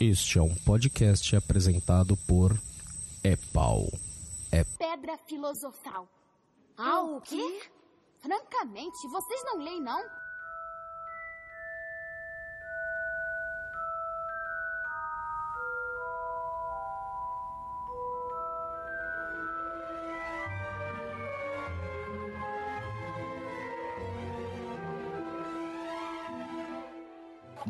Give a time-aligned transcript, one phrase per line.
[0.00, 2.58] Este é um podcast apresentado por
[3.22, 3.86] Epau.
[4.50, 6.08] É Pedra filosofal.
[6.76, 7.62] Ah, o quê?
[8.20, 10.02] Francamente, vocês não leem, não?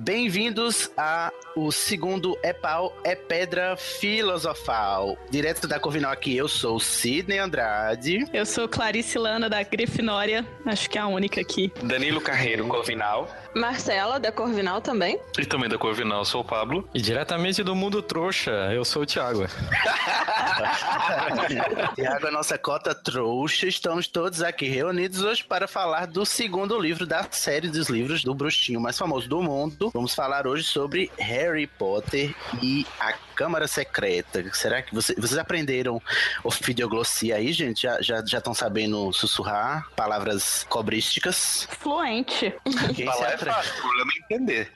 [0.05, 5.17] Bem-vindos a o segundo É Pau, é Pedra Filosofal.
[5.31, 8.27] Direto da Corvinal aqui, eu sou Sidney Andrade.
[8.33, 10.47] Eu sou Clarice Lana, da Grifinória.
[10.67, 11.73] Acho que é a única aqui.
[11.83, 13.29] Danilo Carreiro, Corvinal.
[13.55, 15.19] Marcela, da Corvinal também.
[15.39, 16.89] E também da Corvinal, sou o Pablo.
[16.93, 19.47] E diretamente do mundo trouxa, eu sou o Thiago.
[21.95, 23.69] Thiago, a nossa cota trouxa.
[23.69, 28.35] Estamos todos aqui reunidos hoje para falar do segundo livro da série dos livros do
[28.35, 29.93] bruxinho mais famoso do mundo.
[29.95, 34.45] Vamos falar hoje sobre Harry Potter e a Câmara Secreta.
[34.53, 36.01] Será que você, vocês aprenderam
[36.43, 37.83] ofidioglossia aí, gente?
[37.83, 41.69] Já estão já, já sabendo sussurrar palavras cobrísticas?
[41.79, 42.55] Fluente.
[42.95, 44.73] Quem Falar é fácil, o problema é entender.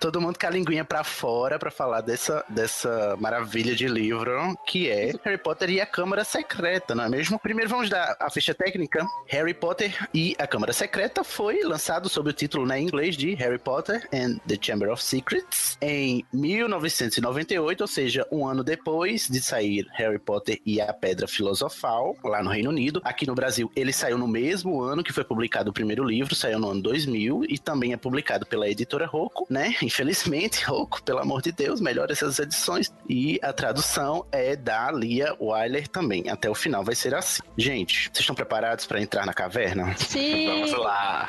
[0.00, 4.88] Todo mundo com a linguinha pra fora pra falar dessa, dessa maravilha de livro que
[4.88, 7.38] é Harry Potter e a Câmara Secreta, não é mesmo?
[7.38, 9.06] Primeiro vamos dar a ficha técnica.
[9.26, 13.34] Harry Potter e a Câmara Secreta foi lançado sob o título né, em inglês de
[13.34, 19.40] Harry Potter and the Chamber of Secrets em 1998, ou seja, um ano depois de
[19.40, 23.00] sair Harry Potter e a Pedra Filosofal, lá no Reino Unido.
[23.04, 26.58] Aqui no Brasil, ele saiu no mesmo ano que foi publicado o primeiro livro, saiu
[26.58, 29.74] no ano 2000 e também é publicado pela editora Rocco, né?
[29.82, 32.92] Infelizmente, Rocco, pelo amor de Deus, melhora essas edições.
[33.08, 36.28] E a tradução é da Lia Wyler também.
[36.28, 37.42] Até o final vai ser assim.
[37.56, 39.94] Gente, vocês estão preparados para entrar na caverna?
[39.96, 40.46] Sim.
[40.68, 41.28] Vamos lá.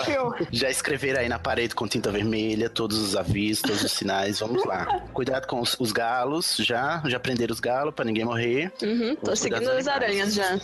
[0.50, 4.25] Já escreveram aí na parede com tinta vermelha todos os avisos, todos os sinais.
[4.40, 5.00] Vamos lá.
[5.12, 8.72] Cuidado com os, os galos, já, já prenderam os galos para ninguém morrer.
[8.82, 10.58] Uhum, tô Vamos seguindo as aranhas já.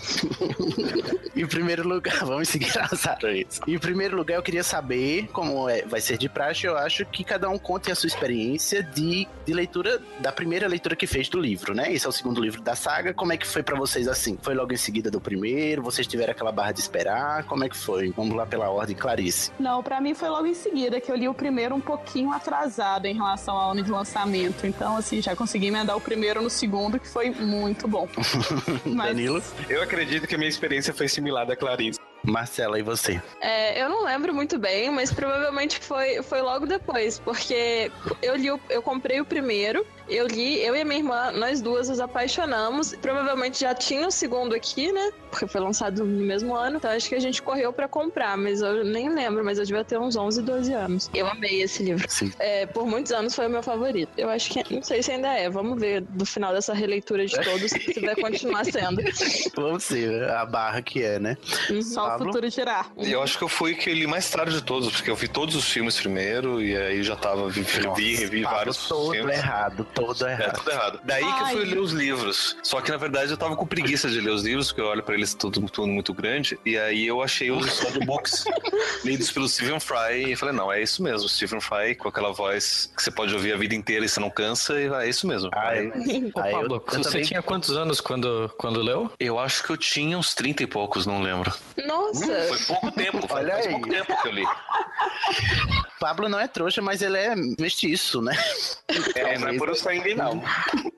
[1.34, 3.60] em primeiro lugar, vamos seguir as aranhas.
[3.66, 7.24] Em primeiro lugar, eu queria saber, como é, vai ser de praxe, eu acho que
[7.24, 11.38] cada um conte a sua experiência de, de leitura, da primeira leitura que fez do
[11.40, 11.92] livro, né?
[11.92, 13.14] Esse é o segundo livro da saga.
[13.14, 14.38] Como é que foi para vocês assim?
[14.40, 15.82] Foi logo em seguida do primeiro?
[15.82, 17.44] Vocês tiveram aquela barra de esperar?
[17.44, 18.10] Como é que foi?
[18.16, 19.50] Vamos lá pela ordem, Clarice.
[19.58, 23.06] Não, pra mim foi logo em seguida, que eu li o primeiro um pouquinho atrasado
[23.06, 24.66] em relação ao ano de lançamento.
[24.66, 28.08] Então, assim, já consegui emendar o primeiro no segundo, que foi muito bom.
[28.86, 31.98] Mas- Danilo, Eu acredito que a minha experiência foi similar à Clarice.
[32.24, 33.20] Marcela e você.
[33.40, 37.90] É, eu não lembro muito bem, mas provavelmente foi, foi logo depois, porque
[38.22, 41.60] eu li, o- eu comprei o primeiro, eu li, eu e a minha irmã, nós
[41.60, 42.94] duas nos apaixonamos.
[43.00, 45.10] Provavelmente já tinha o segundo aqui, né?
[45.30, 48.60] Porque foi lançado no mesmo ano, então acho que a gente correu pra comprar, mas
[48.60, 51.10] eu nem lembro, mas eu devia ter uns 11, 12 anos.
[51.14, 52.04] Eu amei esse livro.
[52.08, 52.30] Sim.
[52.38, 54.10] É, por muitos anos foi o meu favorito.
[54.18, 57.34] Eu acho que, não sei se ainda é, vamos ver do final dessa releitura de
[57.34, 59.02] todos se vai continuar sendo.
[59.56, 61.36] Vamos ver a barra que é, né?
[61.82, 62.26] Só Pablo?
[62.26, 62.92] o futuro girar.
[62.98, 65.28] Eu acho que eu fui que eu li mais tarde de todos, porque eu vi
[65.28, 69.36] todos os filmes primeiro e aí já tava, vi, revi, revi Pablo, vários todo filmes.
[69.38, 70.58] errado, todo É, errado.
[70.58, 71.00] tudo errado.
[71.04, 71.64] Daí que eu fui Ai.
[71.66, 72.56] ler os livros.
[72.62, 75.02] Só que na verdade eu tava com preguiça de ler os livros, porque eu olho
[75.02, 76.58] pra eles tudo, tudo muito grande.
[76.64, 78.44] E aí eu achei os audiobooks
[79.04, 81.28] lidos pelo Stephen Fry e falei, não, é isso mesmo.
[81.28, 84.30] Stephen Fry com aquela voz que você pode ouvir a vida inteira e você não
[84.30, 85.50] cansa, e é isso mesmo.
[85.54, 85.90] Ah, Aí, é.
[85.90, 89.10] Ô, Aí eu- Pablo, eu você também- tinha quantos anos quando, quando leu?
[89.18, 91.52] eu acho que eu tinha uns 30 e poucos, não lembro.
[91.86, 92.26] Nossa!
[92.48, 93.72] Foi pouco tempo, foi Olha faz aí.
[93.72, 94.44] pouco tempo que eu li.
[96.02, 98.36] Pablo não é trouxa, mas ele é mestiço, né?
[99.14, 100.42] É, não é por sangue, não.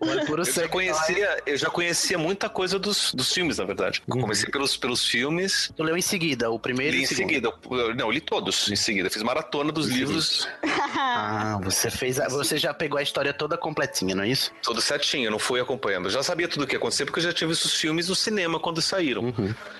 [0.05, 3.57] Não é por Eu já sangue, conhecia, eu já conhecia muita coisa dos, dos filmes,
[3.57, 4.03] na verdade.
[4.07, 7.49] Eu comecei pelos, pelos filmes, Tu leu em seguida, o primeiro li em seguida.
[7.71, 9.09] Eu- Não, eu li todos em seguida.
[9.09, 10.47] Fiz maratona dos livros,
[10.97, 12.21] Ah, você fez.
[12.21, 14.53] A, você já pegou a história toda completinha, não é isso?
[14.63, 16.07] tudo certinho, eu não fui acompanhando.
[16.07, 18.09] Eu já sabia tudo o que ia acontecer porque eu já tinha visto os filmes
[18.09, 19.33] no cinema quando saíram.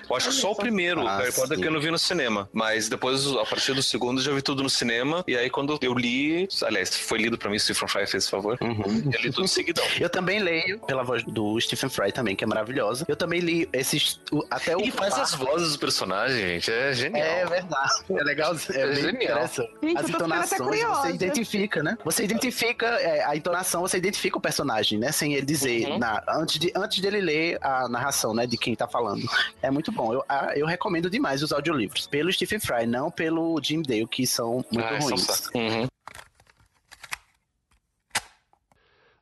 [0.09, 1.61] Eu acho que só o primeiro, Ah, Harry Potter, sim.
[1.61, 2.49] que eu não vi no cinema.
[2.51, 5.14] Mas depois, a partir do segundo, eu já vi tudo no cinema.
[5.27, 8.57] E aí, quando eu li, aliás, foi lido pra mim, Stephen Fry fez esse favor.
[8.61, 9.85] Eu li tudo seguidão.
[9.99, 13.05] Eu também leio pela voz do Stephen Fry também, que é maravilhosa.
[13.07, 14.19] Eu também li esses.
[14.49, 14.79] até o.
[14.81, 16.71] Ele faz as vozes dos personagens, gente.
[16.71, 17.25] É genial.
[17.25, 17.91] É verdade.
[18.09, 18.55] É legal.
[18.73, 19.47] É, É bem genial.
[19.81, 21.97] Gente, As entonações você identifica, né?
[22.03, 25.11] Você identifica é, a entonação, você identifica o personagem, né?
[25.11, 25.97] Sem ele dizer Uhum.
[25.99, 28.45] na- antes, de, antes dele ler a narração, né?
[28.47, 29.25] De quem tá falando.
[29.61, 30.13] É muito bom.
[30.13, 32.07] Eu, a- eu recomendo demais os audiolivros.
[32.07, 35.25] Pelo Stephen Fry, não pelo Jim Dale, que são muito Ah, são ruins.
[35.27, 35.87] sa- Uhum.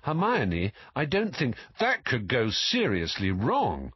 [0.03, 3.93] Hermione, I don't think that could go seriously wrong.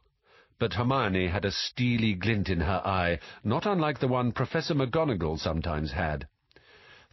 [0.58, 5.38] But Hermione had a steely glint in her eye, not unlike the one Professor McGonagall
[5.38, 6.26] sometimes had.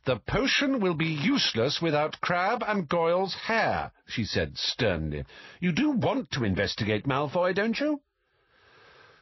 [0.06, 5.26] The potion will be useless without Crab and Goyle's hair, she said sternly.
[5.60, 8.02] You do want to investigate Malfoy, don't you?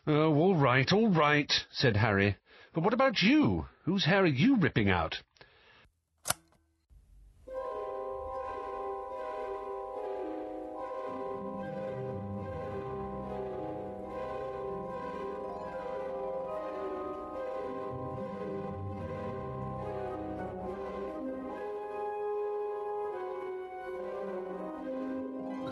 [0.06, 2.36] Oh, all right, all right, said Harry.
[2.74, 3.68] But what about you?
[3.86, 5.22] Whose hair are you ripping out?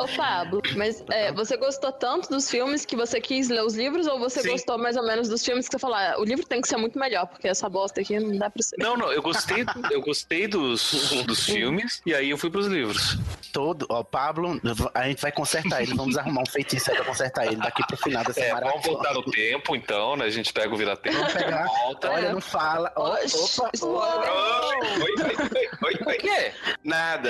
[0.04, 4.08] Ô, Pablo, mas é, você gostou tanto dos filmes que você quis ler os livros
[4.08, 4.50] ou você Sim.
[4.52, 6.78] gostou mais ou menos dos filmes que você falou, ah, o livro tem que ser
[6.78, 8.76] muito melhor, porque essa bosta aqui não dá pra ser.
[8.80, 10.92] Não, não, eu gostei, eu gostei dos,
[11.26, 13.18] dos filmes e aí eu fui pros livros.
[13.54, 14.60] Todo, ó, Pablo,
[14.94, 15.94] a gente vai consertar ele.
[15.94, 18.72] Vamos arrumar um feitiço aí pra consertar ele daqui pro final dessa É, maratona.
[18.82, 20.26] vamos voltar no tempo, então, né?
[20.26, 21.18] A gente pega o vira-tempo.
[21.18, 21.66] Vamos pegar.
[21.66, 22.10] Volta.
[22.12, 22.92] Olha, não fala.
[22.96, 24.32] Oxi, opa, opa.
[24.72, 26.54] Oi, oi, oi, oi, oi, oi, que é?
[26.84, 27.30] Nada.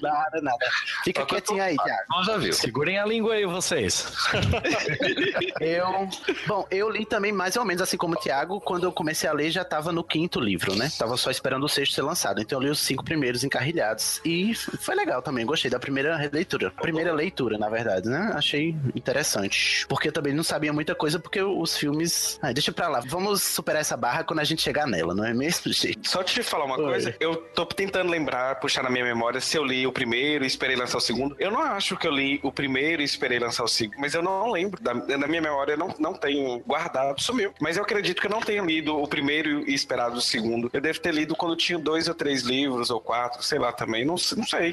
[0.00, 0.66] Nada, nada.
[1.04, 2.02] Fica Quietinho aí, Thiago.
[2.10, 2.52] Não já viu.
[2.52, 4.06] Segurem a língua aí, vocês.
[5.60, 6.08] Eu,
[6.46, 9.32] bom, eu li também mais ou menos assim como o Thiago, quando eu comecei a
[9.32, 10.90] ler já tava no quinto livro, né?
[10.98, 12.40] Tava só esperando o sexto ser lançado.
[12.40, 16.70] Então eu li os cinco primeiros encarrilhados e foi legal também, gostei da primeira releitura.
[16.70, 18.32] Primeira leitura, na verdade, né?
[18.34, 19.86] Achei interessante.
[19.88, 23.00] Porque eu também não sabia muita coisa porque os filmes, ah, deixa pra lá.
[23.06, 26.08] Vamos superar essa barra quando a gente chegar nela, não é mesmo, gente?
[26.08, 26.84] Só te falar uma Oi.
[26.84, 30.46] coisa, eu tô tentando lembrar, puxar na minha memória se eu li o primeiro e
[30.46, 31.15] esperei lançar o segundo.
[31.38, 34.22] Eu não acho que eu li o primeiro e esperei lançar o segundo, mas eu
[34.22, 34.82] não lembro.
[34.82, 37.52] Da, na minha memória eu não, não tenho guardado, sumiu.
[37.60, 40.70] Mas eu acredito que eu não tenha lido o primeiro e esperado o segundo.
[40.72, 44.04] Eu devo ter lido quando tinha dois ou três livros, ou quatro, sei lá também,
[44.04, 44.72] não, não sei.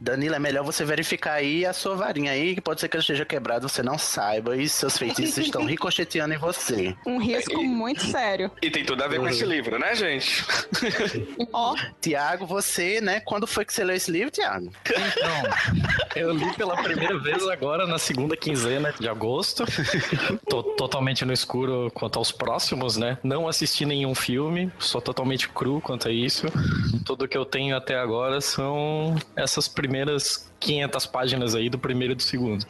[0.00, 3.02] Danilo, é melhor você verificar aí a sua varinha aí, que pode ser que ela
[3.02, 6.94] esteja quebrada, você não saiba e seus feitiços estão ricocheteando em você.
[7.06, 8.50] Um risco muito sério.
[8.60, 10.44] E tem tudo a ver com esse livro, né, gente?
[11.52, 13.20] Ó, Tiago, você, né?
[13.20, 14.72] Quando foi que você leu esse livro, Tiago?
[14.84, 15.81] Então,
[16.14, 19.64] eu li pela primeira vez agora na segunda quinzena de agosto.
[20.48, 23.18] Tô totalmente no escuro quanto aos próximos, né?
[23.22, 26.46] Não assisti nenhum filme, sou totalmente cru quanto a isso.
[27.04, 32.16] Tudo que eu tenho até agora são essas primeiras 500 páginas aí do primeiro e
[32.16, 32.64] do segundo.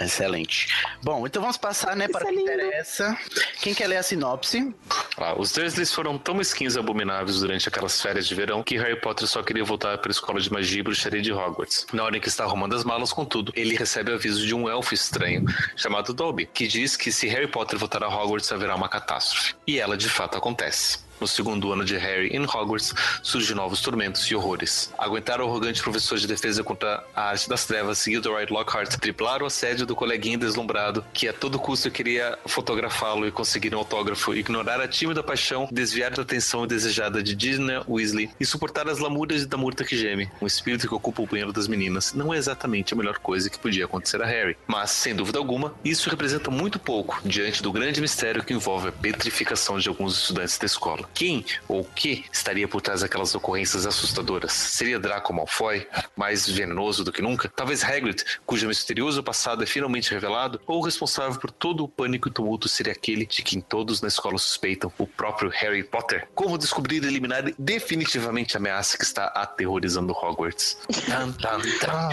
[0.00, 0.68] Excelente.
[1.02, 3.16] Bom, então vamos passar, né, para o que é interessa.
[3.60, 4.74] Quem quer ler a sinopse?
[5.16, 9.00] Ah, os Dursleys foram tão mesquinhos e abomináveis durante aquelas férias de verão que Harry
[9.00, 11.86] Potter só queria voltar para a escola de magia e bruxaria de Hogwarts.
[11.92, 14.94] Na hora em que está arrumando as malas, contudo, ele recebe aviso de um elfo
[14.94, 15.44] estranho
[15.76, 19.54] chamado Dobby, que diz que se Harry Potter voltar a Hogwarts haverá uma catástrofe.
[19.66, 21.05] E ela de fato acontece.
[21.20, 24.92] No segundo ano de Harry em Hogwarts, surgem novos tormentos e horrores.
[24.98, 29.46] Aguentar o arrogante professor de defesa contra a arte das trevas, Gilderoy Lockhart, triplar o
[29.46, 34.80] assédio do coleguinha deslumbrado, que a todo custo queria fotografá-lo e conseguir um autógrafo, ignorar
[34.80, 39.56] a tímida paixão, desviar da atenção desejada de Gina Weasley e suportar as lamúrias da
[39.56, 42.96] murta que geme, um espírito que ocupa o banheiro das meninas, não é exatamente a
[42.96, 44.56] melhor coisa que podia acontecer a Harry.
[44.66, 48.92] Mas, sem dúvida alguma, isso representa muito pouco diante do grande mistério que envolve a
[48.92, 51.05] petrificação de alguns estudantes da escola.
[51.14, 54.52] Quem ou o que estaria por trás daquelas ocorrências assustadoras?
[54.52, 57.48] Seria Draco Malfoy, mais venenoso do que nunca?
[57.54, 60.60] Talvez Hagrid, cujo misterioso passado é finalmente revelado?
[60.66, 64.08] Ou o responsável por todo o pânico e tumulto seria aquele de quem todos na
[64.08, 66.28] escola suspeitam, o próprio Harry Potter?
[66.34, 70.78] Como descobrir e eliminar definitivamente a ameaça que está aterrorizando Hogwarts?
[71.06, 72.08] Tan, tan, tan.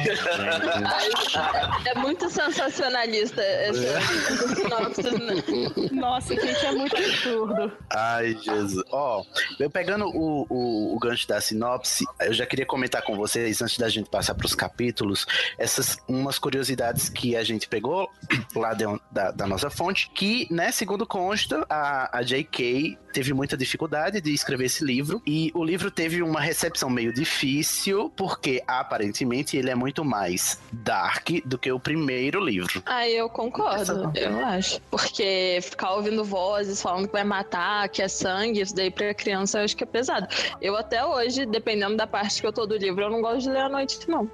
[1.85, 5.43] É muito sensacionalista essa, essa sinopse, né?
[5.91, 7.71] nossa, gente, é muito absurdo.
[7.89, 8.82] Ai, Jesus.
[8.91, 9.23] Ó,
[9.59, 13.77] eu pegando o, o, o gancho da sinopse, eu já queria comentar com vocês, antes
[13.77, 15.25] da gente passar para os capítulos,
[15.57, 18.09] essas umas curiosidades que a gente pegou
[18.55, 22.97] lá de- da, da nossa fonte, que, né, segundo consta, a, a J.K.
[23.13, 28.09] teve muita dificuldade de escrever esse livro, e o livro teve uma recepção meio difícil,
[28.15, 32.81] porque aparentemente ele é muito mais dark do que o primeiro livro.
[32.85, 34.79] Ah, eu concordo, eu acho.
[34.89, 39.59] Porque ficar ouvindo vozes falando que vai matar, que é sangue, isso daí pra criança
[39.59, 40.27] eu acho que é pesado.
[40.61, 43.49] Eu até hoje, dependendo da parte que eu tô do livro, eu não gosto de
[43.49, 44.29] ler à noite, não.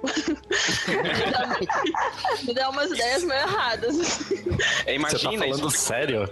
[2.44, 4.30] Me dá- umas ideias meio erradas.
[4.30, 5.58] É, Você tá imagina isso.
[5.58, 6.28] falando sério?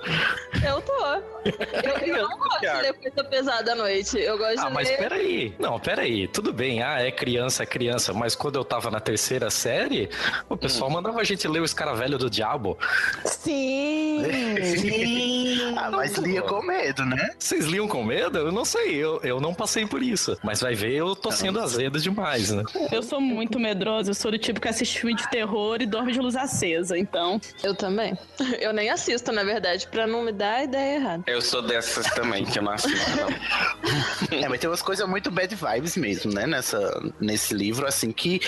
[0.67, 1.05] Eu tô.
[1.05, 4.19] Eu, eu não gosto de ler coisa pesada à noite.
[4.19, 4.97] Eu gosto Ah, de mas ler.
[4.99, 5.55] peraí.
[5.59, 6.29] Não, peraí.
[6.29, 6.83] Tudo bem.
[6.83, 8.13] Ah, é criança, é criança.
[8.15, 10.09] Mas quando eu tava na terceira série,
[10.49, 12.79] o pessoal mandava a gente ler o Escaravelho do Diabo.
[13.25, 14.23] Sim!
[15.77, 17.31] Ah, mas lia com medo, né?
[17.39, 18.39] Vocês liam com medo?
[18.39, 18.97] Eu não sei.
[18.97, 20.37] Eu, eu não passei por isso.
[20.43, 22.63] Mas vai ver, eu tô sendo azedo demais, né?
[22.93, 26.13] Eu sou muito medrosa, eu sou do tipo que assiste filme de terror e dorme
[26.13, 27.41] de luz acesa, então.
[27.63, 28.17] Eu também.
[28.61, 31.25] Eu nem assisto, na verdade, pra não me dar ideia errada.
[31.27, 34.39] Eu sou dessas também, que eu não assisto, não.
[34.39, 36.47] É, mas tem umas coisas muito bad vibes mesmo, né?
[36.47, 36.79] Nessa,
[37.21, 38.41] nesse livro, assim, que.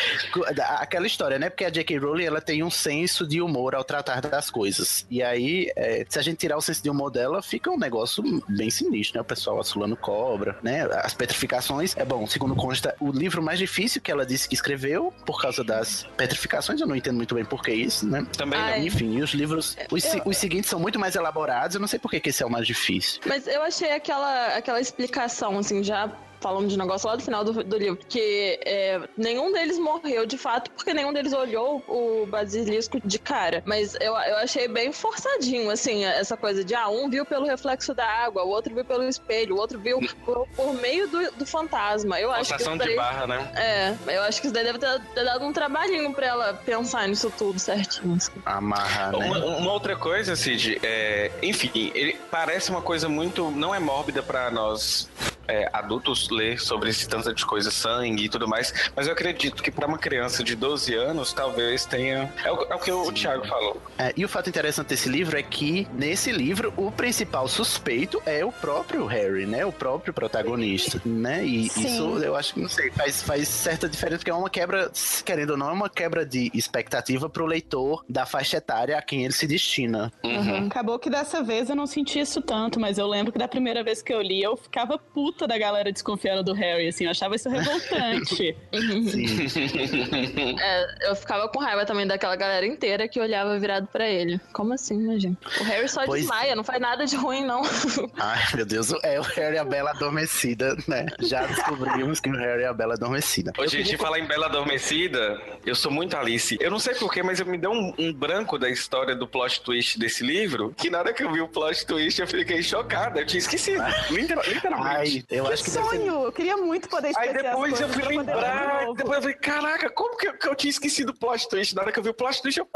[0.79, 1.51] Aquela história, né?
[1.51, 1.99] Porque a J.K.
[1.99, 5.07] Rowling ela tem um senso de humor ao tratar das coisas.
[5.11, 8.23] E aí, é, se a gente tirar o senso de humor dela, fica um negócio
[8.49, 9.25] bem sinistro, né?
[9.41, 10.83] O pessoal assulando cobra, né?
[11.03, 11.97] As petrificações.
[11.97, 15.65] É bom, segundo consta, o livro mais difícil que ela disse que escreveu, por causa
[15.65, 18.27] das petrificações, eu não entendo muito bem por que isso, né?
[18.37, 18.77] Também não.
[18.79, 19.77] Enfim, e os livros.
[19.91, 22.43] Os, Eu- os seguintes são muito mais elaborados, eu não sei por que que esse
[22.43, 23.21] é o mais difícil.
[23.25, 27.63] Mas eu achei aquela, aquela explicação, assim, já falando de negócio lá do final do,
[27.63, 33.01] do livro, que é, nenhum deles morreu de fato, porque nenhum deles olhou o basilisco
[33.05, 33.63] de cara.
[33.67, 37.95] Mas eu, eu achei bem forçadinho, assim, essa coisa de, ah, um viu pelo reflexo
[37.95, 41.47] da água, o outro viu pelo espelho, o outro viu por, por meio do, do
[41.47, 42.19] fantasma.
[42.21, 43.53] Eu acho que isso de daí, barra, né?
[43.57, 47.07] É, eu acho que isso daí deve ter, ter dado um trabalhinho pra ela pensar
[47.09, 48.15] nisso tudo certinho.
[48.17, 48.33] assim.
[48.45, 49.27] Amarrar, né?
[49.27, 53.51] Uma, uma outra coisa, Cid, é, enfim, ele parece uma coisa muito.
[53.51, 55.09] Não é mórbida pra nós
[55.51, 59.63] é, adultos ler sobre esse tanto de coisa, sangue e tudo mais, mas eu acredito
[59.63, 62.33] que pra uma criança de 12 anos, talvez tenha.
[62.45, 63.81] É o, é o que o Thiago falou.
[63.99, 68.45] É, e o fato interessante desse livro é que, nesse livro, o principal suspeito é
[68.45, 69.65] o próprio Harry, né?
[69.65, 71.45] O próprio protagonista, né?
[71.45, 71.87] E Sim.
[71.87, 74.91] isso, eu acho que, não sei, faz, faz certa diferença, porque é uma quebra,
[75.25, 79.25] querendo ou não, é uma quebra de expectativa pro leitor da faixa etária a quem
[79.25, 80.13] ele se destina.
[80.25, 80.67] Uhum.
[80.67, 83.83] Acabou que dessa vez eu não senti isso tanto, mas eu lembro que da primeira
[83.83, 87.35] vez que eu li, eu ficava puta da galera desconfiando do Harry, assim, eu achava
[87.35, 88.57] isso revoltante.
[90.61, 94.41] É, eu ficava com raiva também daquela galera inteira que olhava virado pra ele.
[94.53, 95.39] Como assim, né, gente?
[95.61, 97.63] O Harry só Pois- desmaia, não faz nada de ruim, não.
[98.19, 101.07] Ai, meu Deus, é o Harry e a Bela Adormecida, né?
[101.21, 103.53] Já descobrimos que o Harry é a Bela Adormecida.
[103.59, 106.57] Ô, gente, falar em Bela Adormecida, eu sou muito Alice.
[106.61, 109.61] Eu não sei porquê, mas eu me deu um, um branco da história do plot
[109.63, 113.21] twist desse livro, que na hora que eu vi o plot twist eu fiquei chocada.
[113.21, 113.83] Eu tinha esquecido.
[114.11, 114.91] Literal- literalmente.
[114.91, 116.10] Ai, eu Que acho que deve ser sonho!
[116.11, 118.95] Eu queria muito poder Aí esquecer as depois eu fui de lembrar, novo.
[118.95, 121.75] depois eu falei, caraca, como que eu, que eu tinha esquecido o plot twist?
[121.75, 122.69] Na hora que eu vi o plot twist, eu...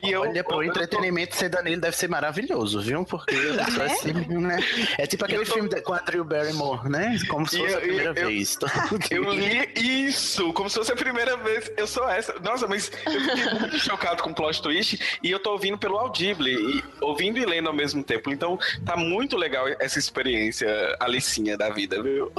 [0.00, 3.04] E eu, Olha, pro eu- eu- entretenimento ser Danilo deve ser maravilhoso, viu?
[3.04, 4.58] Porque pessoa assim, né?
[4.96, 7.16] É tipo aquele Eu tô- filme com a Drew Barrymore, né?
[7.28, 8.58] Como se fosse eu- a primeira eu- vez.
[9.10, 9.68] Eu li
[10.06, 11.70] isso, como se fosse a primeira vez.
[11.76, 12.34] Eu sou essa.
[12.40, 15.96] Nossa, mas eu fiquei muito chocado com o plot twist e eu tô ouvindo pelo
[15.98, 18.30] Audible, e, ouvindo e lendo ao mesmo tempo.
[18.30, 20.68] Então tá muito legal essa experiência
[21.00, 22.30] alicinha da vida, viu?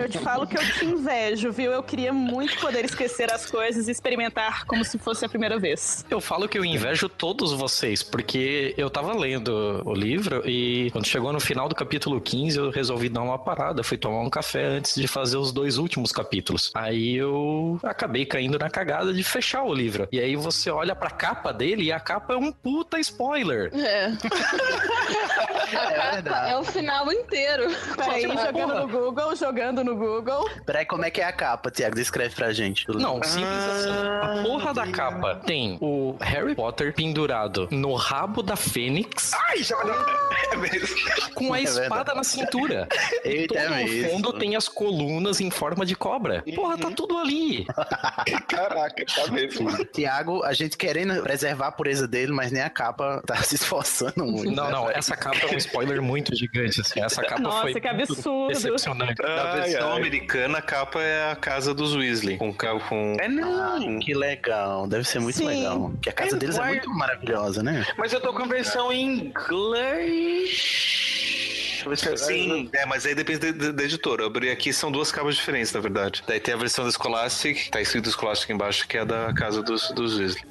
[0.00, 1.70] Eu te falo que eu te invejo, viu?
[1.72, 6.04] Eu queria muito poder esquecer as coisas e experimentar como se fosse a primeira vez.
[6.10, 11.06] Eu falo que eu invejo todos vocês, porque eu tava lendo o livro e quando
[11.06, 14.66] chegou no final do capítulo 15, eu resolvi dar uma parada, fui tomar um café
[14.66, 16.70] antes de fazer os dois últimos capítulos.
[16.74, 20.08] Aí eu acabei caindo na cagada de fechar o livro.
[20.12, 23.70] E aí você olha pra capa dele e a capa é um puta spoiler.
[23.74, 24.10] É.
[25.72, 26.50] É verdade.
[26.52, 27.64] É o final inteiro.
[27.96, 28.46] Peraí, Porra.
[28.46, 30.48] jogando no Google, jogando no Google.
[30.66, 31.94] Peraí, como é que é a capa, Tiago?
[31.96, 32.86] Descreve pra gente.
[32.88, 33.90] Não, simples assim.
[33.90, 39.76] A porra da capa tem o Harry Potter pendurado no rabo da Fênix Ai, já
[40.52, 40.88] é mesmo.
[41.34, 42.16] com a É espada verdade.
[42.16, 42.88] na cintura.
[43.24, 44.10] Eita, é Todo no mesmo.
[44.10, 46.42] fundo tem as colunas em forma de cobra.
[46.54, 47.66] Porra, tá tudo ali.
[48.48, 49.84] Caraca, tá mesmo.
[49.86, 54.24] Tiago, a gente querendo preservar a pureza dele, mas nem a capa tá se esforçando
[54.24, 54.50] muito.
[54.52, 54.70] Não, né?
[54.72, 57.00] não, essa capa é um spoiler muito gigante, assim.
[57.02, 58.48] Essa capa Nossa, foi que muito absurdo.
[58.48, 59.22] decepcionante.
[59.22, 59.98] Na versão ai.
[59.98, 62.36] americana, a capa é a casa dos Weasley.
[62.38, 63.16] Com, com...
[63.20, 63.28] É Ah,
[63.78, 63.98] não.
[64.00, 65.46] que legal, deve ser muito Sim.
[65.46, 65.92] legal.
[66.02, 67.86] Que a casa É, deles é vai- muito maravilhosa, né?
[67.96, 70.50] Mas eu tô com a versão em inglês.
[71.86, 74.22] Deixa eu ver se- Sim, é, mas aí depende da editora.
[74.22, 76.22] Eu abri aqui, são duas capas diferentes, na verdade.
[76.26, 79.90] Daí tem a versão da Scholastic, tá escrito Scholastic embaixo, que é da casa dos,
[79.92, 80.42] dos Weasley.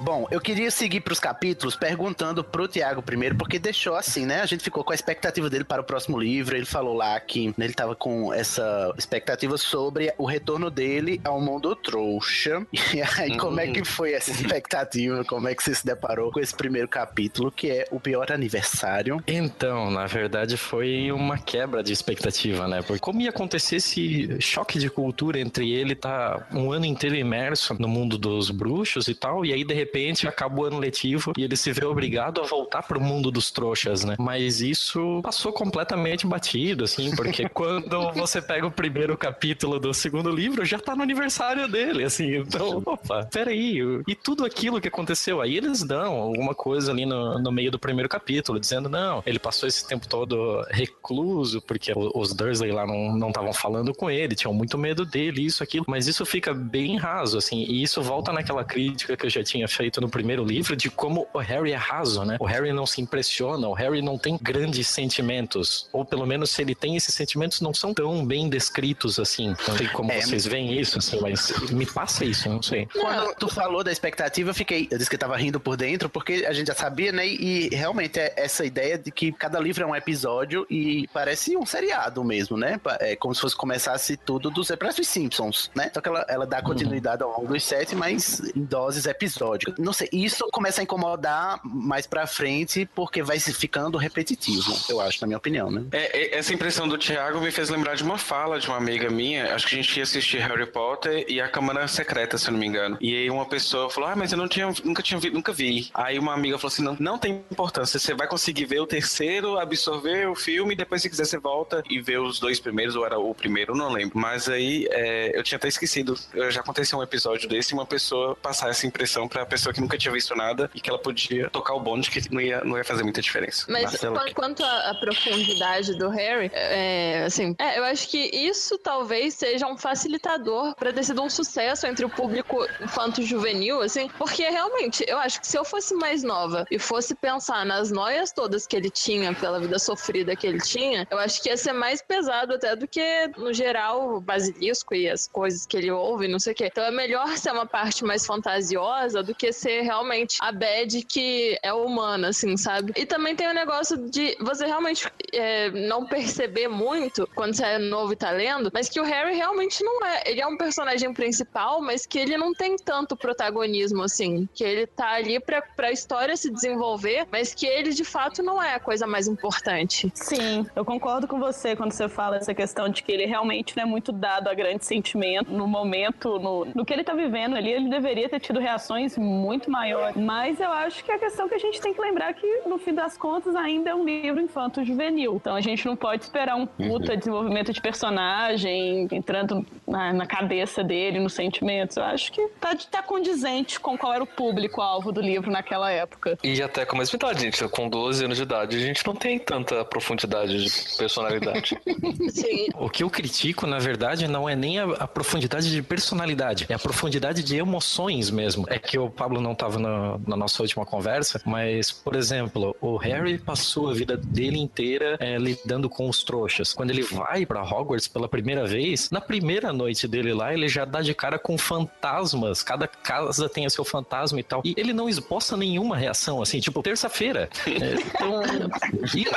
[0.00, 4.40] Bom, eu queria seguir pros capítulos perguntando pro Tiago primeiro, porque deixou assim, né?
[4.40, 6.56] A gente ficou com a expectativa dele para o próximo livro.
[6.56, 11.74] Ele falou lá que ele tava com essa expectativa sobre o retorno dele ao mundo
[11.74, 12.64] trouxa.
[12.98, 15.22] E aí, como é que foi essa expectativa?
[15.24, 19.22] Como é que você se deparou com esse primeiro capítulo, que é o pior aniversário?
[19.26, 22.80] Então, na verdade, foi uma quebra de expectativa, né?
[22.80, 27.76] Porque como ia acontecer esse choque de cultura entre ele tá um ano inteiro imerso
[27.78, 31.32] no mundo dos bruxos e tal, e aí de repente repente acaba o ano letivo
[31.36, 34.16] e ele se vê obrigado a voltar pro mundo dos trouxas, né?
[34.18, 40.30] Mas isso passou completamente batido, assim, porque quando você pega o primeiro capítulo do segundo
[40.30, 45.40] livro, já tá no aniversário dele, assim, então, opa, peraí, e tudo aquilo que aconteceu,
[45.40, 49.38] aí eles dão alguma coisa ali no, no meio do primeiro capítulo, dizendo, não, ele
[49.38, 54.52] passou esse tempo todo recluso, porque os Dursley lá não estavam falando com ele, tinham
[54.52, 58.64] muito medo dele, isso, aquilo, mas isso fica bem raso, assim, e isso volta naquela
[58.64, 62.24] crítica que eu já tinha feito no primeiro livro, de como o Harry é raso,
[62.24, 62.36] né?
[62.40, 66.62] O Harry não se impressiona, o Harry não tem grandes sentimentos, ou pelo menos se
[66.62, 69.54] ele tem esses sentimentos, não são tão bem descritos assim.
[69.68, 70.20] Não sei como é.
[70.20, 72.88] vocês veem isso, assim, mas me passa isso, não sei.
[72.92, 76.44] Quando tu falou da expectativa, eu fiquei, eu disse que tava rindo por dentro, porque
[76.48, 77.24] a gente já sabia, né?
[77.24, 81.64] E realmente é essa ideia de que cada livro é um episódio e parece um
[81.64, 82.80] seriado mesmo, né?
[82.98, 85.90] É como se fosse começasse tudo dos parece os Simpsons, né?
[85.94, 89.67] Só que ela, ela dá continuidade ao longo dos sete, mas em doses episódicas.
[89.78, 95.00] Não sei, isso começa a incomodar mais pra frente, porque vai se ficando repetitivo, eu
[95.00, 95.84] acho, na minha opinião, né?
[95.92, 99.10] É, é, essa impressão do Thiago me fez lembrar de uma fala de uma amiga
[99.10, 102.52] minha, acho que a gente ia assistir Harry Potter e a Câmara Secreta, se eu
[102.52, 102.96] não me engano.
[103.00, 105.90] E aí uma pessoa falou, ah, mas eu não tinha, nunca tinha vi, nunca vi.
[105.94, 109.58] Aí uma amiga falou assim, não, não tem importância, você vai conseguir ver o terceiro,
[109.58, 113.18] absorver o filme, depois se quiser você volta e vê os dois primeiros, ou era
[113.18, 114.18] o primeiro, não lembro.
[114.18, 116.18] Mas aí é, eu tinha até esquecido,
[116.50, 120.12] já aconteceu um episódio desse, uma pessoa passar essa impressão pra pessoa que nunca tinha
[120.12, 123.02] visto nada e que ela podia tocar o bonde que não ia, não ia fazer
[123.02, 123.66] muita diferença.
[123.68, 129.34] Mas Marcelo, quanto à profundidade do Harry, é, assim, é, eu acho que isso talvez
[129.34, 135.04] seja um facilitador para ter sido um sucesso entre o público infanto-juvenil, assim, porque realmente
[135.06, 138.76] eu acho que se eu fosse mais nova e fosse pensar nas noias todas que
[138.76, 142.54] ele tinha pela vida sofrida que ele tinha, eu acho que ia ser mais pesado
[142.54, 146.52] até do que, no geral, o basilisco e as coisas que ele ouve, não sei
[146.52, 146.68] o quê.
[146.70, 151.58] Então é melhor ser uma parte mais fantasiosa do que ser realmente a bad que
[151.62, 152.92] é humana, assim, sabe?
[152.96, 157.78] E também tem o negócio de você realmente é, não perceber muito quando você é
[157.78, 160.22] novo e tá lendo, mas que o Harry realmente não é.
[160.26, 164.48] Ele é um personagem principal, mas que ele não tem tanto protagonismo, assim.
[164.54, 168.62] Que ele tá ali pra, pra história se desenvolver, mas que ele de fato não
[168.62, 170.10] é a coisa mais importante.
[170.14, 173.82] Sim, eu concordo com você quando você fala essa questão de que ele realmente não
[173.82, 177.72] é muito dado a grande sentimento no momento, no, no que ele tá vivendo ali,
[177.72, 179.37] ele deveria ter tido reações muito
[179.70, 180.16] maiores.
[180.16, 182.78] Mas eu acho que a questão que a gente tem que lembrar é que, no
[182.78, 185.36] fim das contas, ainda é um livro infanto-juvenil.
[185.36, 187.18] Então a gente não pode esperar um puta uhum.
[187.18, 191.96] desenvolvimento de personagem entrando na, na, cabeça dele, nos sentimentos.
[191.96, 196.38] Eu acho que tá, tá condizente com qual era o público-alvo do livro naquela época.
[196.42, 199.14] E até com a mesma idade, gente, com 12 anos de idade, a gente não
[199.14, 201.78] tem tanta profundidade de personalidade.
[202.30, 202.68] Sim.
[202.76, 206.74] O que eu critico, na verdade, não é nem a, a, profundidade de personalidade, é
[206.74, 208.64] a profundidade de emoções mesmo.
[208.68, 212.96] É que o Pablo não estava na, na, nossa última conversa, mas, por exemplo, o
[212.96, 216.72] Harry passou a vida dele inteira é, lidando com os trouxas.
[216.72, 220.86] Quando ele vai para Hogwarts pela primeira vez, na primeira noite dele lá, ele já
[220.86, 222.62] dá de cara com fantasmas.
[222.62, 224.62] Cada casa tem o seu fantasma e tal.
[224.64, 227.50] E ele não esboça nenhuma reação, assim, tipo, terça-feira.
[227.66, 228.40] É, então,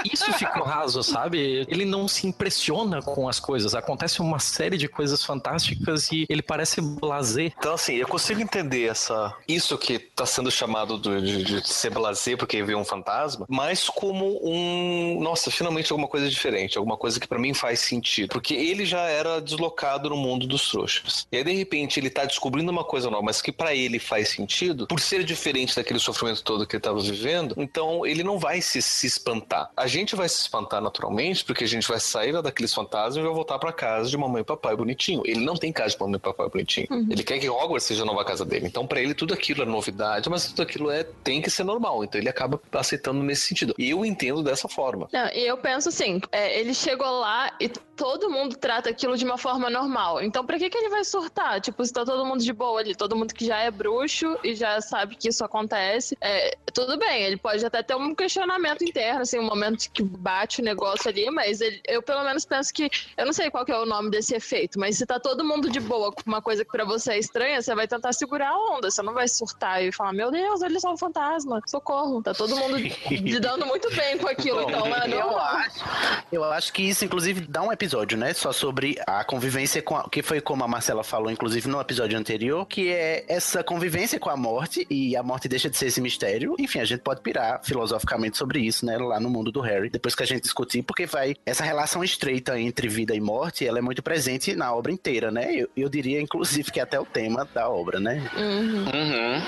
[0.06, 1.65] isso ficou raso, sabe?
[1.67, 3.75] Ele não se impressiona com as coisas.
[3.75, 7.51] Acontece uma série de coisas fantásticas e ele parece blazer.
[7.58, 11.89] Então, assim, eu consigo entender essa isso que tá sendo chamado de, de, de ser
[11.89, 17.20] blazer porque vê um fantasma, mas como um, nossa, finalmente alguma coisa diferente, alguma coisa
[17.20, 21.28] que para mim faz sentido, porque ele já era deslocado no mundo dos trouxas.
[21.32, 24.30] E aí de repente ele tá descobrindo uma coisa nova, mas que para ele faz
[24.30, 28.62] sentido, por ser diferente daquele sofrimento todo que ele tava vivendo, então ele não vai
[28.62, 29.72] se, se espantar.
[29.76, 33.34] A gente vai se espantar naturalmente, porque a gente vai sair daqueles fantasmas e vai
[33.34, 35.24] voltar para casa de mamãe e papai bonitinho.
[35.26, 36.88] Ele não tem casa de mamãe e papai bonitinho.
[36.91, 37.08] Uhum.
[37.10, 38.67] Ele quer que Hogwarts seja a nova casa dele.
[38.67, 42.04] Então para ele tudo aquilo é novidade, mas tudo aquilo é tem que ser normal.
[42.04, 43.74] Então ele acaba aceitando nesse sentido.
[43.78, 45.08] Eu entendo dessa forma.
[45.12, 49.24] Não, e eu penso assim, é, ele chegou lá e todo mundo trata aquilo de
[49.24, 50.21] uma forma normal.
[50.24, 51.62] Então, pra que, que ele vai surtar?
[51.62, 54.56] Tipo, se tá todo mundo de boa ali, todo mundo que já é bruxo e
[54.56, 59.21] já sabe que isso acontece, é, tudo bem, ele pode até ter um questionamento interno,
[59.21, 62.89] assim, um momento que bate o negócio ali, mas ele, eu pelo menos penso que,
[63.15, 65.69] eu não sei qual que é o nome desse efeito, mas se tá todo mundo
[65.69, 68.76] de boa com uma coisa que pra você é estranha, você vai tentar segurar a
[68.76, 69.51] onda, você não vai surtar
[69.82, 72.78] e falar, meu Deus, ele é só um fantasma, socorro, tá todo mundo
[73.10, 75.12] lidando muito bem com aquilo, então é.
[75.12, 75.86] Eu acho,
[76.32, 78.34] eu acho que isso, inclusive, dá um episódio, né?
[78.34, 82.18] Só sobre a convivência com a, que foi como a Marcela falou, inclusive no episódio
[82.18, 86.02] anterior, que é essa convivência com a morte e a morte deixa de ser esse
[86.02, 86.56] mistério.
[86.60, 88.98] Enfim, a gente pode pirar filosoficamente sobre isso, né?
[88.98, 92.60] Lá no mundo do Harry, depois que a gente discutir, porque vai essa relação estreita
[92.60, 95.54] entre vida e morte, ela é muito presente na obra inteira, né?
[95.54, 98.30] Eu, eu diria, inclusive, que é até o tema da obra, né?
[98.36, 98.86] Uhum.
[98.86, 99.40] Uhum.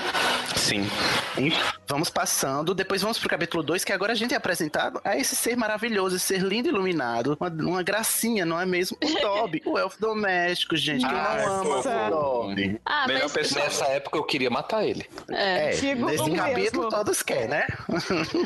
[0.56, 0.88] Sim.
[1.38, 1.52] E
[1.88, 5.34] vamos passando, depois vamos pro capítulo 2, que agora a gente é apresentado a esse
[5.36, 8.96] ser maravilhoso, esse ser lindo e iluminado, uma, uma gracinha, não é mesmo?
[9.02, 11.88] O Dobby, o elfo doméstico, gente, que eu Ah, não amo fofo.
[11.88, 12.80] o Dobby.
[12.86, 13.32] Ah, Melhor mas.
[13.32, 13.64] pessoa.
[13.64, 15.04] Nessa época eu queria matar ele.
[15.30, 15.64] É.
[15.64, 16.36] É, nesse mesmo.
[16.36, 17.66] capítulo todos querem, né?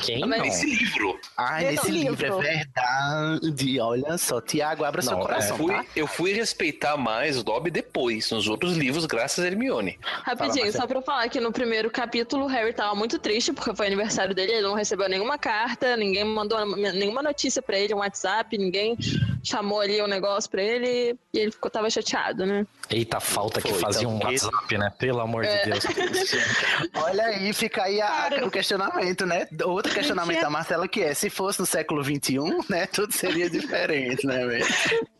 [0.02, 0.46] Quem Mas não?
[0.46, 1.18] Esse livro.
[1.36, 2.42] Ai, Nesse nesse livro, livro.
[2.42, 3.80] é verdade.
[3.80, 5.84] Olha só, Tiago, abra seu Não, coração, Fui- tá?
[5.94, 9.98] eu fui respeitar mais o Dobby depois, nos outros livros, graças a Hermione.
[10.02, 10.72] Rapidinho, Marcelo.
[10.82, 14.34] só pra falar que no primeiro capítulo o Harry tava muito triste porque foi aniversário
[14.34, 18.96] dele, ele não recebeu nenhuma carta, ninguém mandou nenhuma notícia pra ele, um WhatsApp, ninguém
[19.42, 22.66] chamou ali o negócio pra ele e ele ficou, tava chateado, né?
[22.90, 24.90] Eita, falta que Foi, fazia um então, WhatsApp, né?
[24.98, 25.84] Pelo amor de Deus.
[26.94, 29.46] Olha aí, fica aí a- o questionamento, né?
[29.64, 33.48] Outro questionamento tinha- da Marcela que é, se fosse no século XXI, né, tudo seria
[33.50, 34.66] diferente, né, velho?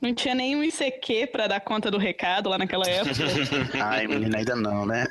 [0.01, 3.13] Não tinha nenhum ICQ pra dar conta do recado lá naquela época.
[3.83, 5.07] Ai, menina, ainda não, né?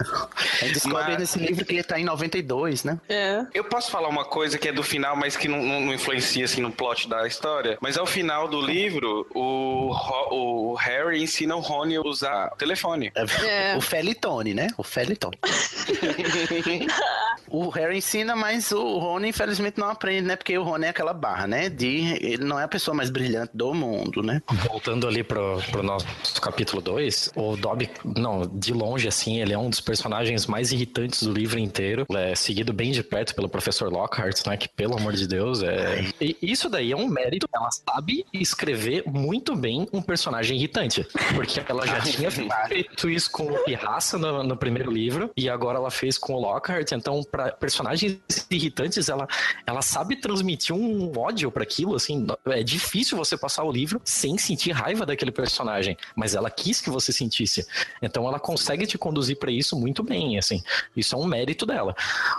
[0.62, 3.00] A gente descobre Mas- nesse livro que ele tá em 92, né?
[3.10, 3.46] É.
[3.54, 6.46] Eu posso falar uma coisa que é do final, mas que não, não- não influencia
[6.46, 7.78] assim no plot da história.
[7.82, 12.58] Mas ao final do livro, o, Ro- o Harry ensina o Rony a usar o
[12.58, 13.12] telefone.
[13.16, 13.76] É.
[13.78, 14.68] O Felitone, né?
[14.78, 15.38] O Felitone.
[17.50, 20.36] o Harry ensina, mas o Rony, infelizmente, não aprende, né?
[20.36, 21.70] Porque o Rony é aquela barra, né?
[21.70, 22.18] De.
[22.22, 24.42] Ele não é a pessoa mais brilhante do mundo, né?
[24.70, 26.06] Voltando ali pro, pro nosso
[26.42, 30.87] capítulo 2, o Dobby, não, de longe, assim, ele é um dos personagens mais irritantes
[31.24, 32.06] do livro inteiro.
[32.10, 34.58] É seguido bem de perto pelo professor Lockhart, né?
[34.58, 36.06] Que, pelo amor de Deus, é.
[36.20, 37.48] E isso daí é um mérito.
[37.54, 41.06] Ela sabe escrever muito bem um personagem irritante.
[41.36, 45.78] Porque ela já tinha feito isso com o Pirraça no, no primeiro livro, e agora
[45.78, 46.92] ela fez com o Lockhart.
[46.92, 48.18] Então, para personagens
[48.50, 49.28] irritantes, ela,
[49.66, 52.26] ela sabe transmitir um ódio para aquilo, assim.
[52.48, 56.90] É difícil você passar o livro sem sentir raiva daquele personagem, mas ela quis que
[56.90, 57.66] você sentisse.
[58.02, 60.62] Então, ela consegue te conduzir para isso muito bem, assim.
[60.96, 61.96] Isso é um mérito dela.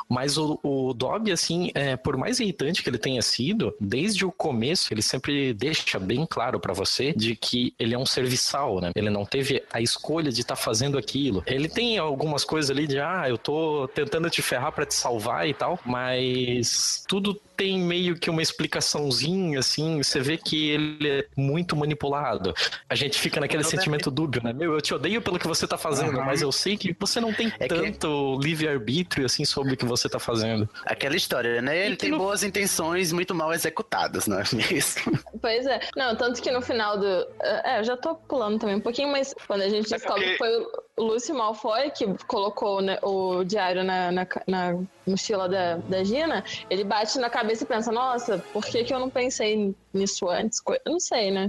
[0.09, 4.33] Mas o, o Dobby, assim, é, por mais irritante que ele tenha sido, desde o
[4.33, 8.91] começo, ele sempre deixa bem claro para você de que ele é um serviçal, né?
[8.95, 11.43] Ele não teve a escolha de estar fazendo aquilo.
[11.47, 15.49] Ele tem algumas coisas ali de, ah, eu tô tentando te ferrar para te salvar
[15.49, 21.25] e tal, mas tudo tem meio que uma explicaçãozinha, assim, você vê que ele é
[21.37, 22.55] muito manipulado.
[22.89, 24.53] A gente fica naquele Eu sentimento dúbio, né?
[24.53, 26.25] Meu, eu te odeio pelo que você tá fazendo, Aham.
[26.25, 29.85] mas eu sei que você não tem É que- tanto livre-arbítrio, assim, sobre o que
[29.85, 30.69] você tá fazendo.
[30.87, 31.77] Aquela história, né?
[31.87, 35.19] Ele que tem no- boas intenções muito mal executadas, não é mesmo?
[35.43, 35.81] Pois é.
[35.97, 37.27] Não, tanto que no final do.
[37.43, 40.39] É, eu já tô pulando também um pouquinho, mas quando a gente descobre porque- que
[40.39, 46.05] foi o Lúcio Malfoy que colocou né, o diário na, na, na mochila da, da
[46.05, 50.29] Gina, ele bate na cabeça e pensa: nossa, por que, que eu não pensei nisso
[50.29, 50.61] antes?
[50.61, 51.49] Co- Eu não sei, né?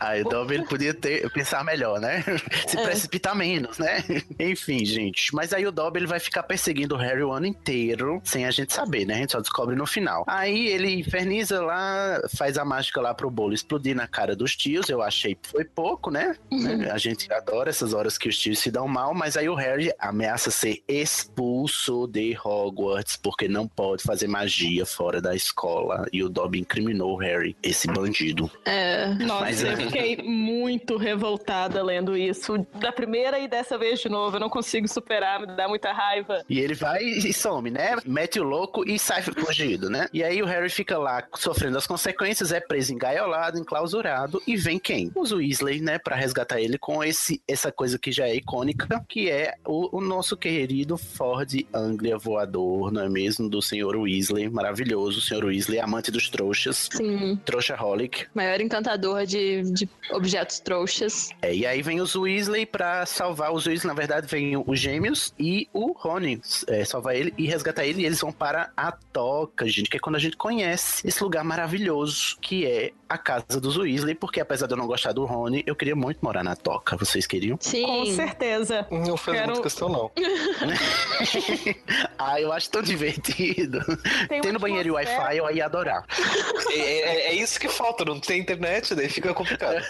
[0.00, 2.22] Aí o Dobby podia ter, pensar melhor, né?
[2.66, 2.84] Se É.
[2.84, 4.02] precipitar menos, né?
[4.38, 5.34] Enfim, gente.
[5.34, 8.50] Mas aí o Dobby ele vai ficar perseguindo o Harry o ano inteiro, sem a
[8.50, 9.14] gente saber, né?
[9.14, 10.24] A gente só descobre no final.
[10.26, 14.88] Aí ele inferniza lá, faz a mágica lá pro bolo explodir na cara dos tios.
[14.88, 16.36] Eu achei que foi pouco, né?
[16.50, 16.90] Né?
[16.90, 19.92] A gente adora essas horas que os tios se dão mal, mas aí o Harry
[19.98, 26.06] ameaça ser expulso de Hogwarts porque não pode fazer magia fora da escola.
[26.12, 28.48] E o Dobby incriminou o Harry, esse bandido.
[28.64, 29.08] É.
[29.14, 29.76] Nossa, Mas, eu é.
[29.76, 32.64] fiquei muito revoltada lendo isso.
[32.76, 34.36] Da primeira e dessa vez de novo.
[34.36, 36.44] Eu não consigo superar, me dá muita raiva.
[36.48, 37.96] E ele vai e some, né?
[38.06, 40.06] Mete o louco e sai fugido, né?
[40.12, 44.78] E aí o Harry fica lá sofrendo as consequências, é preso engaiolado, enclausurado, e vem
[44.78, 45.10] quem?
[45.16, 45.98] Os Weasley, né?
[45.98, 50.00] Pra resgatar ele com esse, essa coisa que já é icônica, que é o, o
[50.00, 53.48] nosso querido Ford Anglia voador, não é mesmo?
[53.48, 53.96] Do Sr.
[53.96, 55.18] Weasley, maravilhoso.
[55.18, 55.44] O Sr.
[55.44, 56.88] Weasley, amante dos trouxas.
[56.92, 57.36] Sim.
[57.44, 58.26] Trouxaholic.
[58.34, 61.30] Maior encantador de, de objetos trouxas.
[61.42, 63.88] É, e aí vem os Weasley pra salvar os Weasley.
[63.88, 68.02] Na verdade, vem os gêmeos e o Rony é, salvar ele e resgatar ele.
[68.02, 71.44] E eles vão para a Toca, gente, que é quando a gente conhece esse lugar
[71.44, 74.14] maravilhoso que é a casa dos Weasley.
[74.14, 76.96] Porque apesar de eu não gostar do Rony, eu queria muito morar na Toca.
[76.96, 77.56] Vocês queriam?
[77.60, 77.84] Sim.
[77.86, 78.86] Com certeza.
[78.90, 80.10] Não faz Quero- muita questão, não.
[82.18, 83.80] ah, eu acho tão divertido.
[84.28, 86.04] Tem Tendo banheiro e Wi-Fi, eu ia adorar.
[86.70, 89.78] É, é- é isso que falta, não tem internet, daí fica complicado.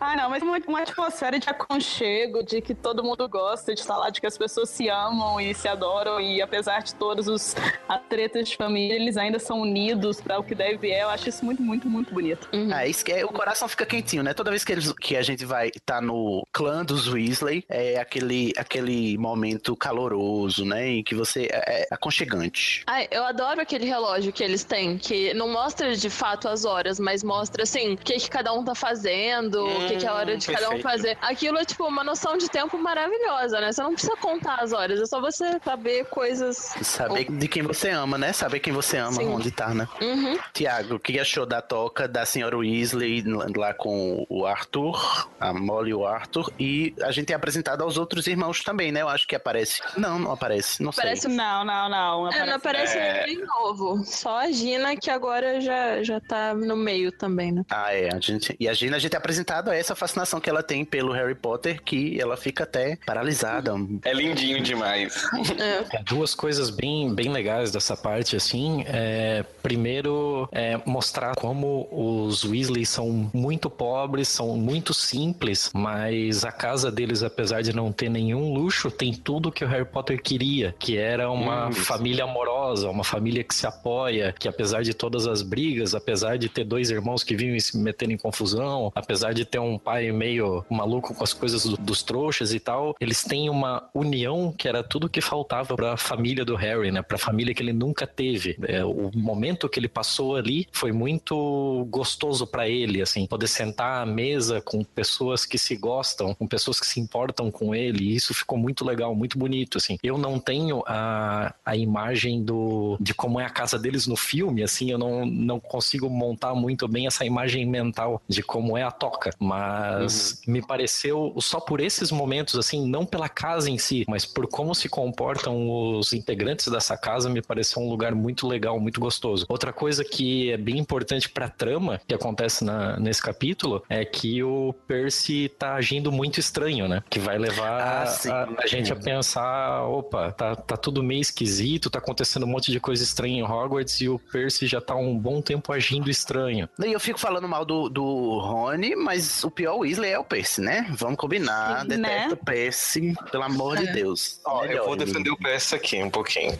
[0.00, 3.96] Ah, não, mas uma, uma atmosfera de aconchego, de que todo mundo gosta de estar
[3.96, 7.54] lá, de que as pessoas se amam e se adoram, e apesar de todos os
[7.88, 11.02] as tretas de família, eles ainda são unidos para o que deve é.
[11.02, 12.48] Eu acho isso muito, muito, muito bonito.
[12.52, 12.70] Uhum.
[12.72, 14.34] Ah, isso que é, o coração fica quentinho, né?
[14.34, 18.52] Toda vez que, eles, que a gente vai estar no clã dos Weasley, é aquele,
[18.56, 20.88] aquele momento caloroso, né?
[20.88, 22.82] Em que você é, é aconchegante.
[22.86, 26.64] Ai, eu adoro aquele relógio que eles têm assim, que não mostra de fato as
[26.64, 30.08] horas, mas mostra, assim, o que, que cada um tá fazendo, o que, que é
[30.08, 30.82] a hora de cada um perfeito.
[30.82, 31.18] fazer.
[31.20, 33.72] Aquilo é, tipo, uma noção de tempo maravilhosa, né?
[33.72, 36.56] Você não precisa contar as horas, é só você saber coisas.
[36.82, 38.32] Saber de quem você ama, né?
[38.32, 39.26] Saber quem você ama, Sim.
[39.26, 39.88] onde tá, né?
[40.00, 40.38] Uhum.
[40.52, 43.22] Tiago, o que achou da toca da senhora Weasley
[43.56, 46.52] lá com o Arthur, a Molly e o Arthur?
[46.58, 49.02] E a gente é apresentado aos outros irmãos também, né?
[49.02, 49.82] Eu acho que aparece.
[49.96, 50.82] Não, não aparece.
[50.82, 51.34] Não Parece sei.
[51.34, 52.32] Não, não, não.
[52.32, 54.02] É, não aparece ninguém novo.
[54.04, 57.64] Só a Gina, que agora já, já tá no meio também, né?
[57.70, 58.12] Ah, é.
[58.14, 58.54] A gente...
[58.58, 61.34] E a Gina, a gente é apresentado a essa fascinação que ela tem pelo Harry
[61.34, 63.72] Potter, que ela fica até paralisada.
[64.04, 65.24] É lindinho demais.
[65.58, 65.96] É.
[65.96, 68.84] É, duas coisas bem, bem legais dessa parte, assim.
[68.86, 76.52] É, primeiro, é mostrar como os Weasley são muito pobres, são muito simples, mas a
[76.52, 80.74] casa deles, apesar de não ter nenhum luxo, tem tudo que o Harry Potter queria,
[80.78, 85.26] que era uma Hum, família amorosa, uma família que se apoia, que apesar de todas
[85.26, 89.44] as brigas, apesar de ter dois irmãos que vinham se metendo em confusão, apesar de
[89.44, 93.50] ter um pai meio maluco com as coisas do- dos trouxas e tal, eles têm
[93.50, 97.02] uma união que era tudo que faltava pra família do Harry, né?
[97.02, 98.56] Pra família que ele nunca teve.
[98.62, 104.02] É, o momento que ele passou ali foi muito gostoso pra ele, assim, poder sentar
[104.02, 108.14] à mesa com pessoas que se gostam, com pessoas que se importam com ele, e
[108.14, 109.98] isso ficou muito legal, muito bonito, assim.
[110.02, 114.61] Eu não tenho a, a imagem do de como é a casa deles no filme,
[114.62, 118.90] assim, eu não, não consigo montar muito bem essa imagem mental de como é a
[118.90, 124.24] toca, mas me pareceu só por esses momentos, assim, não pela casa em si, mas
[124.24, 129.00] por como se comportam os integrantes dessa casa, me pareceu um lugar muito legal, muito
[129.00, 129.46] gostoso.
[129.48, 134.42] Outra coisa que é bem importante pra trama que acontece na- nesse capítulo é que
[134.42, 137.02] o Percy tá agindo muito estranho, né?
[137.10, 141.90] Que vai levar Ah, a, a gente a pensar, opa, tá, tá tudo meio esquisito,
[141.90, 145.16] tá acontecendo um monte de coisa estranha em Hogwarts e o Percy já tá um
[145.18, 146.68] bom tempo agindo estranho.
[146.84, 150.60] E eu fico falando mal do, do Rony, mas o pior Weasley é o Percy,
[150.60, 150.86] né?
[150.90, 151.82] Vamos combinar.
[151.82, 152.28] Sim, Detesto né?
[152.32, 154.40] o Percy, pelo amor de Deus.
[154.44, 155.06] Ó, eu Melhor, vou Weasley.
[155.06, 156.58] defender o PS aqui um pouquinho.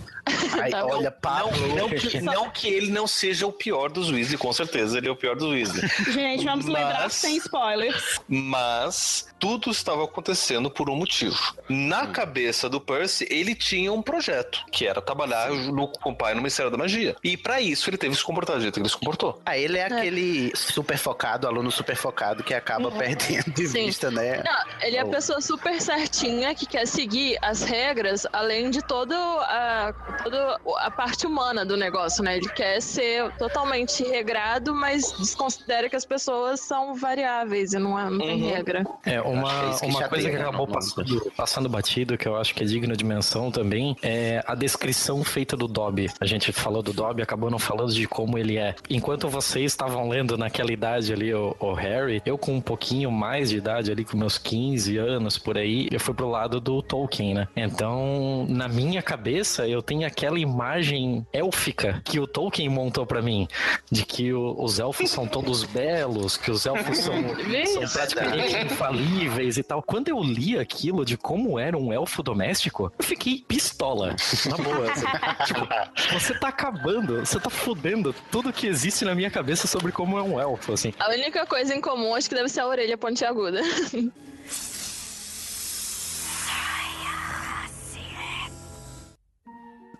[0.61, 1.52] Ai, Tá olha, Pablo.
[1.68, 5.09] Não, não que, não que ele não seja o pior dos Weasley, com certeza ele
[5.09, 5.88] é o pior dos Weasley.
[6.12, 8.20] Gente, vamos lembrar Mas- sem spoilers.
[8.28, 11.37] Mas tudo estava acontecendo por um motivo.
[11.68, 16.35] Na cabeça do Percy, ele tinha um projeto, que era trabalhar no, com o pai
[16.35, 17.16] no Ministério da Magia.
[17.24, 19.40] E para isso ele teve que se comportar do jeito que ele se comportou.
[19.45, 23.87] Ah, ele é aquele super focado, aluno super focado, que acaba perdendo de Sim.
[23.87, 24.42] vista, né?
[24.45, 25.11] Não, ele é a Oh.
[25.11, 29.92] pessoa super certinha que quer seguir as regras, além de toda a,
[30.23, 32.37] toda a parte humana do negócio, né?
[32.37, 38.09] Ele quer ser totalmente regrado, mas desconsidera que as pessoas são variáveis e não, é-
[38.11, 38.51] não tem Uhum.
[38.51, 38.87] regra.
[39.05, 42.55] É, uma, que uma chateia, coisa que né, acabou passando, passando batido, que eu acho
[42.55, 46.11] que é digno de menção também, é a descrição feita do Dobby.
[46.21, 48.75] A gente falou do Dobby, acabou não falando de como ele é.
[48.90, 53.51] Enquanto vocês estavam lendo naquela idade ali, o, o Harry, eu com um pouquinho mais
[53.51, 57.35] de idade ali, com meus 15 anos por aí, eu fui pro lado do Tolkien,
[57.35, 57.48] né?
[57.57, 63.48] Então, na minha cabeça, eu tenho aquela imagem élfica que o Tolkien montou pra mim,
[63.90, 67.14] de que o- os elfos são todos belos, que os elfos são,
[67.66, 69.83] são praticamente infalíveis e tal.
[69.83, 74.14] Quando eu li aquilo de como era um elfo doméstico, eu fiquei pistola.
[74.48, 74.90] Na boa.
[74.90, 75.07] assim.
[75.46, 75.68] tipo,
[76.12, 80.23] você tá acabando, você tá fudendo tudo que existe na minha cabeça sobre como é
[80.23, 80.93] um elfo, assim.
[80.99, 83.61] A única coisa em comum acho que deve ser a orelha pontiaguda.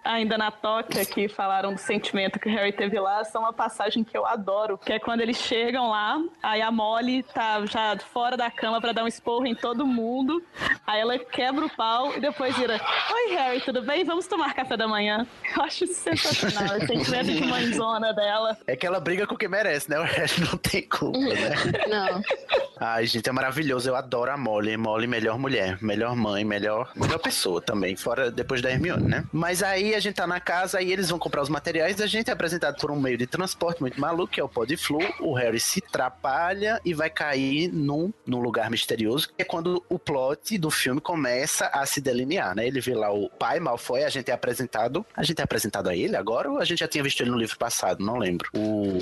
[0.05, 4.03] Ainda na toca que falaram do sentimento que o Harry teve lá, são uma passagem
[4.03, 8.37] que eu adoro, que é quando eles chegam lá, aí a Molly tá já fora
[8.37, 10.43] da cama pra dar um esporro em todo mundo,
[10.87, 12.81] aí ela quebra o pau e depois vira
[13.13, 14.05] Oi Harry, tudo bem?
[14.05, 15.27] Vamos tomar café da manhã.
[15.57, 18.57] Eu acho isso sensacional, o sentimento de mãezona dela.
[18.67, 19.99] É que ela briga com quem merece, né?
[19.99, 21.55] O Harry não tem culpa, né?
[21.89, 22.23] Não.
[22.81, 23.89] Ai, gente, é maravilhoso.
[23.89, 24.77] Eu adoro a Molly.
[24.77, 27.95] Molly, melhor mulher, melhor mãe, melhor, melhor pessoa também.
[27.95, 29.25] Fora depois da Hermione, né?
[29.33, 32.01] Mas aí a gente tá na casa e eles vão comprar os materiais.
[32.01, 34.99] A gente é apresentado por um meio de transporte muito maluco, que é o Podflu.
[35.21, 39.99] O Harry se atrapalha e vai cair num, num lugar misterioso, que é quando o
[39.99, 42.67] plot do filme começa a se delinear, né?
[42.67, 45.05] Ele vê lá o pai Malfoy, a gente é apresentado.
[45.17, 47.39] A gente é apresentado a ele agora ou a gente já tinha visto ele no
[47.39, 48.05] livro passado?
[48.05, 48.49] Não lembro.
[48.55, 48.99] O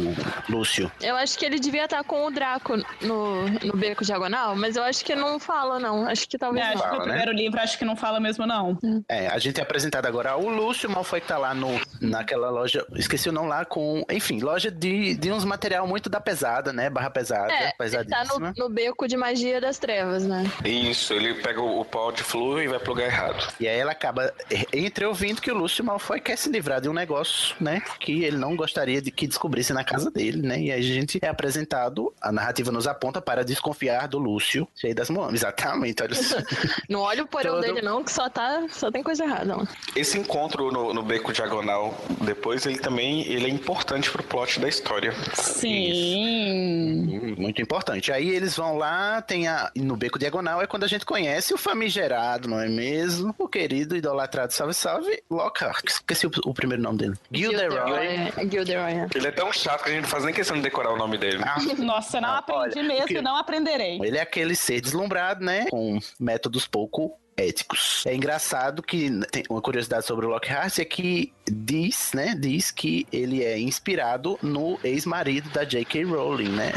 [0.48, 0.90] Lúcio.
[1.00, 4.82] Eu acho que ele devia estar com o Draco no, no Beco Diagonal, mas eu
[4.82, 6.06] acho que não fala, não.
[6.06, 6.82] Acho que talvez É, acho não.
[6.82, 7.14] que fala, o né?
[7.14, 8.78] primeiro livro acho que não fala mesmo, não.
[9.08, 12.86] É, a gente é apresentado agora ao Lúcio Malfoy que tá lá no, naquela loja,
[12.94, 16.88] esqueci o nome lá, com, enfim, loja de, de uns material muito da pesada, né?
[16.88, 18.54] Barra pesada, É, ele tá pesadíssima.
[18.56, 20.44] no, no beco de magia das trevas, né?
[20.64, 23.52] Isso, ele pega o, o pau de flu e vai pro lugar errado.
[23.60, 26.92] E aí ela acaba eh, entreouvindo que o Lúcio Malfoy quer se livrar de um
[26.92, 27.82] negócio, né?
[27.98, 30.60] Que ele não gostaria de que descobrisse na casa dele, né?
[30.60, 34.94] E aí a gente é apresentado, a narrativa nos aponta para desconfiar do Lúcio, cheio
[34.94, 35.32] das mãos.
[35.34, 36.36] Exatamente, olha só.
[36.88, 38.66] Não olha o porão Todo- dele, não, que só tá.
[38.70, 39.66] Só tem coisa errada, lá.
[39.96, 44.68] Esse encontro no, no beco diagonal, depois, ele também ele é importante pro plot da
[44.68, 45.12] história.
[45.34, 47.06] Sim.
[47.20, 48.12] Hum, Muito importante.
[48.12, 49.70] Aí eles vão lá, tem a.
[49.76, 53.34] No Beco Diagonal é quando a gente conhece o famigerado, não é mesmo?
[53.38, 55.84] O querido, idolatrado, salve, salve, Lockhart.
[55.88, 57.14] Esqueci o, o primeiro nome dele.
[57.32, 58.06] Gilderoy.
[58.06, 58.92] É, Gilderoy.
[58.92, 59.06] é.
[59.14, 61.18] Ele é tão chato que a gente não faz nem questão de decorar o nome
[61.18, 61.42] dele.
[61.44, 63.98] Ah, Nossa, não Ah, aprendi olha, mesmo porque- não aprenderei.
[64.02, 65.66] Ele é aquele ser deslumbrado, né?
[65.70, 68.04] Com métodos pouco éticos.
[68.06, 72.34] É engraçado que tem uma curiosidade sobre o Lockhart é que diz, né?
[72.38, 76.04] Diz que ele é inspirado no ex-marido da J.K.
[76.04, 76.72] Rowling, né?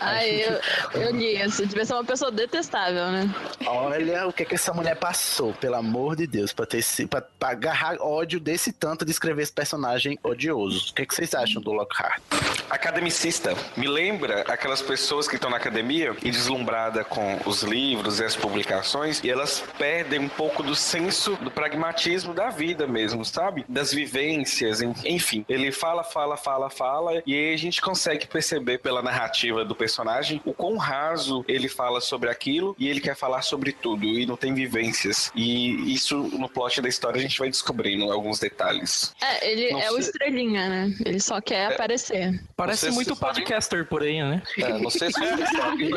[0.00, 0.42] Ai,
[0.94, 1.64] eu, eu li isso.
[1.66, 3.32] Devia ser uma pessoa detestável, né?
[3.66, 7.20] Olha o que, que essa mulher passou, pelo amor de Deus, pra, ter, se- pra,
[7.20, 10.90] pra agarrar ódio desse tanto de escrever esse personagem odioso.
[10.90, 12.20] O que, que vocês acham do Lockhart?
[12.68, 13.54] Academicista.
[13.76, 18.36] Me lembra aquelas pessoas que estão na academia e deslumbrada com os livros e as
[18.36, 23.64] publicações e elas perdem um pouco do senso do pragmatismo da vida mesmo, sabe?
[23.68, 25.44] Das vivências, en- enfim.
[25.48, 30.40] Ele fala, fala, fala, fala e aí a gente consegue perceber pela narrativa do personagem
[30.44, 34.36] o quão raso ele fala sobre aquilo e ele quer falar sobre tudo e não
[34.36, 35.30] tem vivências.
[35.34, 39.14] E isso no plot da história a gente vai descobrindo alguns detalhes.
[39.22, 40.94] É, ele Não é o estrelinha, né?
[41.04, 42.42] Ele só quer aparecer.
[42.56, 44.42] Parece Não sei se muito podcaster por aí, né?
[44.58, 45.90] É, não sei se você sabe,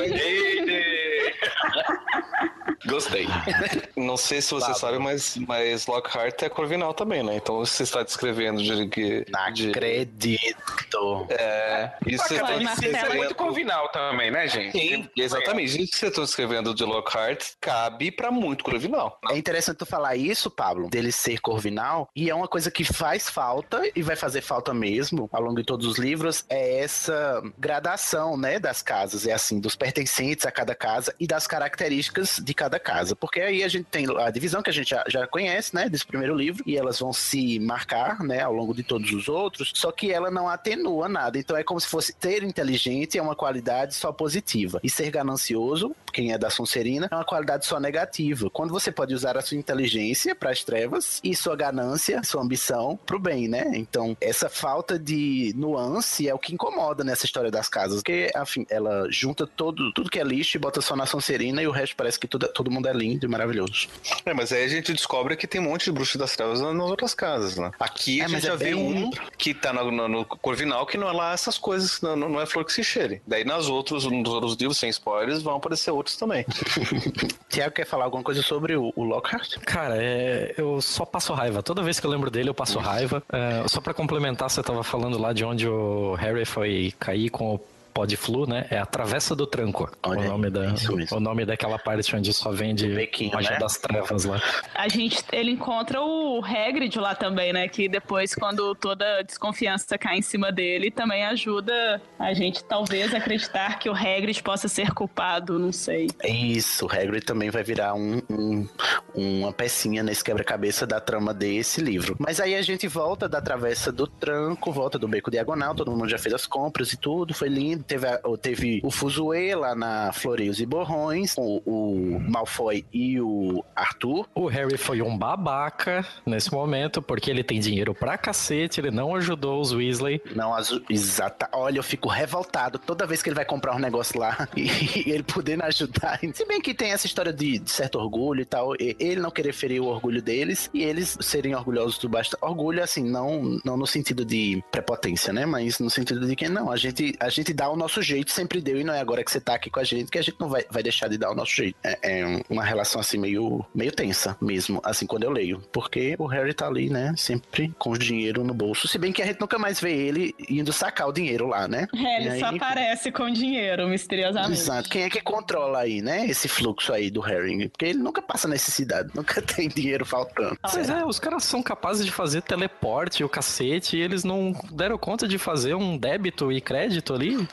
[2.85, 3.27] Gostei.
[3.95, 7.35] não sei se você sabe, mas, mas Lockhart é Corvinal também, né?
[7.37, 9.25] Então você está descrevendo de que.
[9.29, 11.27] Não de, acredito.
[11.29, 12.63] é, isso você Vai, está Marcelo.
[12.63, 13.17] Isso é descrevendo.
[13.17, 14.77] muito convinal também, né, gente?
[14.77, 15.81] Sim, exatamente.
[15.81, 19.19] Isso que você está descrevendo de Lockhart cabe para muito Corvinal.
[19.29, 23.29] É interessante tu falar isso, Pablo, dele ser corvinal, e é uma coisa que faz
[23.29, 28.37] falta, e vai fazer falta mesmo, ao longo de todos os livros, é essa gradação,
[28.37, 32.72] né, das casas, é assim, dos pertencentes a cada casa e das características de cada
[32.79, 35.89] casa, porque aí a gente tem a divisão que a gente já, já conhece, né,
[35.89, 39.71] desse primeiro livro, e elas vão se marcar, né, ao longo de todos os outros,
[39.75, 43.35] só que ela não atenua nada, então é como se fosse ter inteligente é uma
[43.35, 48.49] qualidade só positiva, e ser ganancioso, quem é da Sonserina, é uma qualidade só negativa.
[48.49, 52.99] Quando você pode usar a sua inteligência para as trevas e sua ganância, sua ambição
[53.05, 53.71] para o bem, né?
[53.73, 58.65] Então, essa falta de nuance é o que incomoda nessa história das casas, porque, afim,
[58.69, 61.95] ela junta todo, tudo que é lixo e bota só na Sonserina e o resto
[61.95, 63.87] parece que tudo, todo mundo é lindo e maravilhoso.
[64.25, 66.89] É, mas aí a gente descobre que tem um monte de bruxo das trevas nas
[66.89, 67.71] outras casas, né?
[67.79, 70.85] Aqui É, a gente é já vê bem- um que tá no, no- no Corvinal
[70.85, 73.21] que não é lá essas coisas, não, não é flor que se cheire.
[73.27, 76.45] Daí nas outros, nos outros livros, sem spoilers, vão aparecer outros também.
[77.49, 79.57] Tiago quer falar alguma coisa sobre o, o Lockhart?
[79.59, 81.61] Cara, é, eu só passo raiva.
[81.61, 83.21] Toda vez que eu lembro dele, eu passo raiva.
[83.31, 87.55] É, só pra complementar, você tava falando lá de onde o Harry foi cair com
[87.55, 87.59] o
[87.93, 88.65] pó de flu, né?
[88.69, 89.89] É a Travessa do Tranco.
[90.03, 91.17] Olha o aí, nome, da, isso mesmo.
[91.17, 93.59] o nome daquela parte onde só vende bequinho, magia né?
[93.59, 94.41] das trevas lá.
[94.73, 97.67] A gente, ele encontra o Hagrid lá também, né?
[97.67, 103.77] Que depois, quando toda desconfiança cai em cima dele, também ajuda a gente talvez acreditar
[103.79, 106.09] que o Hagrid possa ser culpado, não sei.
[106.23, 108.67] Isso, o Hagrid também vai virar um, um-
[109.15, 112.15] uma pecinha nesse quebra-cabeça da trama desse livro.
[112.19, 116.09] Mas aí a gente volta da travessa do tranco, volta do beco diagonal, todo mundo
[116.09, 117.82] já fez as compras e tudo, foi lindo.
[117.83, 123.63] Teve, a- teve o Fuzue lá na Floreios e Borrões, o, o Malfoy e o
[123.75, 124.27] Arthur.
[124.33, 129.15] O Harry foi um babaca nesse momento, porque ele tem dinheiro pra cacete, ele não
[129.15, 130.21] ajudou os Weasley.
[130.35, 131.49] Não, azul, exata.
[131.53, 135.23] Olha, eu fico revoltado toda vez que ele vai comprar um negócio lá e, ele
[135.23, 136.19] podendo ajudar.
[136.33, 139.31] Se bem que tem essa história de, de certo orgulho e tal, e- ele não
[139.31, 142.43] querer ferir o orgulho deles e eles serem orgulhosos do bastante.
[142.43, 145.45] Orgulho, assim, não, não no sentido de prepotência, né?
[145.45, 148.61] Mas no sentido de que não, a gente, a gente dá o nosso jeito, sempre
[148.61, 150.37] deu, e não é agora que você tá aqui com a gente que a gente
[150.39, 151.75] não vai, vai deixar de dar o nosso jeito.
[151.83, 155.61] É, é uma relação assim meio, meio tensa mesmo, assim, quando eu leio.
[155.71, 157.13] Porque o Harry tá ali, né?
[157.17, 158.87] Sempre com o dinheiro no bolso.
[158.87, 161.87] Se bem que a gente nunca mais vê ele indo sacar o dinheiro lá, né?
[161.95, 164.61] É, ele aí, só aparece com dinheiro, misteriosamente.
[164.61, 164.89] Exato.
[164.89, 166.25] Quem é que controla aí, né?
[166.25, 167.69] Esse fluxo aí do Harry?
[167.69, 168.73] Porque ele nunca passa necessidade.
[168.73, 169.09] necessidade.
[169.15, 170.57] Nunca tem dinheiro faltando.
[170.61, 174.97] Pois é, os caras são capazes de fazer teleporte, o cacete, e eles não deram
[174.97, 177.47] conta de fazer um débito e crédito ali.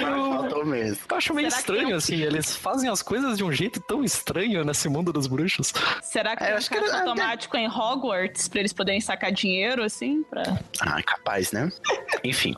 [0.00, 0.98] Faltou mesmo.
[1.10, 1.96] Eu acho meio Será que estranho, não?
[1.96, 5.72] assim, eles fazem as coisas de um jeito tão estranho nesse mundo dos bruxos.
[6.02, 9.82] Será que É, um acho que ele- automático em Hogwarts pra eles poderem sacar dinheiro,
[9.82, 10.22] assim?
[10.24, 10.42] Pra...
[10.80, 11.70] Ah, capaz, né?
[12.24, 12.54] Enfim.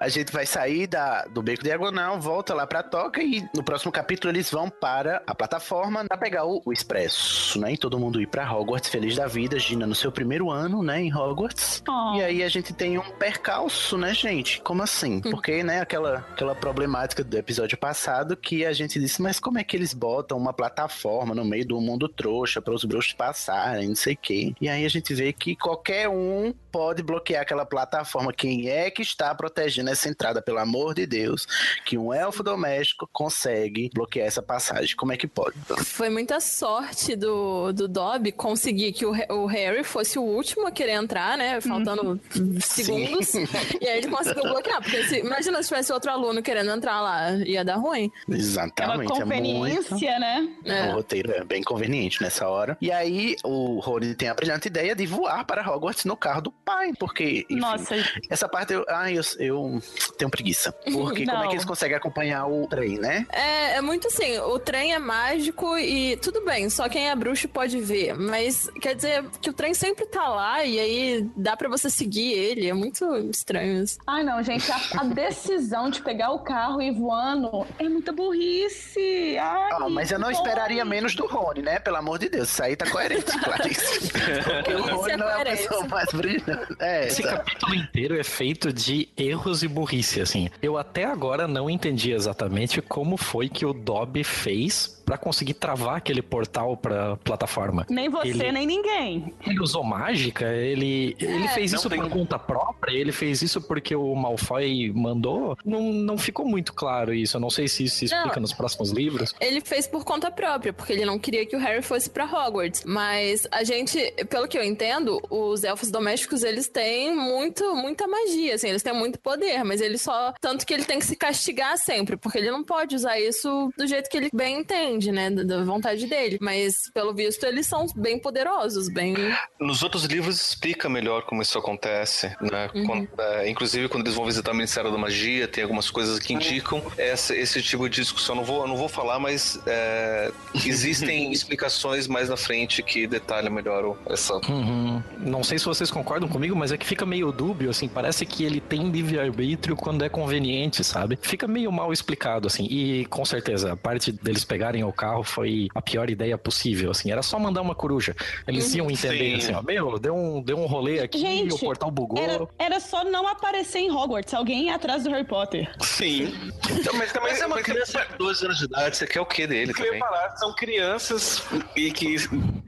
[0.00, 3.92] A gente vai sair da, do Beco Diagonal, volta lá pra Toca e no próximo
[3.92, 7.74] capítulo eles vão para a plataforma pra pegar o, o Expresso, né?
[7.74, 11.02] E todo mundo ir pra Hogwarts feliz da vida, Gina no seu primeiro ano, né,
[11.02, 11.82] em Hogwarts.
[11.86, 12.16] Oh.
[12.16, 14.62] E aí a gente tem um percalço, né, gente?
[14.62, 15.20] Como assim?
[15.20, 19.64] Porque, né, aquela, aquela problemática do episódio passado que a gente disse, mas como é
[19.64, 23.94] que eles botam uma plataforma no meio do mundo trouxa para os bruxos passarem, não
[23.94, 24.54] sei o quê.
[24.58, 28.32] E aí a gente vê que qualquer um pode bloquear aquela plataforma.
[28.32, 31.46] Quem é que está protegendo essa entrada, pelo amor de Deus?
[31.84, 34.96] Que um elfo doméstico consegue bloquear essa passagem.
[34.96, 35.56] Como é que pode?
[35.84, 40.70] Foi muita sorte do, do Dobby conseguir que o, o Harry fosse o último a
[40.70, 41.60] querer entrar, né?
[41.60, 42.20] Faltando
[42.60, 43.34] segundos.
[43.80, 44.80] E aí ele conseguiu bloquear.
[44.82, 48.10] Porque se- imagina se tivesse outro aluno querendo entrar lá, ia dar ruim.
[48.28, 48.92] É uma Exatamente.
[48.92, 50.48] é muito- conveniência, né?
[50.90, 52.76] O roteiro é bem conveniente nessa hora.
[52.80, 56.50] E aí, o Rony tem a brilhante ideia de voar para Hogwarts no carro do
[56.50, 57.94] pai, porque, enfim, Nossa,
[58.28, 59.79] essa parte eu, ai, eu, eu
[60.16, 60.72] tenho preguiça.
[60.92, 63.26] Porque como é que eles conseguem acompanhar o trem, né?
[63.30, 67.48] É, é muito assim, o trem é mágico e tudo bem, só quem é bruxo
[67.48, 68.14] pode ver.
[68.16, 72.32] Mas quer dizer que o trem sempre tá lá e aí dá pra você seguir
[72.32, 72.68] ele.
[72.68, 73.98] É muito estranho isso.
[74.06, 78.12] Ai, não, gente, a, a decisão de pegar o carro e ir voando é muita
[78.12, 79.36] burrice.
[79.38, 81.78] Ai, Ah, mas eu não que esperaria menos do Rony, né?
[81.78, 84.10] Pelo amor de Deus, isso aí tá coerente, Clarice.
[84.12, 86.76] Porque o Rony é não é a pessoa mais brilhante.
[86.78, 90.48] É, Esse capítulo inteiro é feito de erros e burrice, assim.
[90.60, 95.96] Eu até agora não entendi exatamente como foi que o Dobby fez pra conseguir travar
[95.96, 97.84] aquele portal pra plataforma.
[97.90, 99.34] Nem você, Ele- nem ninguém.
[99.44, 100.44] Ele usou mágica?
[100.54, 102.92] Ele, ele fez isso tem- por conta própria?
[102.96, 105.56] Ele fez isso porque o Malfoy mandou?
[105.64, 107.36] Não, não ficou muito claro isso.
[107.36, 108.42] Eu não sei se isso se explica Não.
[108.42, 109.34] nos próximos livros.
[109.40, 112.84] Ele fez por conta própria, porque ele não queria que o Harry fosse pra Hogwarts.
[112.86, 113.98] Mas a gente,
[114.28, 118.92] pelo que eu entendo, os elfos domésticos, eles têm muito, muita magia, assim, eles têm
[118.94, 120.32] muito poder, mas ele só.
[120.40, 123.88] Tanto que ele tem que se castigar sempre, porque ele não pode usar isso do
[123.88, 125.30] jeito que ele bem entende, né?
[125.30, 126.38] Da vontade dele.
[126.40, 129.14] Mas, pelo visto, eles são bem poderosos, bem.
[129.58, 132.68] Nos outros livros explica melhor como isso acontece, né?
[132.86, 136.32] Quando- é, inclusive quando eles vão visitar o Ministério da Magia, tem algumas coisas que
[136.34, 138.34] indicam essa- esse tipo de discussão.
[138.34, 140.30] Não vou, não vou falar, mas é,
[140.66, 144.34] existem explicações mais na frente que detalham melhor o- essa.
[144.48, 145.02] Uhum.
[145.18, 147.88] Não sei se vocês concordam comigo, mas é que fica meio dúbio, assim.
[147.88, 151.18] Parece que ele tem livre-arbítrio quando é conveniente, sabe?
[151.20, 152.66] Fica meio mal explicado, assim.
[152.70, 157.10] E com certeza, a parte deles pegarem o carro foi a pior ideia possível, assim.
[157.10, 158.14] Era só mandar uma coruja.
[158.46, 159.34] Eles iam entender, Sim.
[159.36, 159.62] assim, ó.
[159.62, 162.18] Meu, deu um, deu um rolê aqui, Gente, o portal bugou.
[162.22, 165.70] Era, era só não aparecer em Hogwarts, alguém ia atrás do Harry Potter.
[165.80, 166.34] Sim.
[166.70, 169.20] Então, mas também Mas é uma mas- criança de 12 anos de idade, você quer
[169.20, 169.98] o que dele também?
[169.98, 171.42] falar, são crianças
[171.76, 172.16] e que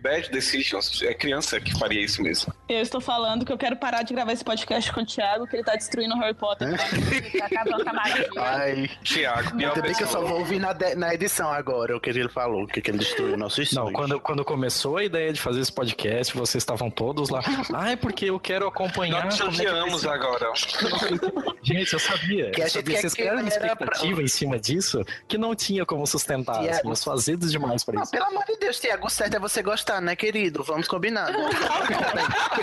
[0.03, 1.03] bad decisions.
[1.03, 2.53] É criança que faria isso mesmo.
[2.73, 5.57] Eu estou falando que eu quero parar de gravar esse podcast com o Thiago, que
[5.57, 6.77] ele tá destruindo o Harry Potter.
[7.39, 8.29] tá acabando com a magia.
[8.37, 11.97] Ai, Tiago, pior ainda bem que eu só vou ouvir na, de- na edição agora
[11.97, 13.85] o que ele falou, o que, que ele destruiu o nosso estúdio.
[13.85, 17.41] Não, quando, quando começou a ideia de fazer esse podcast, vocês estavam todos lá.
[17.75, 19.25] Ah, é porque eu quero acompanhar.
[19.25, 20.51] Nós é odiamos ser." agora.
[21.63, 22.51] Gente, eu sabia.
[22.51, 23.01] Que a gente sabia.
[23.01, 26.61] Vocês criaram uma era pra- expectativa em cima disso que não tinha como sustentar.
[26.63, 26.91] Tiago.
[26.93, 28.11] Assim, azedo demais pra Não, isso.
[28.13, 30.63] pelo amor de Deus, Tiago, o certo é você gostar, né, querido?
[30.63, 31.31] Vamos combinar.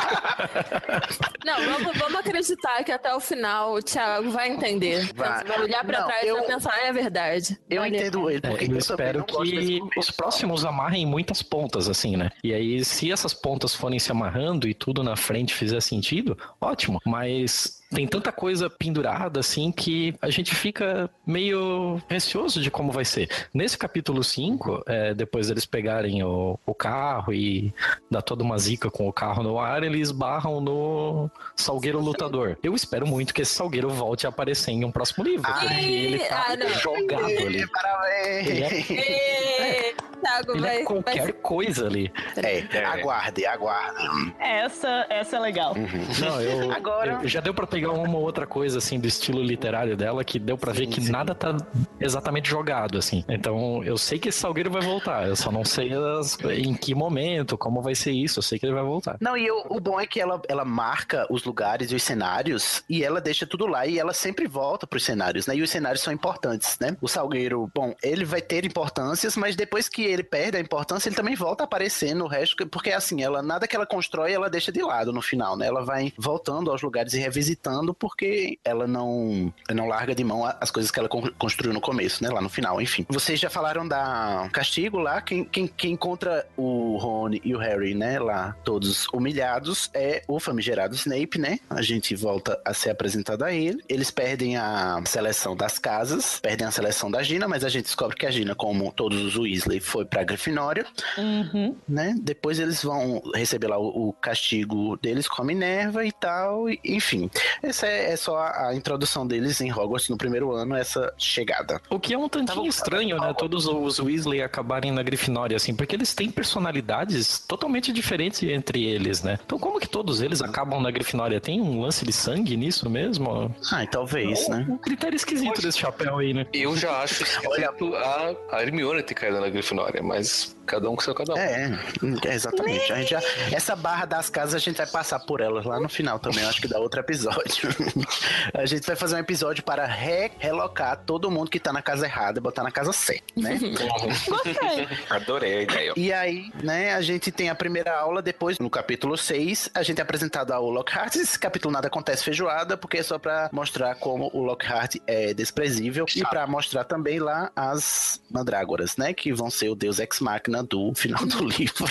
[1.46, 5.12] Não, vamos, vamos acreditar que até o final o Thiago vai entender.
[5.14, 5.44] Vai.
[5.44, 7.58] Vai olhar pra Não, trás eu- e vai pensar, é verdade.
[7.70, 12.30] Eu entendo ele, É, porque eu espero que os próximos amarrem muitas pontas, assim, né?
[12.44, 17.00] E aí, se essas pontas forem se amarrando e tudo na frente fizer sentido, ótimo.
[17.06, 23.04] Mas tem tanta coisa pendurada, assim, que a gente fica meio receoso de como vai
[23.04, 23.28] ser.
[23.54, 27.74] Nesse capítulo 5, é, depois deles pegarem o, o carro e
[28.10, 32.58] dar toda uma zica com o carro no ar, eles barram no Salgueiro Lutador.
[32.62, 36.20] Eu espero muito que esse Salgueiro volte a aparecer em um próximo livro, porque ele
[36.20, 37.68] tá ah, jogado ali.
[37.68, 38.48] Parabéns!
[38.48, 42.12] Ele é Thiago ele vai, é qualquer vai- coisa ali.
[42.38, 44.34] É, aguarde, aguarde.
[44.40, 45.74] Essa, essa é legal.
[46.20, 49.42] Não, eu, Agora- eu- já deu pra pegar uma ou outra coisa assim do estilo
[49.42, 51.56] literário dela que deu pra ver que nada tá
[52.00, 53.24] exatamente jogado assim.
[53.30, 56.94] Então, eu sei que esse Salgueiro vai voltar, eu só não sei as- em que
[56.94, 59.18] momento, como vai ser isso, eu sei que ele vai voltar.
[59.22, 62.84] Não, e eu- o bom é que ela, ela marca os lugares e os cenários
[62.90, 65.56] e ela deixa tudo lá e ela sempre volta pros cenários, né?
[65.56, 66.96] E os cenários são importantes, né?
[67.02, 71.16] O Salgueiro, bom, ele vai ter importâncias, mas depois que ele perde a importância, ele
[71.16, 74.72] também volta a aparecer no resto, porque assim, ela nada que ela constrói, ela deixa
[74.72, 75.68] de lado no final, né?
[75.68, 80.72] Ela vai voltando aos lugares e revisitando porque ela não não larga de mão as
[80.72, 82.30] coisas que ela construiu no começo, né?
[82.30, 83.06] Lá no final, enfim.
[83.10, 87.94] Vocês já falaram da castigo lá, quem, quem, quem encontra o Rony e o Harry,
[87.94, 91.60] né, lá todos humilhados é o famigerado Snape, né?
[91.70, 93.84] A gente volta a ser apresentado a ele.
[93.88, 98.16] Eles perdem a seleção das casas, perdem a seleção da Gina, mas a gente descobre
[98.16, 100.86] que a Gina, como todos os Weasley, foi pra Grifinória,
[101.18, 101.76] Uhum.
[101.88, 102.16] né?
[102.22, 106.80] Depois eles vão receber lá o, o castigo deles com a Minerva e tal, e-
[106.84, 107.30] enfim.
[107.62, 111.82] Essa é, é só a, a introdução deles em Hogwarts no primeiro ano, essa chegada.
[111.90, 113.34] O que é um tantinho estranho, né?
[113.38, 119.24] Todos os Weasley acabarem na Grifinória, assim, porque eles têm personalidades totalmente diferentes entre eles,
[119.24, 119.40] né?
[119.46, 121.40] Então como que todos eles acabam na Grifinória?
[121.40, 123.54] Tem um lance de sangue nisso mesmo?
[123.72, 124.66] Ah, e talvez, né?
[124.70, 126.46] Um critério esquisito desse chapéu aí, né?
[126.54, 131.02] Eu já acho esquisito a, a Hermione ter caído na Grifinória, mas cada um com
[131.02, 131.38] seu cada um.
[131.38, 131.80] É,
[132.26, 132.94] é, exatamente.
[132.94, 135.90] A gente já, essa barra das casas a gente vai passar por elas lá no
[135.90, 137.70] final também, acho que dá outro episódio.
[138.54, 142.06] a gente vai fazer um episódio para re relocar todo mundo que tá na casa
[142.06, 143.58] errada e botar na casa certa, né?
[144.30, 144.88] Gostei.
[145.10, 145.94] Adorei a ideia.
[145.98, 149.98] E aí, né, a gente tem a primeira aula, depois, no capítulo 6, a gente
[149.98, 151.16] é apresentado ao Lockhart.
[151.16, 156.06] Esse capítulo nada acontece feijoada, porque é só pra mostrar como o Lockhart é desprezível
[156.16, 160.94] e pra mostrar também lá as mandrágoras, né, que vão ser o deus ex-máquina do
[160.96, 161.86] final do livro.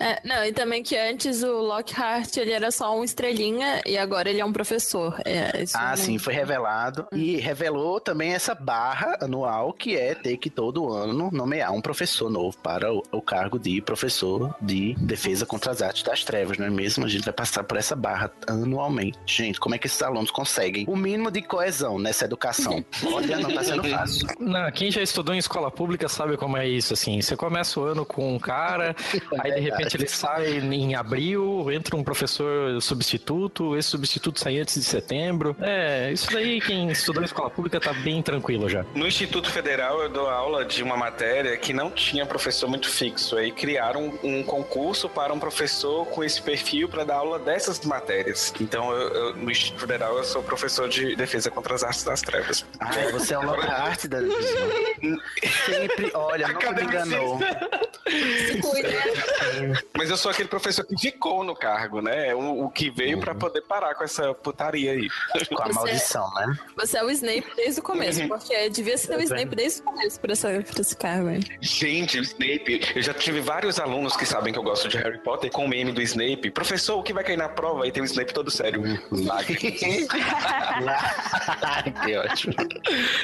[0.00, 4.28] É, não, e também que antes o Lockhart ele era só um estrelinha e agora
[4.28, 5.14] ele é um professor.
[5.24, 7.06] É, isso Ah, não- sim, foi revelado.
[7.12, 12.28] E revelou também essa barra anual que é ter que todo ano nomear um professor
[12.30, 16.66] novo para o, o cargo de professor de defesa contra as artes das trevas, não
[16.66, 17.04] é mesmo?
[17.04, 19.18] A gente vai passar por essa barra anualmente.
[19.26, 22.84] Gente, como é que esses alunos conseguem o mínimo de coesão nessa educação?
[23.12, 24.26] Olha, não tá sendo fácil.
[24.38, 27.20] Não, quem já estudou em escola pública sabe como é isso, assim.
[27.20, 28.94] Você começa o ano com um cara,
[29.40, 34.74] aí de repente ele sai em abril, entra um professor substituto, esse substituto sai antes
[34.74, 35.56] de setembro.
[35.60, 38.84] É, isso daí quem estudou em escola pública tá bem tranquilo já.
[38.94, 43.36] No Instituto Federal eu dou aula de uma matéria que não tinha professor muito fixo.
[43.36, 47.80] Aí criaram um, um concurso para um professor com esse perfil para dar aula dessas
[47.84, 48.52] matérias.
[48.60, 52.20] Então eu, eu- no Instituto Federal eu sou professor de defesa contra as artes das
[52.22, 52.64] trevas.
[52.80, 54.18] Ah, você é o Lockhart da.
[55.66, 57.38] Sempre, olha, nunca me enganou.
[58.06, 58.88] Se cuida.
[59.96, 62.34] Mas eu sou aquele professor que ficou no cargo, né?
[62.34, 65.08] O, o que veio para poder parar com essa putaria aí.
[65.48, 66.54] Com a Você- maldição, né?
[66.76, 70.20] Você é o Snape desde o começo, porque devia ser o Snape desde o começo
[70.20, 71.30] pra, essa, pra esse cargo.
[71.30, 71.40] hein?
[71.60, 75.18] Gente, o Snape, eu já tive vários alunos que sabem que eu gosto de Harry
[75.22, 76.50] Potter com o meme do Snape.
[76.50, 77.84] Professor, o que vai cair na prova?
[77.84, 78.82] Aí tem o Snape todo sério.
[79.10, 79.80] Lágrimas.
[82.04, 82.54] que ótimo.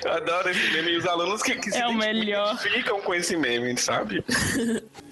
[0.05, 2.55] Eu adoro esse meme e os alunos que, que se É o melhor.
[2.55, 4.10] identificam com esse meme, sabe?
[4.11, 4.83] sabe?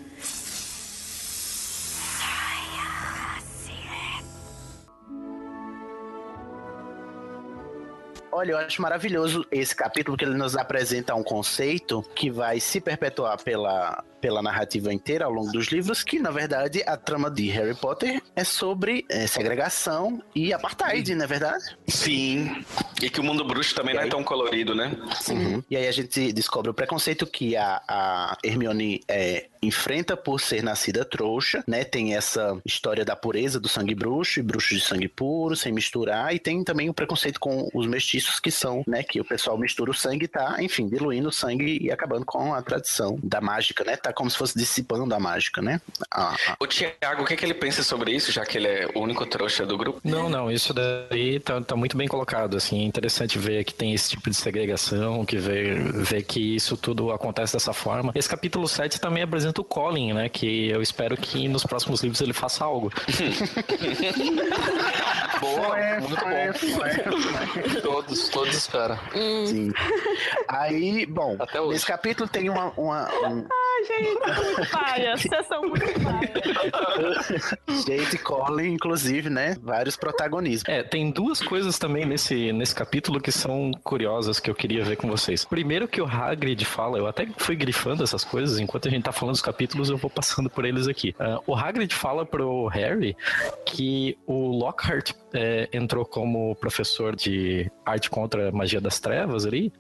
[8.31, 12.81] Olha, eu acho maravilhoso esse capítulo que ele nos apresenta um conceito que vai se
[12.81, 17.49] perpetuar pela, pela narrativa inteira ao longo dos livros, que na verdade a trama de
[17.49, 21.77] Harry Potter é sobre é, segregação e apartheid, não é verdade?
[21.87, 22.65] Sim.
[23.03, 24.97] E que o mundo bruxo também não é tão colorido, né?
[25.31, 25.63] Uhum.
[25.71, 30.63] E aí a gente descobre o preconceito que a, a Hermione é, enfrenta por ser
[30.63, 31.85] nascida trouxa, né?
[31.85, 36.35] Tem essa história da pureza do sangue bruxo e bruxo de sangue puro, sem misturar,
[36.35, 39.03] e tem também o preconceito com os mestiços que são, né?
[39.03, 42.53] Que o pessoal mistura o sangue e tá, enfim, diluindo o sangue e acabando com
[42.55, 43.97] a tradição da mágica, né?
[43.97, 45.81] Tá como se fosse dissipando a mágica, né?
[46.11, 48.89] A- a- O Tiago, o que, que ele pensa sobre isso, já que ele é
[48.95, 50.01] o único trouxa do grupo?
[50.05, 53.93] Não, não, isso daí tá, tá muito bem colocado, assim, é interessante ver que tem
[53.95, 58.13] esse tipo de segregação, que ver, ver que isso tudo acontece dessa forma.
[58.15, 62.21] Esse capítulo 7 também apresenta o Colin, né, que eu espero que nos próximos livros
[62.21, 62.93] ele faça algo.
[65.41, 66.53] Boa, muito bom.
[68.09, 68.99] Todos, todos esperam.
[69.47, 69.73] Sim.
[70.49, 71.75] Aí, bom, Até hoje.
[71.75, 73.47] nesse capítulo tem uma, uma, um,
[73.87, 75.17] Gente, muito paia.
[75.17, 76.33] Vocês são muito paia.
[77.87, 79.57] Jade Colin, inclusive, né?
[79.63, 80.69] Vários protagonismos.
[80.69, 84.97] É, tem duas coisas também nesse, nesse capítulo que são curiosas que eu queria ver
[84.97, 85.45] com vocês.
[85.45, 89.13] Primeiro que o Hagrid fala, eu até fui grifando essas coisas, enquanto a gente tá
[89.13, 91.15] falando dos capítulos, eu vou passando por eles aqui.
[91.19, 93.17] Ah, o Hagrid fala pro Harry
[93.65, 99.73] que o Lockhart é, entrou como professor de arte contra magia das trevas ali,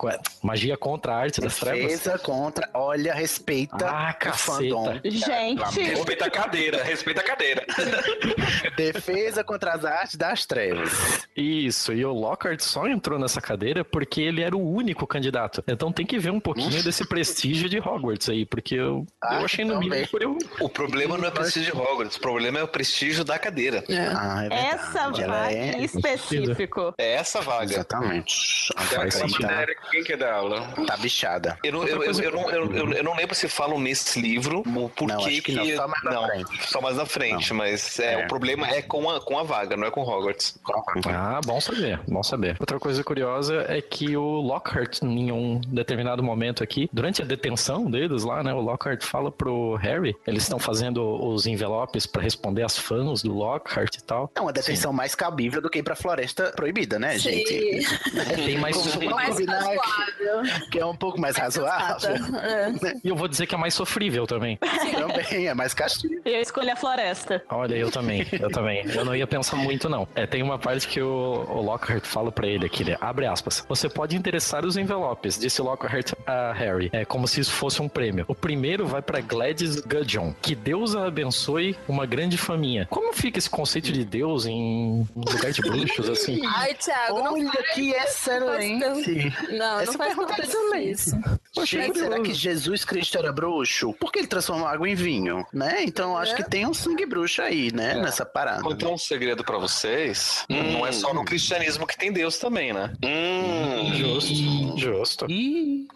[0.42, 1.82] magia contra a arte das trevas.
[1.82, 5.00] Defesa contra, olha, respeita Ah, o fandom.
[5.04, 7.64] Gente, Respeita a cadeira, respeita a cadeira.
[8.76, 11.26] Defesa contra as artes das trevas.
[11.36, 15.62] Isso, e o Lockhart só entrou nessa cadeira porque ele era o único candidato.
[15.66, 19.44] Então tem que ver um pouquinho desse prestígio de Hogwarts aí, porque eu, Ah, eu
[19.44, 19.90] achei no também.
[19.90, 20.38] mínimo por eu.
[20.60, 23.84] O problema não é o prestígio de Hogwarts, o problema é o prestígio da cadeira.
[23.88, 23.98] É.
[24.14, 26.94] Ah, é essa vaga é- em específico.
[26.98, 27.72] É essa vaga.
[27.72, 28.68] Exatamente.
[28.94, 29.48] Faz sentido.
[29.90, 30.68] Quem quer dar aula?
[30.86, 31.58] tá bichada.
[31.62, 34.60] Eu não, eu, eu, eu não, eu, eu- eu não lembro se falam nesse livro
[34.60, 36.68] o porquê Não, acho que não, só mais na não, frente.
[36.70, 38.24] só mais na frente, mas é, É.
[38.24, 40.58] o problema é com a, com a vaga, não é com Hogwarts.
[41.06, 42.56] Ah, bom saber, bom saber.
[42.60, 47.90] Outra coisa curiosa é que o Lockhart, em um determinado momento aqui, durante a detenção
[47.90, 52.62] deles lá, né, o Lockhart fala pro Harry, eles estão fazendo os envelopes pra responder
[52.62, 54.30] às fãs do Lockhart e tal.
[54.34, 57.30] É uma detenção mais cabível do que ir pra floresta proibida, né, Sim.
[57.30, 57.86] gente?
[58.16, 58.68] É bem mais.
[58.78, 60.68] Mais combinar que- razoável.
[60.70, 62.10] Que é um pouco mais razoável.
[62.42, 62.72] É.
[63.04, 64.58] E eu vou dizer que é mais sofrível também.
[64.98, 66.20] Também, é mais castigo.
[66.24, 67.42] E eu escolhi a floresta.
[67.48, 68.84] Olha, eu também, eu também.
[68.90, 70.08] Eu não ia pensar muito, não.
[70.14, 72.96] É, tem uma parte que o, o Lockhart fala pra ele aqui, né?
[73.00, 73.64] Abre aspas.
[73.68, 76.90] Você pode interessar os envelopes, disse Lockhart a Harry.
[76.92, 78.24] É como se isso fosse um prêmio.
[78.28, 80.32] O primeiro vai pra Gladys Gudgeon.
[80.42, 82.86] Que Deus a abençoe uma grande faminha.
[82.90, 86.40] Como fica esse conceito de Deus em lugar de bruxos, assim?
[86.44, 89.32] Ai, Thiago, não Olha que excelente.
[89.56, 91.10] Não, Essa não faz pergunta é excelente.
[91.56, 91.66] Isso.
[91.66, 93.92] Gente, será que Jesus Cristo era bruxo?
[93.94, 95.44] Por que ele transformou água em vinho?
[95.52, 95.82] Né?
[95.84, 97.94] Então acho que tem um sangue bruxo aí, né?
[97.94, 98.62] Nessa parada.
[98.62, 100.44] Vou contar um segredo pra vocês.
[100.48, 102.92] Não é só no cristianismo que tem Deus também, né?
[103.04, 105.26] Hum, Justo, justo.
[105.30, 105.86] Ih,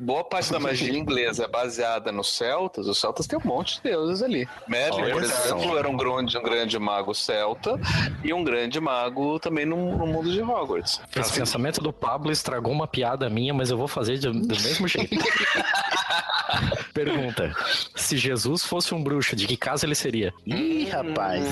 [0.00, 2.86] Boa parte da magia inglesa é baseada nos celtas.
[2.86, 4.48] Os celtas têm um monte de deuses ali.
[4.66, 7.78] Merlin, por exemplo, era um grande, um grande mago celta
[8.24, 11.00] e um grande mago também no, no mundo de Hogwarts.
[11.14, 14.77] Esse pensamento do Pablo estragou uma piada minha, mas eu vou fazer de- do mesmo
[14.86, 15.16] jeito.
[17.04, 17.54] Pergunta:
[17.94, 20.32] se Jesus fosse um bruxo, de que casa ele seria?
[20.46, 21.44] ih, rapaz.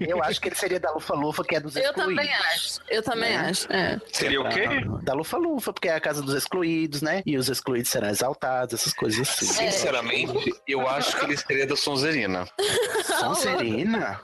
[0.00, 2.14] Eu acho que ele seria da Lufa-Lufa, que é dos Eu excluídos.
[2.16, 2.80] também acho.
[2.88, 3.72] Eu também acho.
[3.72, 3.98] É.
[4.12, 4.66] seria o quê?
[5.02, 7.22] Da Lufa-Lufa, porque é a casa dos excluídos, né?
[7.26, 9.46] E os excluídos serão exaltados, essas coisas assim.
[9.46, 12.46] Sinceramente, eu acho que ele seria da Sonserina.
[13.18, 14.20] Sonserina?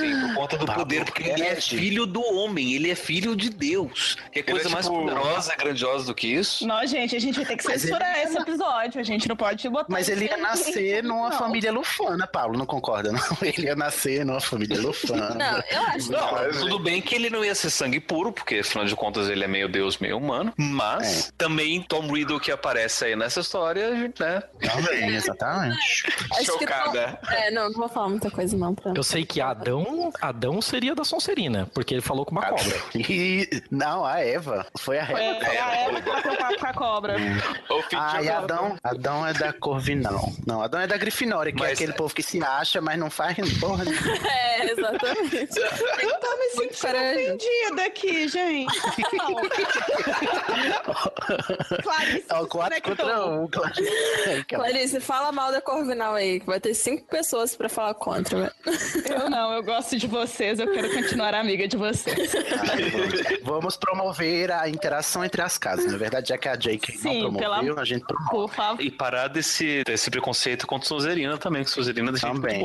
[0.00, 3.50] Sim, por conta do poder, porque ele é filho do homem, ele é filho de
[3.50, 4.16] Deus.
[4.32, 6.66] Que coisa é mais tipo- poderosa e grandiosa do que isso?
[6.66, 9.00] Não, gente, a gente vai ter que Mas censurar ele- esse episódio.
[9.00, 9.86] A gente não pode botar.
[9.88, 11.38] Mas ele ia nascer numa Não.
[11.38, 13.20] família lufana, Paulo, não concorda, não?
[13.42, 15.30] Ele ia nascer numa família lufana.
[15.34, 16.12] Não, eu acho.
[16.12, 19.28] Não, Mas- tudo bem que ele não ia ser sangue puro, porque afinal de contas
[19.28, 20.52] ele é meio deus, meio humano.
[20.56, 24.42] Mas também Tom Riddle que aparece aí nessa história, né?
[24.60, 25.76] Também, exatamente.
[26.32, 27.18] Acho que Chocada.
[27.22, 28.74] não- É, não, não vou falar muita coisa não.
[28.74, 28.92] Pra...
[28.94, 32.76] Eu sei que Adão, Adão seria da Sonserina, porque ele falou com uma cobra.
[32.94, 34.66] E, não, a Eva.
[34.78, 35.44] Foi a Eva.
[35.44, 37.16] foi a Eva que papo com a cobra.
[37.18, 38.28] Fitch Ah, e.
[38.28, 39.95] Adão, Adão é da Corvinal.
[40.46, 43.10] Não, Adão é da Grifinória, que é Mas- aquele povo que se acha, mas não
[43.10, 44.16] faz porra nenhuma.
[44.28, 45.58] É, exatamente.
[46.00, 48.80] Eu tô me sentindo ofendida aqui, gente.
[51.82, 52.96] Clarice, É o 4 conectou.
[52.96, 54.44] contra 1, Clarice.
[54.48, 58.52] Clarice, fala mal da Corvinal aí, que vai ter cinco pessoas pra falar contra.
[59.08, 62.32] Eu não, eu gosto de vocês, eu quero continuar amiga de vocês.
[63.42, 65.90] Vamos promover a interação entre as casas.
[65.92, 68.30] Na verdade, já que a Jake Sim, não promoveu, pela- a gente promove.
[68.30, 68.82] Por favor.
[68.82, 72.62] E parar desse, desse preconceito contra Sonserina também, que Sonserina deixa gente Também.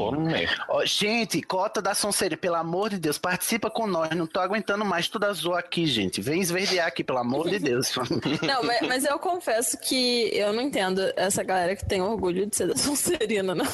[0.67, 4.09] Ó, gente, cota da Sonserina, pelo amor de Deus, participa com nós.
[4.11, 6.21] Não tô aguentando mais tudo azul aqui, gente.
[6.21, 7.91] Vem esverdear aqui, pelo amor de Deus.
[8.41, 12.55] Não, mas, mas eu confesso que eu não entendo essa galera que tem orgulho de
[12.55, 13.65] ser da Sonserina, não.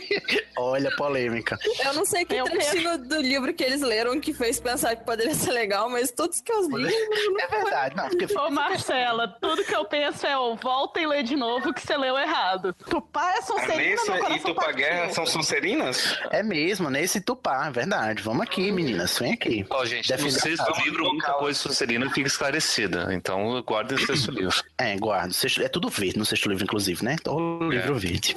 [0.56, 1.58] Olha, polêmica.
[1.84, 5.04] Eu não sei que Eu trechinho do livro que eles leram que fez pensar que
[5.04, 6.92] poderia ser legal, mas todos que eu li.
[7.40, 11.22] É verdade, não, porque Ô Marcela, tudo que eu penso é, ô, volta e lê
[11.22, 12.74] de novo que você leu errado.
[12.88, 14.76] Tupá é Sonserina, Nessa meu e Tupá partiu.
[14.76, 16.18] Guerra são Sonserinas?
[16.30, 18.22] é mesmo, nesse Tupá, é verdade.
[18.22, 19.66] Vamos aqui, meninas, vem aqui.
[19.70, 23.08] Ó, gente, no sexto a livro, muita coisa de Sonserina fica esclarecida.
[23.12, 24.62] Então, guardem o sexto livro.
[24.78, 25.32] É, guarda.
[25.32, 27.16] Sexto- É tudo verde no sexto livro, inclusive, né?
[27.26, 28.36] O livro verde.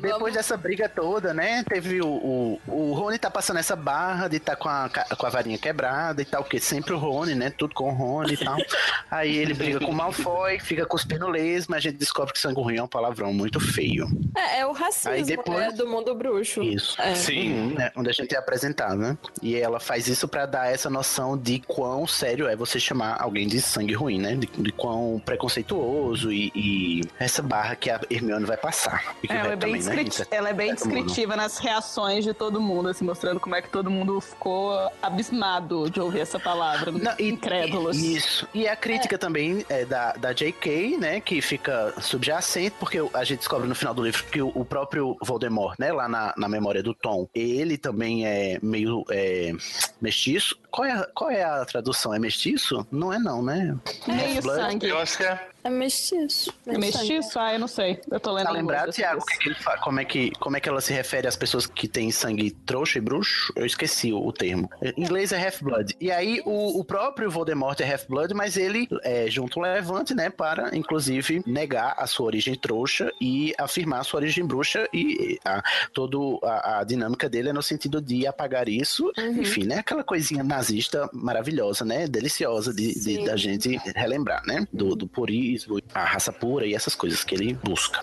[0.00, 1.64] Depois dessa briga toda, né?
[1.68, 5.30] Teve o, o, o Rony tá passando essa barra de tá com a, com a
[5.30, 7.50] varinha quebrada e tal, porque sempre o Rony, né?
[7.50, 8.56] Tudo com o Rony e tal.
[9.10, 12.76] Aí ele briga com o Malfoy, fica cuspindo lesma, a gente descobre que sangue ruim
[12.76, 14.08] é um palavrão muito feio.
[14.36, 16.62] É, é o racismo Aí depois- né, do mundo bruxo.
[16.62, 17.00] Isso.
[17.00, 17.14] É.
[17.14, 17.90] Sim, né?
[17.96, 19.16] Onde a gente é apresentado, né?
[19.42, 23.46] E ela faz isso pra dar essa noção de quão sério é você chamar alguém
[23.46, 24.34] de sangue ruim, né?
[24.34, 29.14] De, de quão preconceituoso e, e essa barra que a Hermione vai passar.
[29.22, 30.04] E que É, vai é bem também, né?
[30.04, 33.68] descriti- ela é bem descritiva nas reações de todo mundo, assim, mostrando como é que
[33.68, 36.90] todo mundo ficou abismado de ouvir essa palavra.
[36.92, 37.96] Não, e- incrédulos.
[37.98, 38.48] Isso.
[38.54, 41.20] E a crítica também é da, da J.K., né?
[41.20, 45.16] Que fica subjacente, porque a gente descobre no final do livro que o, o próprio
[45.22, 45.92] Voldemort, né?
[45.92, 49.52] Lá na, na memória do Tom, ele também é meio é,
[50.00, 50.56] mestiço.
[50.70, 52.14] Qual é, a, qual é a tradução?
[52.14, 52.86] É mestiço?
[52.90, 53.76] Não é não, né?
[54.06, 54.60] Meio Half-blood?
[54.60, 54.88] sangue.
[54.88, 55.48] Eu acho que é.
[55.62, 56.52] É mestiço.
[56.66, 57.38] É mestiço?
[57.38, 58.00] Ah, eu não sei.
[58.10, 59.36] Eu tô lendo Tá em lembrado, Tiago, o depois.
[59.38, 61.66] que que ele fa- como, é que, como é que ela se refere às pessoas
[61.66, 63.52] que têm sangue trouxa e bruxo?
[63.54, 64.70] Eu esqueci o, o termo.
[64.82, 65.94] Em inglês é half-blood.
[66.00, 70.30] E aí, o, o próprio Voldemort é half-blood, mas ele é, junta um levante, né,
[70.30, 75.62] para, inclusive, negar a sua origem trouxa e afirmar a sua origem bruxa e a,
[75.92, 79.10] toda a, a dinâmica dele é no sentido de apagar isso.
[79.18, 84.94] Enfim, né, aquela coisinha nazista maravilhosa, né, deliciosa de, de- da gente relembrar, né, do,
[84.96, 85.49] do purismo,
[85.94, 88.00] a raça pura e essas coisas que ele busca.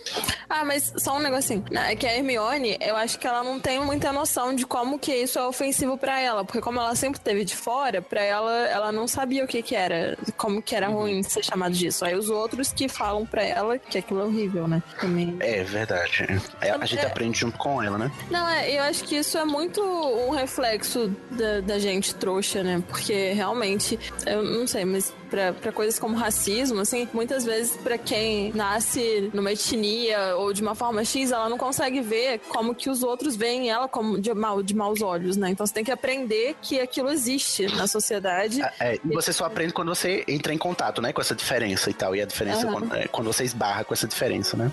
[0.50, 1.64] Ah, mas só um negocinho.
[1.72, 4.98] né, É que a Hermione, eu acho que ela não tem muita noção de como
[5.00, 6.44] que isso é ofensivo pra ela.
[6.44, 9.76] Porque como ela sempre teve de fora, pra ela, ela não sabia o que que
[9.76, 10.18] era.
[10.38, 12.06] Como que era ruim ser chamado disso.
[12.06, 14.82] Aí os outros que falam pra ela que aquilo é horrível, né?
[15.00, 15.36] Também.
[15.40, 16.26] É verdade.
[16.62, 17.06] É, a gente É.
[17.08, 18.12] aprende junto com ela, né?
[18.32, 22.82] Não, é, eu acho que isso é muito um reflexo da, da gente trouxa, né?
[22.88, 27.98] Porque realmente, eu não sei, mas pra, pra coisas como racismo, assim, muitas vezes pra
[27.98, 32.90] quem nasce numa etnia ou de uma forma X, ela não consegue ver como que
[32.90, 35.50] os outros veem ela como de, mal, de maus olhos, né?
[35.50, 38.62] Então você tem que aprender que aquilo existe na sociedade.
[38.80, 41.12] É, e você só aprende quando você entra em contato, né?
[41.14, 42.16] Com essa diferença e tal.
[42.16, 42.72] E a diferença Aham.
[42.74, 44.72] quando, é, quando você esbarra com essa diferença, né?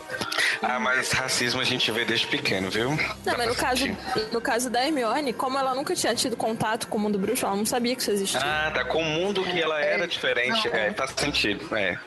[0.63, 2.91] Ah, mas racismo a gente vê desde pequeno, viu?
[3.25, 3.85] Não, mas no caso,
[4.33, 7.57] no caso da Hermione, como ela nunca tinha tido contato com o mundo bruxo, ela
[7.57, 8.41] não sabia que isso existia.
[8.43, 8.85] Ah, tá.
[8.85, 10.69] Com o mundo que ela era diferente.
[10.69, 11.75] não, É, faz sentido.
[11.77, 11.99] É.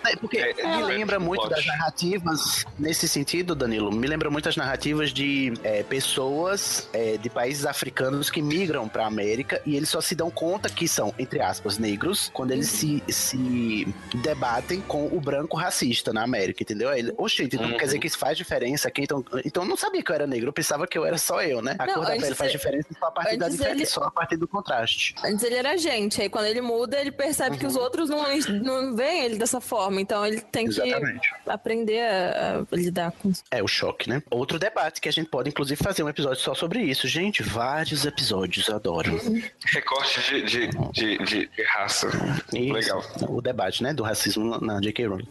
[0.58, 1.56] É, É, me lembra muito plot.
[1.56, 7.30] das narrativas, nesse sentido, Danilo, me lembra muito as narrativas de é, pessoas é, de
[7.30, 11.42] países africanos que migram pra América e eles só se dão conta que são, entre
[11.42, 13.88] aspas, negros, quando eles se, se
[14.22, 16.90] debatem com o branco racista na América, entendeu?
[16.90, 17.78] Aí Ele, Oxe, então Uhum.
[17.78, 19.02] quer dizer que isso faz diferença aqui?
[19.04, 21.42] Então, então eu não sabia que eu era negro, eu pensava que eu era só
[21.42, 21.76] eu, né?
[21.80, 24.04] A Não, cor da pele faz ele- diferença só a partir da diferença, ele- só
[24.04, 25.16] a partir do contraste.
[25.24, 28.24] Antes ele era gente, aí quando ele muda, ele percebe que os outros não,
[28.64, 30.00] não veem ele dessa forma.
[30.02, 31.32] Então ele tem Exatamente.
[31.44, 33.44] que aprender a, a lidar com isso.
[33.52, 34.22] É o choque, né?
[34.30, 37.08] Outro debate que a gente pode, inclusive, fazer um episódio só sobre isso.
[37.08, 39.20] Gente, vários episódios, adoro.
[39.66, 42.08] Recorte de, de, de, de- raça.
[42.54, 42.74] Isso.
[42.74, 43.04] Legal.
[43.30, 43.94] O debate, né?
[43.94, 45.08] Do racismo na- na J.K.
[45.08, 45.28] Rowling.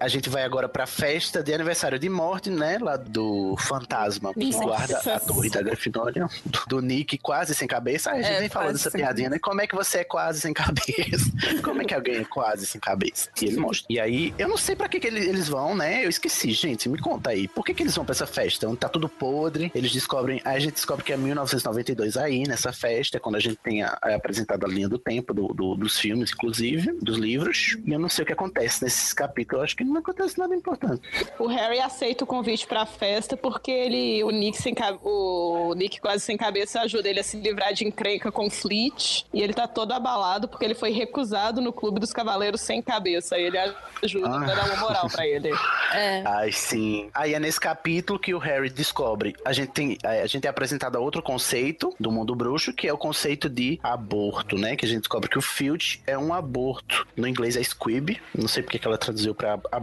[0.00, 2.78] A gente vai agora pra festa de aniversário de morte, né?
[2.80, 4.64] Lá do fantasma que Nossa.
[4.64, 6.28] guarda a torre da Grifinória.
[6.44, 8.10] Do, do Nick quase sem cabeça.
[8.10, 9.38] Ai, a gente É, nem falou dessa sem piadinha, né?
[9.38, 11.30] Como é que você é quase sem cabeça?
[11.62, 13.28] Como é que alguém é quase sem cabeça?
[13.40, 13.86] E ele mostra.
[13.90, 16.04] E aí, eu não sei pra que, que ele- eles vão, né?
[16.04, 16.88] Eu esqueci, gente.
[16.88, 17.48] Me conta aí.
[17.48, 18.68] Por que, que eles vão pra essa festa?
[18.68, 19.70] Onde tá tudo podre.
[19.74, 20.40] Eles descobrem.
[20.44, 23.98] Aí a gente descobre que é 1992 aí, nessa festa, quando a gente tem a,
[24.02, 27.76] a apresentada a linha do tempo do, do- dos filmes, inclusive, dos livros.
[27.84, 29.58] E eu não sei o que acontece nesses capítulos.
[29.60, 31.02] Eu acho que não acontece nada importante.
[31.38, 36.22] O Harry aceita o convite pra festa porque ele, o Nick sem o Nick quase
[36.24, 39.92] sem cabeça ajuda ele a se livrar de encrenca com Fleet e ele tá todo
[39.92, 43.34] abalado porque ele foi recusado no clube dos cavaleiros sem cabeça.
[43.36, 43.58] Aí ele
[44.02, 44.44] ajuda Ah.
[44.44, 45.50] pra dar uma moral pra ele.
[45.92, 46.22] É.
[46.26, 47.10] Ai, sim.
[47.14, 49.34] Aí é nesse capítulo que o Harry descobre.
[49.44, 52.92] A gente tem, a gente é apresentado a outro conceito do mundo bruxo, que é
[52.92, 54.76] o conceito de aborto, né?
[54.76, 57.06] Que a gente descobre que o Filch é um aborto.
[57.16, 58.16] No inglês é squib.
[58.36, 59.77] Não sei porque que ela traduziu pra aborto.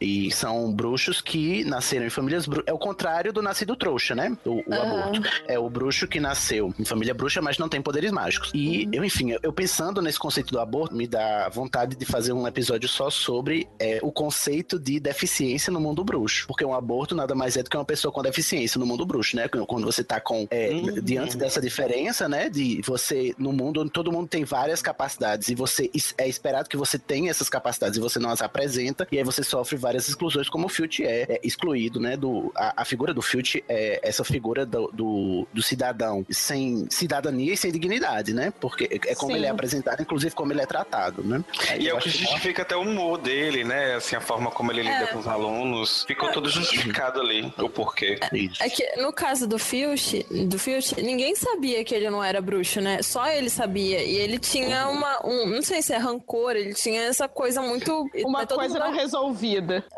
[0.00, 2.66] E são bruxos que nasceram em famílias bruxas.
[2.66, 4.36] É o contrário do nascido trouxa, né?
[4.44, 5.22] O, o aborto.
[5.46, 8.50] É o bruxo que nasceu em família bruxa, mas não tem poderes mágicos.
[8.54, 12.46] E, eu, enfim, eu, pensando nesse conceito do aborto, me dá vontade de fazer um
[12.46, 16.46] episódio só sobre é, o conceito de deficiência no mundo bruxo.
[16.46, 19.36] Porque um aborto nada mais é do que uma pessoa com deficiência no mundo bruxo,
[19.36, 19.48] né?
[19.48, 20.46] Quando você tá com.
[20.50, 22.48] é, Diante dessa diferença, né?
[22.48, 26.76] De você, no mundo onde todo mundo tem várias capacidades e você é esperado que
[26.76, 30.48] você tenha essas capacidades e você não as apresenta, e aí você sofre várias exclusões,
[30.48, 32.16] como o Filch é, é excluído, né?
[32.16, 37.52] Do, a, a figura do Filch é essa figura do, do, do cidadão sem cidadania
[37.52, 38.52] e sem dignidade, né?
[38.60, 39.38] Porque é é como Sim.
[39.38, 41.44] ele é apresentado, inclusive como ele é tratado, né?
[41.68, 43.94] Aí E é o que justifica até o humor dele, né?
[43.94, 45.06] Assim, a forma como ele lida É.
[45.08, 46.04] com os alunos.
[46.04, 48.18] Ficou tudo justificado ali, o porquê.
[48.32, 48.62] Isso.
[48.62, 52.80] É que no caso do Filch, do Filch, ninguém sabia que ele não era bruxo,
[52.80, 53.02] né?
[53.02, 54.02] Só ele sabia.
[54.02, 55.24] E ele tinha uma.
[55.26, 58.08] Um, não sei se é rancor, ele tinha essa coisa muito.
[58.24, 59.23] Uma todo coisa não resolvida.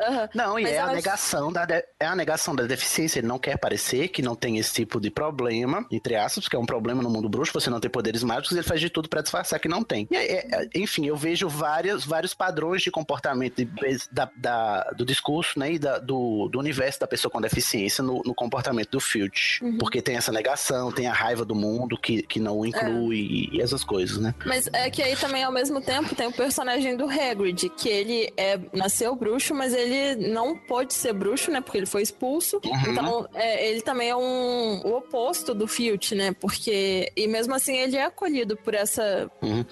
[0.02, 0.28] Aham.
[0.34, 3.18] Não, e Mas é a negação da de- é a negação da deficiência.
[3.20, 6.58] Ele não quer parecer que não tem esse tipo de problema, entre aspas, que é
[6.58, 9.22] um problema no mundo bruxo, você não tem poderes mágicos, ele faz de tudo pra
[9.22, 10.06] disfarçar que não tem.
[10.10, 13.68] E, é- é- enfim, eu vejo vários, vários padrões de comportamento de-
[14.12, 18.22] da- da- do discurso, né, e da- do, do universo da pessoa com deficiência no,
[18.24, 19.62] no comportamento do Filch.
[19.64, 19.78] Uhum.
[19.78, 23.56] Porque tem essa negação, tem a raiva do mundo que, que não o inclui e,
[23.56, 24.34] e essas coisas, né?
[24.44, 28.32] Mas é que aí também, ao mesmo tempo, tem o personagem do Hagrid, que ele
[28.36, 31.60] é, nasceu bruxo, mas ele não pode ser bruxo, né?
[31.60, 32.60] Porque ele foi expulso.
[32.64, 32.92] Uhum.
[32.92, 36.32] Então, é, ele também é um, o oposto do Filch, né?
[36.40, 37.10] Porque...
[37.16, 39.30] E mesmo assim, ele é acolhido por essa...
[39.42, 39.64] Uhum.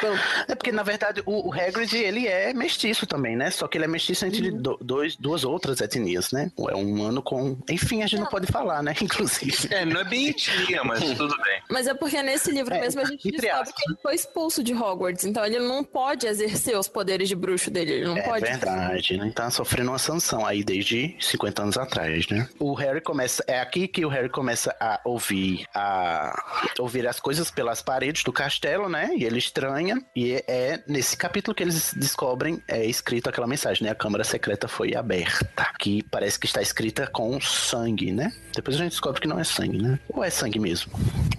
[0.00, 0.16] pelo-
[0.48, 3.50] É porque, na verdade, o, o Hagrid, ele é mestiço também, né?
[3.50, 4.62] Só que ele é mestiço entre Uhum.
[4.62, 6.50] do- dois, duas outras etnias, né?
[6.70, 7.56] É um humano com...
[7.68, 8.94] Enfim, a gente não pode falar, né?
[9.02, 9.68] Inclusive.
[9.74, 11.60] É, não é bem etnia, mas tudo bem.
[11.70, 14.62] Mas é porque nesse livro É, mesmo a gente descobre aspas, que ele foi expulso
[14.62, 15.24] de Hogwarts.
[15.24, 17.92] Então ele não pode exercer os poderes de bruxo dele.
[17.92, 18.44] Ele não É pode.
[18.44, 19.32] verdade, né?
[19.34, 22.48] Tá sofrendo uma sanção aí desde 50 anos atrás, né?
[22.58, 23.44] O Harry começa...
[23.46, 26.32] É aqui que o Harry começa a ouvir a...
[26.78, 29.10] Ouvir as coisas pelas paredes do castelo, né?
[29.16, 30.02] E ele estranha.
[30.16, 33.90] E é, é nesse capítulo que eles descobrem, é escrito aquela mensagem, né?
[33.90, 35.70] A câmara secreta foi aberta.
[35.78, 38.32] Que parece que está escrita com sangue, né?
[38.54, 39.98] Depois a gente descobre que não é sangue, né?
[40.08, 40.92] Ou é sangue mesmo?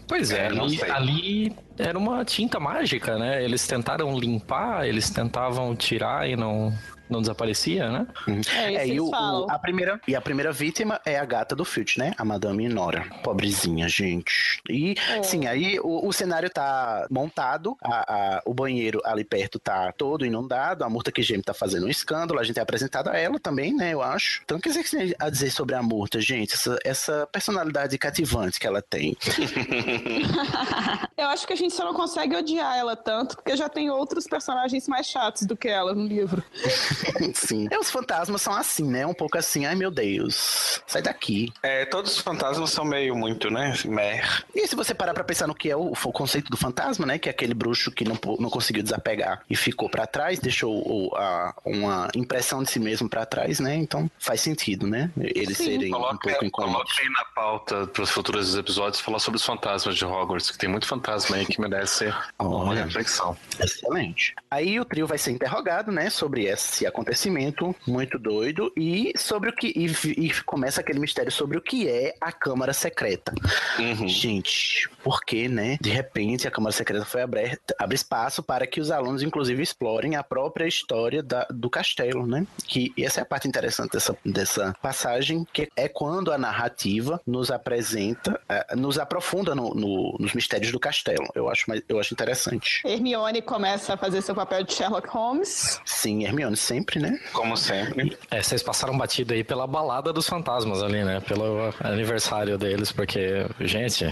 [0.08, 3.44] Pois é, É, ali, ali era uma tinta mágica, né?
[3.44, 6.74] Eles tentaram limpar, eles tentavam tirar e não,
[7.10, 8.08] não desaparecia, né?
[8.28, 11.26] É isso É, que e, o, o- a primeira, e a primeira vítima é a
[11.26, 12.14] gata do Filch, né?
[12.18, 13.06] A Madame Nora.
[13.24, 14.60] Pobrezinha, gente.
[14.70, 19.92] E, sim, aí o, o cenário tá montado, a- a- o banheiro ali perto tá
[19.92, 23.18] todo inundado, a Murta que geme tá fazendo um escândalo, a gente é apresentado a
[23.18, 23.94] ela também, né?
[23.94, 24.42] Eu acho.
[24.44, 26.54] Então, o que você tem a dizer sobre a Murta, gente?
[26.54, 29.16] Essa, essa personalidade cativante que ela tem.
[31.18, 34.26] Eu acho que a gente só não consegue odiar ela tanto, porque já tem outros
[34.28, 36.44] personagens mais chatos do que ela no livro.
[37.34, 37.68] sim.
[37.72, 39.06] E os fantasmas são assim, né?
[39.06, 41.52] Um pouco assim, ai meu Deus, sai daqui.
[41.62, 43.74] É, todos os fantasmas são meio muito, né?
[43.86, 44.46] Mer.
[44.54, 47.18] E se você parar pra pensar no que é o, o conceito do fantasma, né?
[47.18, 51.16] Que é aquele bruxo que não, não conseguiu desapegar e ficou pra trás, deixou o-
[51.16, 53.76] a- uma impressão de si mesmo pra trás, né?
[53.76, 55.12] Então faz sentido, né?
[55.18, 55.66] Eles Sim.
[55.66, 56.74] serem um Coloca, pouco incômodos.
[56.94, 60.58] coloca aí na pauta para os futuros episódios falar sobre os fantasmas de Hogwarts, que
[60.58, 63.36] tem muito fantasma aí que merece uma reflexão.
[63.60, 64.34] Excelente.
[64.50, 69.56] Aí o trio vai ser interrogado, né, sobre esse acontecimento muito doido e sobre o
[69.56, 69.86] que e,
[70.28, 73.34] e começa aquele mistério sobre o que é a Câmara Secreta.
[73.80, 74.08] Uhum.
[74.08, 75.78] Gente, por que, né?
[75.82, 80.16] De repente a Câmara Secreta foi aberta, abre espaço para que os alunos, inclusive, explorem
[80.16, 82.46] a própria história da- do castelo, né?
[82.66, 87.22] Que e essa é a parte interessante dessa, dessa passagem, que é quando a narrativa
[87.26, 91.28] nos apresenta, eh, nos aprofunda no- no- nos mistérios do castelo.
[91.36, 92.82] Eu acho, mais- eu acho interessante.
[92.86, 95.82] Hermione começa a fazer seu papel de Sherlock Holmes.
[95.86, 97.20] Sim, Hermione sempre, né?
[97.32, 98.18] Como sempre.
[98.32, 101.20] É, vocês passaram batido aí pela balada dos fantasmas ali, né?
[101.22, 104.06] Pelo aniversário deles, porque, gente,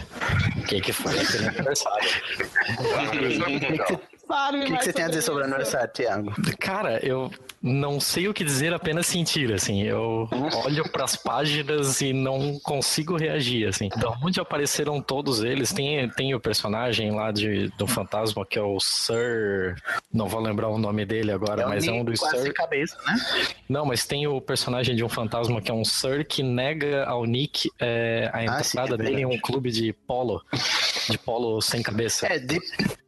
[0.58, 2.10] o que, que foi aquele aniversário?
[4.32, 6.34] O que, que você tem a dizer sobre o aniversário, Thiago?
[6.60, 7.30] Cara, eu
[7.62, 9.84] não sei o que dizer, apenas sentir, assim.
[9.84, 10.28] Eu
[10.66, 13.90] olho pras páginas e não consigo reagir, assim.
[13.90, 15.72] Da onde apareceram todos eles?
[15.72, 19.76] Tem, tem o personagem lá de, do fantasma que é o Sir.
[20.12, 22.54] Não vou lembrar o nome dele agora, mas é um dos Sir.
[22.54, 23.16] cabeça, né?
[23.70, 27.26] Não, mas tem o personagem de um fantasma que é um Sir que nega ao
[27.26, 30.42] Nick é, a Ah, sim, entrada é dele em um clube de polo.
[31.10, 32.28] De polo sem cabeça.
[32.28, 32.60] É, de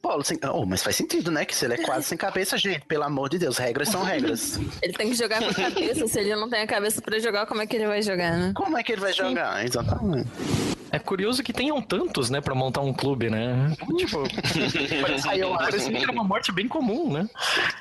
[0.04, 0.38] Paulo, sem...
[0.52, 1.46] oh, mas faz sentido, né?
[1.46, 4.60] Que se ele é quase sem cabeça, gente, pelo amor de Deus, regras são regras.
[4.82, 6.08] Ele tem que jogar com a cabeça.
[6.08, 8.52] Se ele não tem a cabeça pra jogar, como é que ele vai jogar, né?
[8.54, 9.64] Como é que ele vai jogar?
[9.66, 10.28] Exatamente.
[10.92, 13.76] É curioso que tenham tantos, né, pra montar um clube, né?
[13.98, 14.26] Tipo,
[15.28, 17.28] Aí eu acho- parecia que era uma morte bem comum, né?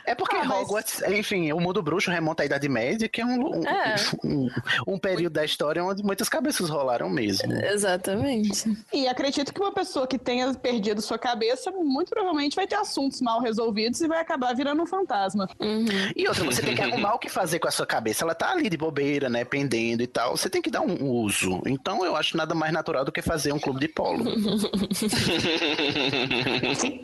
[0.06, 3.26] É porque Ah, mas- Hogwarts, enfim, o mundo bruxo remonta à Idade Média, que é
[3.26, 3.94] um, um, É.
[4.24, 4.48] um-
[4.86, 7.52] um período da história onde muitas cabeças rolaram mesmo.
[7.52, 8.74] Exatamente.
[8.90, 13.22] E acredito que uma pessoa que tenha perdido sua cabeça, muito provavelmente vai ter assuntos
[13.22, 15.48] mal resolvidos e vai acabar virando um fantasma.
[15.58, 15.86] Uhum.
[16.14, 18.22] E outra, você tem que arrumar o que fazer com a sua cabeça.
[18.22, 19.46] Ela tá ali de bobeira, né?
[19.46, 20.36] Pendendo e tal.
[20.36, 21.62] Você tem que dar um uso.
[21.66, 24.24] Então eu acho nada mais natural do que fazer um clube de polo.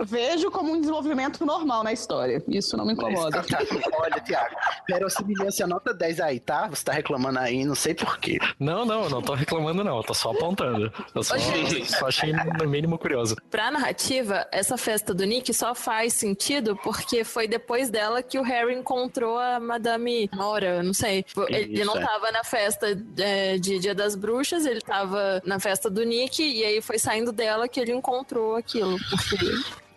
[0.05, 2.43] Vejo como um desenvolvimento normal na história.
[2.47, 3.43] Isso não me incomoda.
[3.95, 4.55] Olha, Tiago,
[4.87, 6.69] verossimilhança nota 10 aí, tá?
[6.69, 8.37] Você tá reclamando aí, não sei porquê.
[8.59, 9.97] Não, não, eu não tô reclamando, não.
[9.97, 10.93] Eu tô só apontando.
[11.15, 11.35] Eu só,
[11.85, 13.37] só achei no mínimo curioso.
[13.51, 18.42] Pra narrativa, essa festa do Nick só faz sentido porque foi depois dela que o
[18.42, 21.24] Harry encontrou a Madame Nora, não sei.
[21.49, 22.05] Ele Isso, não é.
[22.05, 26.64] tava na festa é, de Dia das Bruxas, ele tava na festa do Nick e
[26.64, 28.96] aí foi saindo dela que ele encontrou aquilo.
[29.09, 29.36] Porque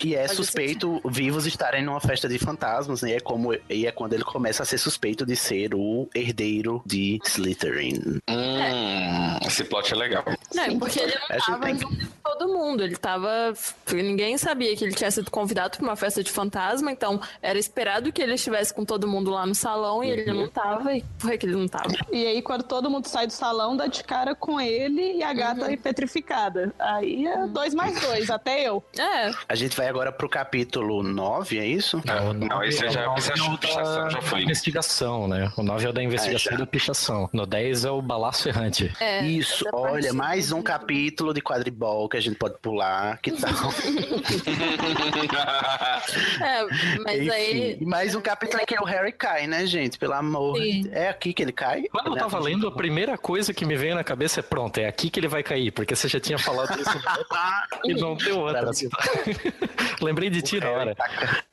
[0.02, 3.12] Que é suspeito vivos estarem numa festa de fantasmas, né?
[3.12, 6.82] E é, como, e é quando ele começa a ser suspeito de ser o herdeiro
[6.86, 8.20] de Slytherin.
[8.30, 10.24] Hum, esse plot é legal.
[10.54, 11.78] Não, porque ele não A gente tava tem
[12.24, 12.84] todo mundo.
[12.84, 13.54] Ele tava.
[13.92, 18.12] Ninguém sabia que ele tinha sido convidado pra uma festa de fantasma, então era esperado
[18.12, 20.96] que ele estivesse com todo mundo lá no salão e ele não tava.
[20.96, 21.94] E por que ele não tava?
[22.12, 25.34] E aí, quando todo mundo sai do salão, dá de cara com ele e a
[25.34, 25.72] gata Uhum.
[25.72, 26.74] é petrificada.
[26.80, 28.84] Aí é dois mais dois, até eu.
[28.98, 32.02] É, A gente vai agora pro capítulo 9, é isso?
[32.06, 34.42] Não, o Não, esse é o já- nove esse é acho o pichação já foi.
[34.42, 35.52] investigação, né?
[35.58, 37.30] O 9 é o da investigação e da pichação.
[37.34, 38.92] No 10 é o balaço errante.
[39.00, 39.24] é.
[39.26, 43.20] Isso, essa parte olha, mais um capítulo de quadribol que a gente pode pular.
[43.22, 43.52] Que tal?
[46.42, 46.64] É,
[47.04, 47.74] mas aí.
[47.74, 49.98] Enfim, mais um capítulo em que o Harry cai, né, gente?
[49.98, 50.58] Pelo amor.
[50.58, 50.90] Sim.
[50.92, 51.84] É aqui que ele cai?
[51.92, 54.88] Quando eu tava lendo, a primeira coisa que me veio na cabeça é pronto, é
[54.88, 56.92] aqui que ele vai cair, porque você já tinha falado isso
[57.86, 58.72] e não deu outra.
[60.02, 60.96] Lembrei de ti na hora.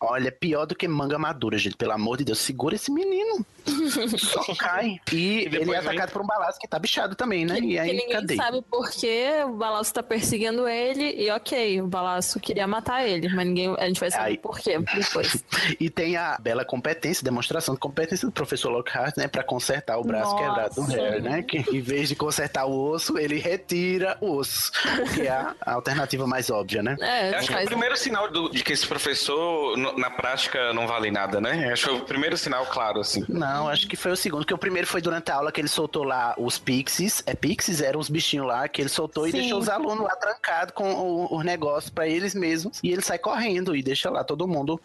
[0.01, 1.77] Olha, pior do que manga madura, gente.
[1.77, 3.45] Pelo amor de Deus, segura esse menino.
[4.19, 5.01] Só cai.
[5.13, 7.59] E, ele depois é atacado por um balaço que tá bichado também, né?
[7.59, 8.37] E que aí, ninguém cadê?
[8.37, 13.29] sabe por que o Balaço tá perseguindo ele e ok, o Balaço queria matar ele,
[13.29, 14.39] mas ninguém, a gente vai saber Aí.
[14.39, 15.45] por quê depois.
[15.79, 19.29] E tem a bela competência, demonstração de competência do professor Lockhart, né?
[19.29, 20.45] Pra consertar o braço Nossa.
[20.45, 21.43] quebrado do Harry, né?
[21.43, 24.73] Que em vez de consertar o osso, ele retira o osso.
[25.15, 26.97] Que é a, alternativa mais óbvia, né?
[27.01, 30.11] É, Eu acho que é o primeiro sinal do- de que esse professor, no- na
[30.11, 31.73] prática, não vale nada, né?
[31.73, 33.25] Acho que foi o primeiro sinal claro, assim.
[33.29, 35.69] Não, acho que foi o segundo, que o primeiro foi durante a aula que ele
[35.69, 37.23] soltou lá os pixies.
[37.27, 37.81] É pixies?
[37.81, 39.41] Eram os bichinhos lá que ele soltou e Sim.
[39.41, 42.81] deixou os alunos lá trancados com o- os negócios pra eles mesmos.
[42.83, 44.81] E ele sai correndo e deixa lá todo mundo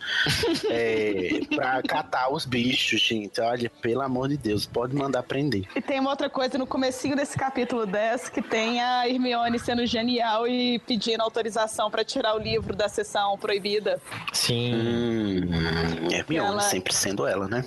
[0.70, 3.40] é, pra catar os bichos, gente.
[3.42, 5.66] Olha, pelo amor de Deus, pode mandar prender.
[5.76, 9.86] E tem uma outra coisa no comecinho desse capítulo 10 que tem a Hermione sendo
[9.86, 14.02] genial e pedindo autorização pra tirar o livro da sessão proibida.
[14.32, 14.74] Sim.
[14.76, 17.64] Hum, Hermione, Ela- sempre sendo ela, né?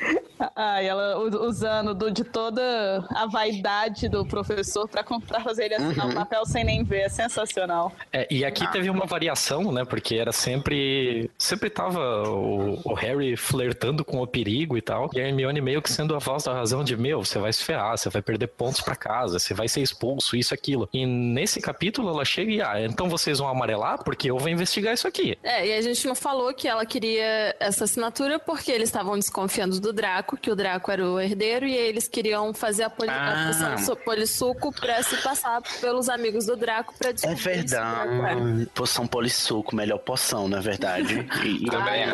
[0.56, 5.04] Ah, e ela usando do- de toda a vaidade do professor pra
[5.42, 6.12] fazer ele assinar Uhum.
[6.12, 7.00] o papel sem nem ver.
[7.00, 7.92] É sensacional.
[8.12, 9.84] É, e aqui teve uma variação, né?
[9.84, 11.30] Porque era sempre.
[11.38, 15.10] Sempre tava o, o Harry flertando com o perigo e tal.
[15.14, 17.62] E a Hermione meio que sendo a voz da razão de: meu, você vai se
[17.64, 20.88] ferrar, você vai perder pontos pra casa, você vai ser expulso, isso, aquilo.
[20.92, 24.94] E nesse capítulo ela chega e, ah, então vocês vão amarelar porque eu vou investigar
[24.94, 25.36] isso aqui.
[25.42, 29.80] É, e a gente não falou que ela queria essa assinatura porque eles estavam desconfiando
[29.80, 33.14] do Draco, que o Draco era o herdeiro, e eles queriam fazer a, poli a
[33.14, 33.46] Ah.
[33.48, 38.34] poção so- polissuco pra se passar pelos amigos do Draco pra É descobrir Draco era.
[38.34, 38.66] verdade.
[38.74, 41.26] Poção polissuco, melhor poção, na verdade.
[41.44, 42.12] E, e- Também é.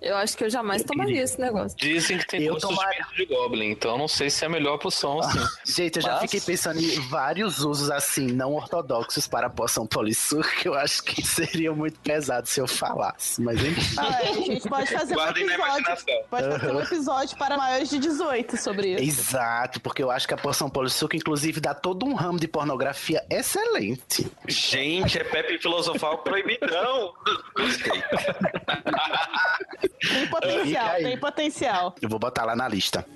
[0.00, 1.76] Eu acho que eu jamais tomaria esse negócio.
[1.78, 4.46] Dizem que tem Eu gosto tomara- de de Goblin, então eu não sei se é
[4.46, 5.38] a melhor poção assim.
[5.64, 9.86] Gente, eu já Mas- fiquei pensando em vários usos assim, não ortodoxos para a poção
[9.86, 13.40] polissuco, que eu acho que seria muito pesado se eu falasse.
[13.40, 13.96] Mas enfim.
[13.98, 15.54] Ah, é, a gente pode fazer um episódio.
[15.54, 16.14] imaginação.
[16.30, 19.02] Pode fazer um episódio para maiores de 18 sobre isso.
[19.02, 23.24] Exato, porque eu acho que a poção polissuco, inclusive, dá todo um ramo de pornografia
[23.30, 24.30] excelente.
[24.46, 27.12] Gente, é Pepe Filosofal proibidão.
[27.56, 28.02] Gostei.
[30.00, 31.94] Tem potencial, tem potencial.
[32.00, 33.06] Eu vou botar lá na lista.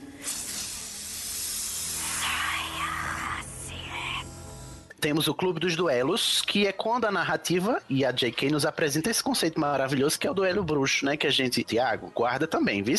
[5.00, 8.50] Temos o Clube dos Duelos, que é quando a narrativa e a J.K.
[8.50, 11.16] nos apresenta esse conceito maravilhoso que é o duelo bruxo, né?
[11.16, 12.90] Que a gente, Tiago, guarda também, viu?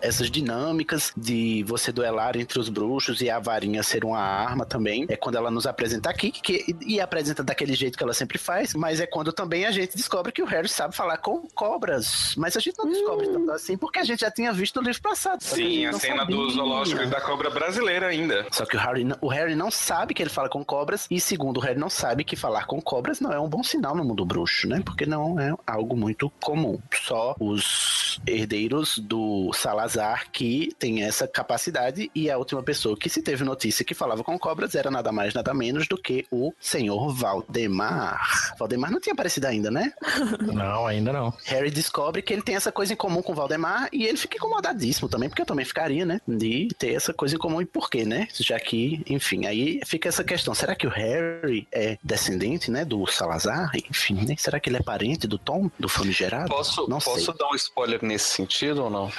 [0.00, 5.06] Essas dinâmicas de você duelar entre os bruxos e a varinha ser uma arma também.
[5.08, 8.74] É quando ela nos apresenta aqui, que, e apresenta daquele jeito que ela sempre faz,
[8.74, 12.34] mas é quando também a gente descobre que o Harry sabe falar com cobras.
[12.36, 15.00] Mas a gente não descobre tanto assim, porque a gente já tinha visto no livro
[15.02, 15.42] passado.
[15.42, 16.54] Sim, a não cena do sabia.
[16.54, 18.46] zoológico e da cobra brasileira ainda.
[18.50, 21.20] Só que o Harry, não- o Harry não sabe que ele fala com cobras, e
[21.20, 24.04] segundo o Harry não sabe que falar com cobras não é um bom sinal no
[24.04, 24.82] mundo bruxo, né?
[24.84, 26.78] Porque não é algo muito comum.
[26.92, 33.22] Só os herdeiros do Salazar que tem essa capacidade, e a última pessoa que se
[33.22, 37.12] teve notícia que falava com cobras era nada mais, nada menos do que o senhor
[37.14, 38.54] Valdemar.
[38.58, 39.92] Valdemar não tinha aparecido ainda, né?
[40.54, 41.32] Não, ainda não.
[41.44, 44.36] Harry descobre que ele tem essa coisa em comum com o Valdemar e ele fica
[44.36, 46.20] incomodadíssimo também, porque eu também ficaria, né?
[46.26, 48.28] De ter essa coisa em comum e por quê, né?
[48.34, 51.33] Já que, enfim, aí fica essa questão: será que o Harry
[51.72, 52.84] é descendente, né?
[52.84, 53.70] Do Salazar?
[53.90, 54.34] Enfim, né?
[54.38, 56.48] Será que ele é parente do Tom, do famigerado?
[56.48, 57.34] Posso, Não posso sei.
[57.38, 59.10] dar um spoiler nesse sentido ou não?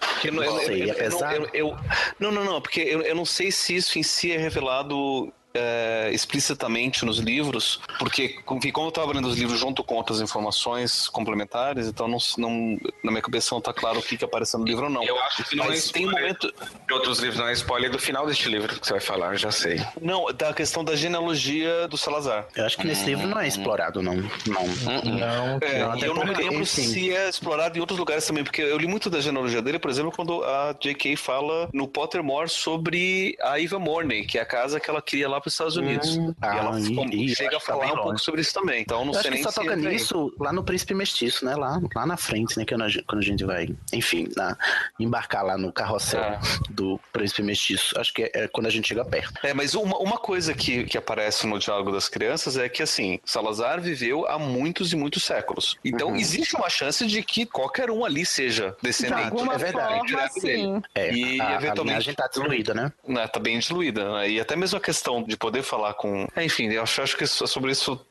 [0.00, 1.34] Porque eu, Não sei, eu- pesado?
[1.36, 1.76] eu- eu-
[2.18, 6.10] não, não, não, porque eu, eu não sei se isso em si é revelado é,
[6.12, 11.86] explicitamente nos livros, porque como eu estava lendo os livros junto com outras informações complementares,
[11.86, 14.84] então não, não na minha cabeça não está claro o que, que apareceu no livro
[14.84, 15.04] ou não.
[15.04, 16.52] Eu acho que não Mas é tem um momento.
[16.86, 19.38] De outros livros não é spoiler do final deste livro que você vai falar, eu
[19.38, 19.80] já sei.
[20.00, 22.46] Não, da questão da genealogia do Salazar.
[22.56, 24.16] Eu acho que nesse livro não é explorado, não.
[24.16, 24.66] Não.
[25.04, 26.82] Não, É, Não, eu não me lembro enfim.
[26.82, 29.90] se é explorado em outros lugares também, porque eu li muito da genealogia dele, por
[29.90, 31.16] exemplo, quando a J.K.
[31.16, 35.40] fala no Pottermore sobre a Eva Morney, que é a casa que ela queria lá
[35.44, 36.16] para os Estados Unidos.
[36.16, 38.80] Hum, e ela e- e chega a tá falar um pouco sobre isso também.
[38.82, 41.54] Então não Eu sei que nem só se toca nisso lá no Príncipe Mestiço, né?
[41.54, 42.64] Lá, lá na frente, né?
[42.64, 42.74] Que
[43.06, 44.56] quando a gente, a vai, enfim, na-
[44.98, 46.38] embarcar lá no carrossel É.
[46.70, 47.98] do Príncipe Mestiço.
[47.98, 49.34] Acho que é, é quando a gente chega perto.
[49.42, 53.20] É, mas uma, uma coisa que, que aparece no diálogo das crianças é que, assim,
[53.24, 55.76] Salazar viveu há muitos e muitos séculos.
[55.84, 56.16] Então, Uhum.
[56.16, 59.24] existe uma chance de que qualquer um ali seja De descendente.
[59.24, 60.82] alguma é verdade, forma, sim.
[60.94, 62.92] É, E, a, a eventualmente- linhagem tá diluída, né?
[63.06, 64.12] né, tá bem diluída.
[64.14, 64.30] né?
[64.30, 66.26] E até mesmo a questão de poder falar com.
[66.36, 68.06] Enfim, eu acho, acho que sobre isso,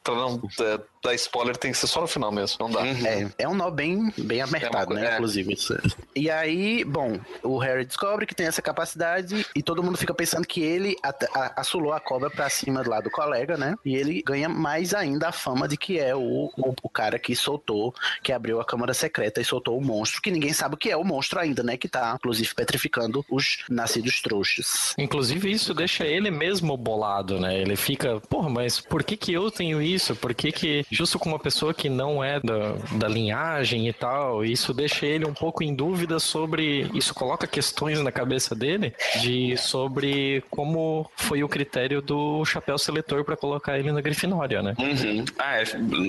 [0.59, 2.57] é, dar spoiler, tem que ser só no final mesmo.
[2.59, 2.85] Não dá.
[2.87, 5.11] É, é um nó bem, bem apertado, É uma né?
[5.11, 5.13] é.
[5.15, 5.53] Inclusive.
[5.53, 5.75] Isso.
[6.15, 10.47] E aí, bom, o Harry descobre que tem essa capacidade e todo mundo fica pensando
[10.47, 13.75] que ele at- a- assolou a cobra pra cima lá do colega, né?
[13.83, 17.35] E ele ganha mais ainda a fama de que é o, o, o cara que
[17.35, 20.89] soltou, que abriu a câmara secreta e soltou o monstro, que ninguém sabe o que
[20.89, 21.75] é o monstro ainda, né?
[21.77, 24.93] Que tá, inclusive, petrificando os nascidos trouxas.
[24.97, 27.57] Inclusive, isso deixa ele mesmo bolado, né?
[27.59, 30.15] Ele fica, porra, mas por que que eu tenho isso?
[30.15, 34.45] Por que que, justo com uma pessoa que não é da, da linhagem e tal,
[34.45, 36.89] isso deixa ele um pouco em dúvida sobre.
[36.93, 43.23] Isso coloca questões na cabeça dele de sobre como foi o critério do chapéu seletor
[43.23, 44.75] pra colocar ele na Grifinória, né?
[44.77, 45.25] Uhum.
[45.37, 45.65] Ah, é,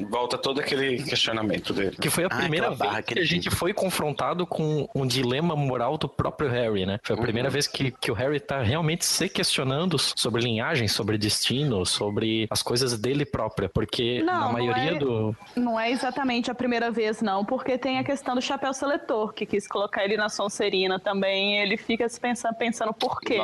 [0.09, 1.97] volta todo aquele questionamento dele.
[2.01, 5.07] Que foi a Ah, primeira aquela barra vez que a gente foi confrontado com um
[5.07, 6.99] dilema moral do próprio Harry, né?
[7.03, 11.16] Foi a primeira vez que, que o Harry tá realmente se questionando sobre linhagem, sobre
[11.18, 13.68] destino, sobre as coisas dele própria.
[13.68, 15.36] Porque Não, na não maioria é- do.
[15.56, 19.46] Não é exatamente a primeira vez, não, porque tem a questão do chapéu seletor, que
[19.46, 21.58] quis colocar ele na Sonserina também.
[21.60, 23.40] Ele fica se pensando, pensando por quê.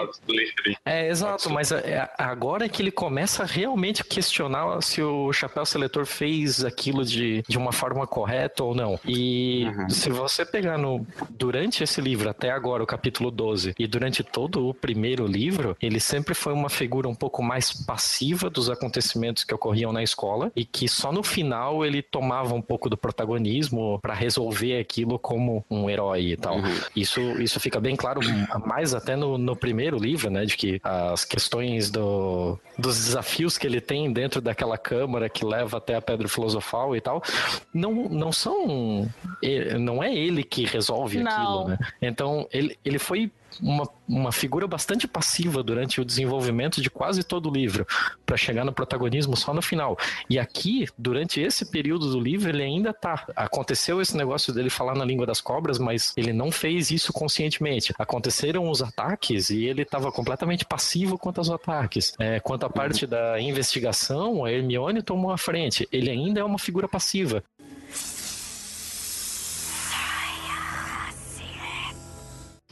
[0.84, 5.64] É, exato, mas é, agora é que ele começa a realmente questionar se o chapéu
[5.64, 8.98] seletor fez aquilo de, de uma forma correta ou não.
[9.06, 14.22] E se você pegar no durante esse livro, até agora, o capítulo 12, e durante
[14.22, 19.44] todo o primeiro livro, ele sempre foi uma figura um pouco mais passiva dos acontecimentos
[19.44, 23.98] que ocorriam na escola e que só no final ele tomava um pouco do protagonismo
[24.00, 26.56] para resolver aquilo como um herói e tal.
[26.94, 28.20] Isso, isso fica bem claro,
[28.64, 30.44] mais até no, no primeiro livro, né?
[30.44, 35.78] De que as questões do, dos desafios que ele tem dentro daquela câmara que leva
[35.78, 37.22] até a Pedra Filosofal e tal,
[37.72, 39.08] não, não são.
[39.78, 41.30] Não é ele que resolve Não.
[41.30, 41.78] aquilo, né?
[42.00, 43.30] Então, ele, ele foi
[43.61, 47.86] uma, uma figura bastante passiva durante o desenvolvimento de quase todo o livro,
[48.24, 49.98] para chegar no protagonismo só no final.
[50.28, 53.26] E aqui, durante esse período do livro, ele ainda tá.
[53.34, 57.92] Aconteceu esse negócio dele falar na língua das cobras, mas ele não fez isso conscientemente.
[57.98, 62.12] Aconteceram os ataques e ele estava completamente passivo quanto aos ataques.
[62.18, 65.88] É, quanto à parte da investigação, a Hermione tomou a frente.
[65.92, 67.42] Ele ainda é uma figura passiva.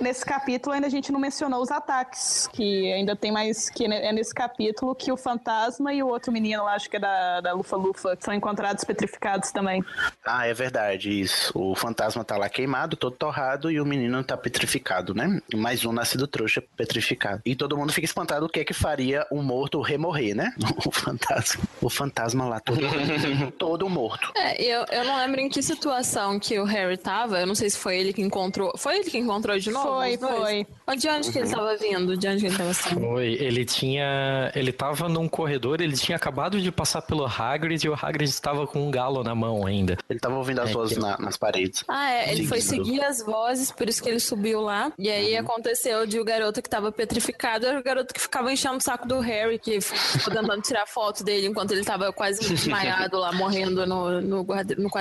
[0.01, 4.13] Nesse capítulo ainda a gente não mencionou os ataques, que ainda tem mais que é
[4.13, 7.53] nesse capítulo que o fantasma e o outro menino lá, acho que é da, da
[7.53, 9.85] Lufa Lufa, são encontrados petrificados também.
[10.25, 11.53] Ah, é verdade, isso.
[11.59, 15.41] O fantasma tá lá queimado, todo torrado, e o menino tá petrificado, né?
[15.55, 17.43] Mais um nascido trouxa petrificado.
[17.45, 20.55] E todo mundo fica espantado o que é que faria um morto remorrer, né?
[20.89, 21.65] O fantasma.
[21.83, 22.81] O fantasma lá, todo,
[23.59, 24.31] todo morto.
[24.37, 27.41] É, eu, eu não lembro em que situação que o Harry tava.
[27.41, 28.73] Eu não sei se foi ele que encontrou.
[28.77, 29.88] Foi ele que encontrou de novo?
[29.89, 30.67] Foi, foi.
[30.97, 32.17] De onde que ele tava vindo?
[32.17, 33.01] De onde que ele tava saindo?
[33.01, 34.51] Foi, ele tinha.
[34.55, 38.67] Ele tava num corredor, ele tinha acabado de passar pelo Hagrid e o Hagrid estava
[38.67, 39.97] com um galo na mão ainda.
[40.09, 41.85] Ele tava ouvindo as É, vozes que- na- nas paredes.
[41.89, 42.33] Ah, é.
[42.33, 42.87] Ele foi Seguindo.
[42.87, 44.93] seguir as vozes, por isso que ele subiu lá.
[44.99, 48.77] E aí aconteceu de o garoto que tava petrificado era o garoto que ficava enchendo
[48.77, 53.19] o saco do Harry, que ficou tentando tirar foto dele enquanto ele tava quase desmaiado
[53.19, 54.47] lá, morrendo no, no, no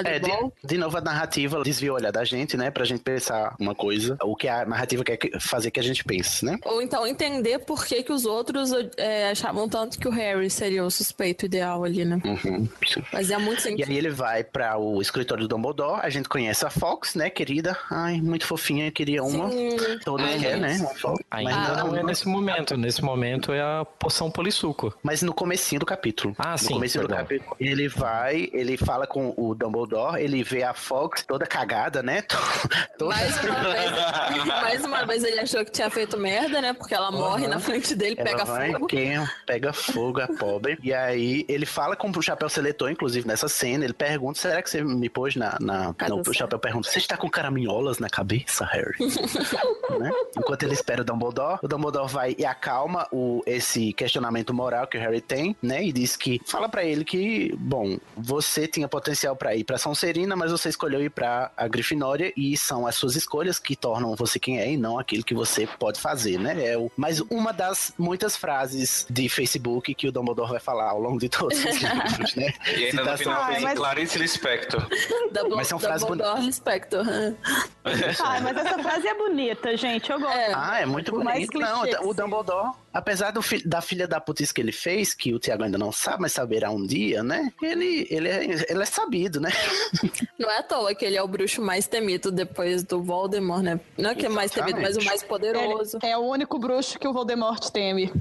[0.05, 0.31] É, de,
[0.63, 2.69] de novo a narrativa desvia o olhar da gente, né?
[2.71, 6.03] Pra gente pensar uma coisa, o que a narrativa quer que- fazer que a gente
[6.03, 6.57] pense, né?
[6.65, 10.83] Ou então entender por que, que os outros é, achavam tanto que o Harry seria
[10.83, 12.19] o suspeito ideal ali, né?
[12.25, 12.67] Uhum.
[13.11, 13.89] Fazia muito E sentido.
[13.89, 17.77] aí ele vai para o escritório do Dumbledore, a gente conhece a Fox, né, querida?
[17.91, 19.49] Ai, muito fofinha, queria uma.
[19.51, 19.77] Sim.
[20.03, 20.77] Toda Ai, quer, né?
[20.79, 21.23] Uma Fox.
[21.29, 22.77] Ainda Mas, não é não, nesse momento.
[22.77, 24.93] Nesse momento é a poção polissuco.
[25.03, 26.33] mas no comecinho do capítulo.
[26.39, 27.23] Ah, no sim, comecinho do perdão.
[27.25, 27.55] capítulo.
[27.59, 32.23] Ele vai, ele fala com o Dumbledore, ele vê a Fox toda cagada, né?
[32.97, 33.15] Toda...
[33.15, 36.73] Mais uma vez, mais uma vez ele achou que tinha feito merda, né?
[36.73, 37.49] Porque ela morre Uhum.
[37.51, 38.87] na frente dele, Ela pega vai, fogo.
[38.87, 40.77] queima, pega fogo, a pobre.
[40.81, 43.83] E aí ele fala com o chapéu seletor, inclusive nessa cena.
[43.83, 45.57] Ele pergunta: será que você me pôs na.
[45.61, 45.93] na...
[46.07, 46.33] Não, o certa.
[46.33, 48.95] chapéu pergunta: você está com caraminholas na cabeça, Harry?
[49.99, 50.11] Né?
[50.37, 54.97] Enquanto ele espera o Dumbledore, o Dumbledore vai e acalma o, esse questionamento moral que
[54.97, 55.83] o Harry tem, né?
[55.83, 60.35] E diz que fala pra ele que, bom, você tinha potencial pra ir pra Sonserina,
[60.35, 64.37] mas você escolheu ir pra a Grifinória e são as suas escolhas que tornam você
[64.39, 66.63] quem é e não aquilo que você pode fazer, né?
[66.73, 70.99] É o, mas uma das muitas frases de Facebook que o Dumbledore vai falar ao
[70.99, 72.53] longo de todos os livros, né?
[72.67, 74.87] E ainda no Citação- final Ai, tem mas- Clarice Lispector.
[75.31, 77.05] Double, Mas são frases Dumbledore Respector.
[78.23, 80.11] Ai, mas essa frase é bonita, gente.
[80.11, 80.35] Eu gosto.
[80.37, 80.51] É.
[80.53, 81.57] Ah, é muito bonito.
[81.57, 85.39] Não, o Dumbledore, apesar do fi- da filha da putice que ele fez, que o
[85.39, 87.51] Tiago ainda não sabe, mas saberá um dia, né?
[87.61, 89.49] Ele, ele, é, ele é sabido, né?
[90.37, 93.79] Não é à toa que ele é o bruxo mais temido depois do Voldemort, né?
[93.97, 95.97] Não é que é mais temido, mas o mais poderoso.
[96.01, 98.11] Ele é o único bruxo que o Voldemort teme.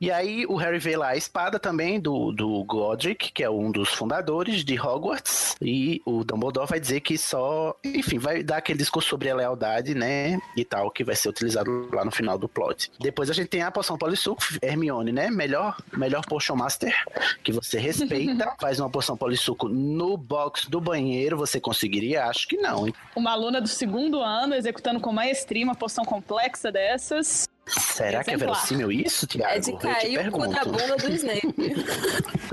[0.00, 3.70] E aí o Harry vê lá a espada também do, do Godric, que é um
[3.70, 5.56] dos fundadores de Hogwarts.
[5.60, 7.74] E o Dumbledore vai dizer que só.
[7.84, 10.38] Enfim, vai dar aquele discurso sobre a lealdade, né?
[10.56, 12.69] E tal, que vai ser utilizado lá no final do plot.
[12.98, 15.30] Depois a gente tem a poção polissuco, Hermione, né?
[15.30, 16.94] Melhor, melhor Potion Master,
[17.42, 18.54] que você respeita.
[18.60, 22.24] faz uma poção polissuco no box do banheiro, você conseguiria?
[22.26, 22.94] Acho que não, hein?
[23.14, 27.48] Uma aluna do segundo ano executando com maestria uma poção complexa dessas.
[27.70, 29.52] Será que é verossímil isso, Tiago?
[29.54, 31.54] É de cair o cu da bunda do Snape.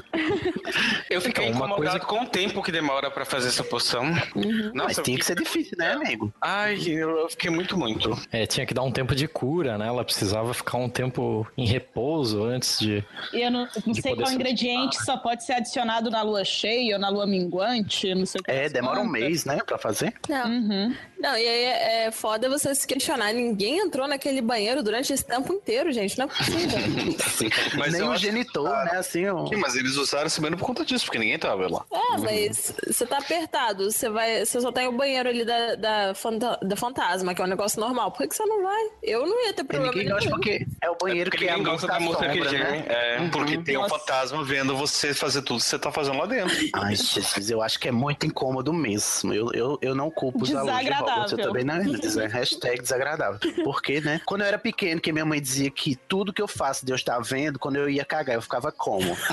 [1.09, 4.03] Eu fiquei Então, uma incomodado coisa- com o tempo que demora pra fazer essa poção.
[4.35, 4.71] Uhum.
[4.73, 6.33] Mas Nossa, eu tinha que ser difícil, né, amigo?
[6.41, 8.17] Ai, eu fiquei muito, muito.
[8.31, 9.87] É, tinha que dar um tempo de cura, né?
[9.87, 13.03] Ela precisava ficar um tempo em repouso antes de.
[13.31, 16.99] E eu não, não sei qual ingrediente só pode ser adicionado na lua cheia ou
[17.01, 18.51] na lua minguante, não sei o que.
[18.51, 19.21] É, demora um quantas.
[19.21, 20.13] mês, né, pra fazer.
[20.27, 20.95] Não, Uhum.
[21.19, 21.63] não, e aí
[22.07, 23.33] é foda você se questionar.
[23.33, 26.17] Ninguém entrou naquele banheiro durante esse tempo inteiro, gente.
[26.17, 26.79] Não é possível.
[27.77, 29.45] Mas Nem o genitor, né, assim, ó.
[29.47, 31.85] Sim, mas eles usaram esse banheiro por conta disso, porque ninguém tava lá.
[31.91, 34.45] É, mas você tá apertado, você vai.
[34.45, 37.79] Você só tem o banheiro ali da, da, fanta- da fantasma, que é um negócio
[37.79, 38.11] normal.
[38.11, 38.83] Por que, que você não vai?
[39.03, 39.93] Eu não ia ter E problema.
[39.93, 40.35] ninguém gosta nenhum.
[40.37, 42.85] porque é o banheiro Porque que é a gosta da que né?
[42.87, 43.29] É.
[43.29, 43.97] Porque tem um Nossa.
[43.99, 46.55] fantasma vendo você fazer tudo que você tá fazendo lá dentro.
[46.73, 49.33] Ai, Jesus, eu acho que é muito incômodo mesmo.
[49.33, 51.63] Eu, eu, eu não culpo os alunos de Hogwarts, eu Desagradável.
[51.63, 51.63] também
[51.93, 51.99] não.
[51.99, 53.39] Dizer, hashtag desagradável.
[53.63, 56.85] Porque, né, quando eu era pequeno, que minha mãe dizia que tudo que eu faço
[56.85, 59.15] Deus tá vendo, quando eu ia cagar, eu ficava como?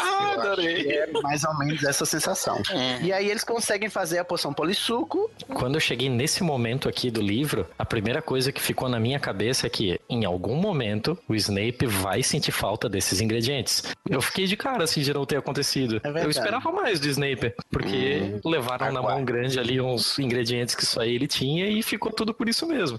[0.00, 0.90] Ah, adorei.
[0.90, 2.60] É mais ou menos essa sensação.
[3.02, 5.30] E aí eles conseguem fazer a poção polissuco.
[5.54, 9.18] Quando eu cheguei nesse momento aqui do livro, a primeira coisa que ficou na minha
[9.18, 13.82] cabeça é que, em algum momento, o Snape vai sentir falta desses ingredientes.
[14.08, 16.00] Eu fiquei de cara assim de não ter acontecido.
[16.04, 19.16] É eu esperava mais do Snape, porque levaram na aguarde.
[19.16, 22.95] mão grande ali uns ingredientes que só ele tinha e ficou tudo por isso mesmo.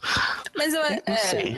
[0.56, 1.56] Mas eu, Não é, sei.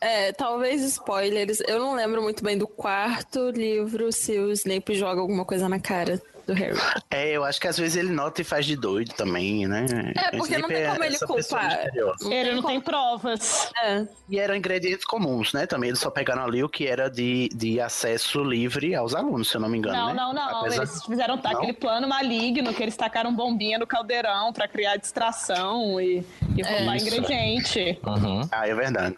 [0.00, 1.60] é, talvez spoilers.
[1.66, 5.78] Eu não lembro muito bem do quarto livro se o Snape joga alguma coisa na
[5.80, 6.76] cara do Harry.
[7.10, 9.84] É, eu acho que às vezes ele nota e faz de doido também, né?
[10.16, 11.86] É, porque não tem como ele essa pessoa culpar.
[12.32, 13.70] Ele não tem provas.
[13.82, 14.06] É.
[14.28, 15.66] E eram ingredientes comuns, né?
[15.66, 19.56] Também eles só pegaram ali o que era de, de acesso livre aos alunos, se
[19.56, 19.96] eu não me engano.
[19.96, 20.14] Não, né?
[20.14, 20.60] não, não.
[20.60, 21.58] Apesar- Eles fizeram tá, Não?
[21.58, 26.24] aquele plano maligno que eles tacaram bombinha no caldeirão pra criar distração e,
[26.56, 27.06] e roubar Isso.
[27.08, 27.98] ingrediente.
[28.06, 28.48] Uhum.
[28.50, 29.16] Ah, é verdade.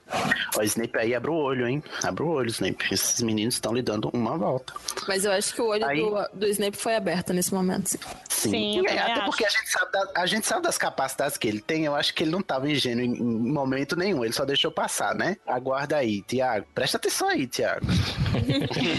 [0.59, 1.83] O Snape aí abre o olho, hein?
[2.03, 2.93] Abre o olho, Snape.
[2.93, 4.73] Esses meninos estão lhe dando uma volta.
[5.07, 7.89] Mas eu acho que o olho Aí- do, do Snape foi aberto nesse momento.
[7.89, 7.99] sim.
[8.29, 8.79] Sim.
[8.79, 9.25] Eu É, até acho.
[9.27, 11.85] porque a gente, sabe da- a gente sabe das capacidades que ele tem.
[11.85, 14.25] Eu acho que ele não tava ingênuo em, em momento nenhum.
[14.25, 15.37] Ele só deixou passar, né?
[15.47, 16.67] Aguarda aí, Tiago.
[16.75, 17.87] Presta atenção aí, Tiago.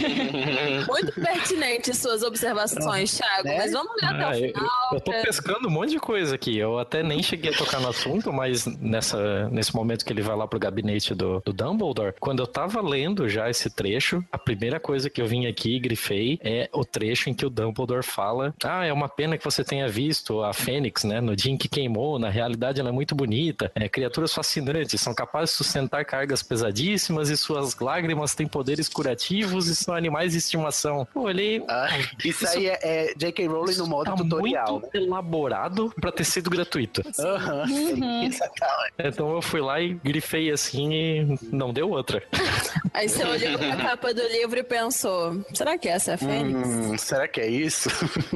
[0.87, 3.47] Muito pertinente suas observações, Thiago.
[3.47, 3.57] Né?
[3.57, 4.69] Mas vamos ler até Ah, o eu, final.
[4.93, 6.57] eu tô pra- pescando um monte de coisa aqui.
[6.57, 10.35] Eu até nem cheguei a tocar no assunto, mas nessa, nesse momento que ele vai
[10.35, 14.79] lá pro gabinete do, do Dumbledore, quando eu tava lendo já esse trecho, a primeira
[14.79, 18.53] coisa que eu vim aqui e grifei é o trecho em que o Dumbledore fala:
[18.63, 21.21] Ah, é uma pena que você tenha visto a Fênix, né?
[21.21, 23.71] No dia em que queimou, na realidade ela é muito bonita.
[23.75, 29.67] É, criaturas fascinantes, são capazes de sustentar cargas pesadíssimas e suas lágrimas têm poderes curativos
[29.67, 31.07] e são animais de estimação.
[31.13, 31.87] Pô, ele Ah,
[32.23, 33.47] isso, Isso- aí é, é J.K.
[33.47, 34.79] Rowling no modo tá tutorial.
[34.79, 37.01] muito elaborado pra ter sido gratuito.
[37.05, 37.11] Né?
[37.19, 37.63] Aham,
[38.25, 38.93] exatamente.
[38.99, 42.21] Então eu fui lá e grifei assim e não deu outra.
[42.93, 46.67] Aí você olhou pra capa do livro e pensou: será que essa é a Fênix?
[46.67, 47.89] Hum, será que é isso?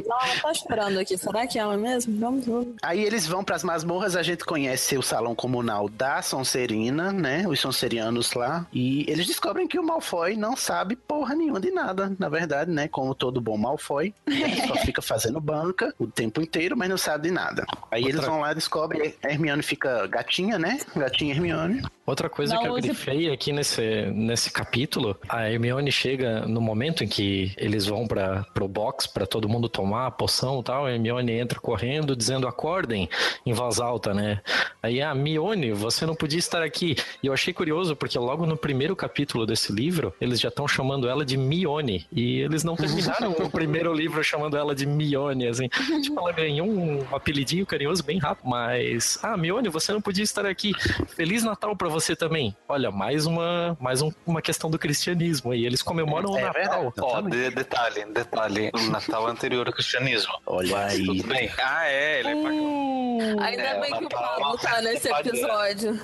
[0.06, 1.18] Não, ela tá chorando aqui.
[1.18, 2.19] Será que é ela mesmo?
[2.19, 2.68] Vamos, vamos.
[2.82, 7.45] Aí eles vão pras masmorras, a gente conhece o salão comunal da Sonserina, né?
[7.48, 8.65] Os sonserianos lá.
[8.73, 12.88] E eles descobrem que o Malfoy não sabe porra nenhuma de nada, na verdade, né?
[12.88, 14.14] Como todo bom Malfoy.
[14.27, 17.65] Ele só fica fazendo banca o tempo inteiro, mas não sabe de nada.
[17.91, 19.14] Aí Outra- eles vão lá e descobrem.
[19.23, 20.80] A Hermione fica gatinha, né?
[20.95, 21.82] Gatinha Hermione.
[22.06, 26.61] Outra coisa Não que eu use- grifei aqui nesse, nesse capítulo, a Hermione chega no
[26.61, 30.63] momento em que eles vão para pro box para todo mundo tomar a poção e
[30.63, 33.09] tal, a Hermione entra correndo dizendo acordem
[33.45, 34.41] em voz alta, né?
[34.81, 36.95] Aí a Mione, você não podia estar aqui.
[37.23, 41.07] E eu achei curioso porque logo no primeiro capítulo desse livro, eles já estão chamando
[41.09, 45.67] ela de Mione e eles não terminaram o primeiro livro chamando ela de Mione, assim.
[46.01, 50.45] Tipo, ela ganhou um apelidinho carinhoso bem rápido, mas ah, Mione, você não podia estar
[50.45, 50.73] aqui.
[51.15, 52.55] Feliz Natal pra você também.
[52.67, 55.65] Olha, mais uma, mais um- uma questão do cristianismo aí.
[55.65, 56.93] Eles comemoram o É Natal.
[56.99, 58.72] Ó, de- detalhe, detalhe.
[58.73, 60.34] O Natal anterior ao cristianismo.
[60.45, 61.06] Olha Mas aí.
[61.06, 61.52] tudo bem.
[61.57, 62.52] Ah, é, ele é pra...
[62.52, 65.99] Hum, Ainda É, bem que o Pablo tá nesse episódio.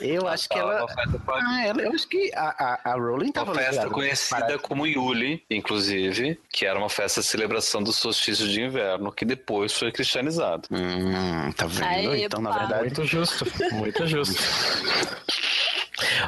[0.00, 0.86] Eu acho que ela.
[1.28, 3.90] Ah, ela, eu acho que a, a, a Rowling tava Uma festa ligada.
[3.90, 9.24] conhecida como Yule, inclusive, que era uma festa de celebração do solstício de inverno, que
[9.24, 10.68] depois foi cristianizado.
[10.70, 11.84] Hum, tá vendo?
[11.86, 14.40] Aí, então, na verdade, Muito justo, muito justo.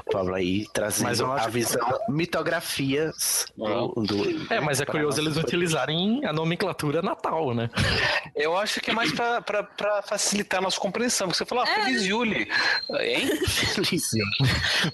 [0.07, 5.21] o Pablo aí trazendo acho a que- visão mitografias do, do- É, mas é curioso
[5.21, 7.71] nossa eles utilizarem a nomenclatura Natal, né?
[8.35, 12.05] Eu acho que é mais pra facilitar a nossa compreensão, porque você falou, ah, feliz
[12.05, 12.49] Yule.
[13.01, 13.31] Hein?
[13.47, 14.25] Felício.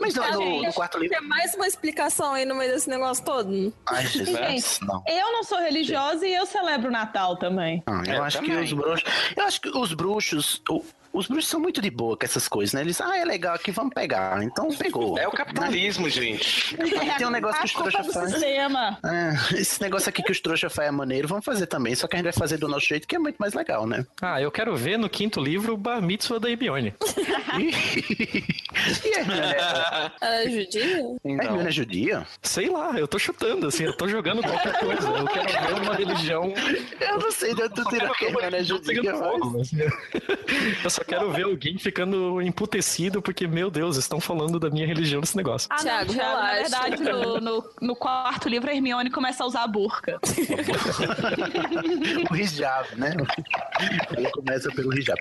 [0.00, 1.16] Mas não, no, no quarto livro.
[1.18, 3.72] Tem mais uma explicação aí no meio desse negócio todo.
[3.86, 5.02] Ai, Jesus, Gente, não.
[5.06, 7.82] eu não sou religiosa e eu celebro o Natal também.
[7.86, 8.64] Ah, eu Eu acho que também.
[8.64, 9.04] os bruxos.
[9.36, 10.62] Eu acho que os bruxos.
[10.70, 10.84] o-
[11.16, 12.82] os bruxos são muito de boa com essas coisas, né?
[12.82, 14.42] Eles, ah, é legal aqui, vamos pegar.
[14.42, 15.18] Então pegou.
[15.18, 16.76] É o capitalismo, gente.
[16.76, 18.56] E tem um negócio que os trouxas fazem.
[18.56, 18.68] É,
[19.58, 21.94] esse negócio aqui que os trouxas fazem é maneiro, vamos fazer também.
[21.94, 24.06] Só que a gente vai fazer do nosso jeito, que é muito mais legal, né?
[24.20, 26.94] Ah, eu quero ver no quinto livro o Bar Mitzvah da Hermione.
[29.04, 29.54] e a Hermione
[30.20, 31.02] é, É judia?
[31.24, 32.26] a Hermione é judia?
[32.42, 35.08] Sei lá, eu tô chutando, assim, eu tô jogando qualquer coisa.
[35.08, 36.52] Eu quero ver uma religião.
[37.00, 39.72] Eu não sei onde tu tirou que a Hermione é judia, mas...
[39.72, 39.78] assim.
[40.84, 45.20] Eu só quero ver alguém ficando emputecido porque, meu Deus, estão falando da minha religião
[45.20, 45.68] nesse negócio.
[45.70, 49.66] Ah, Thiago, na verdade, no, no, no quarto livro, a Hermione começa a usar a
[49.66, 50.18] burca.
[52.30, 53.14] o hijab, né?
[54.16, 55.18] Ela começa pelo hijab.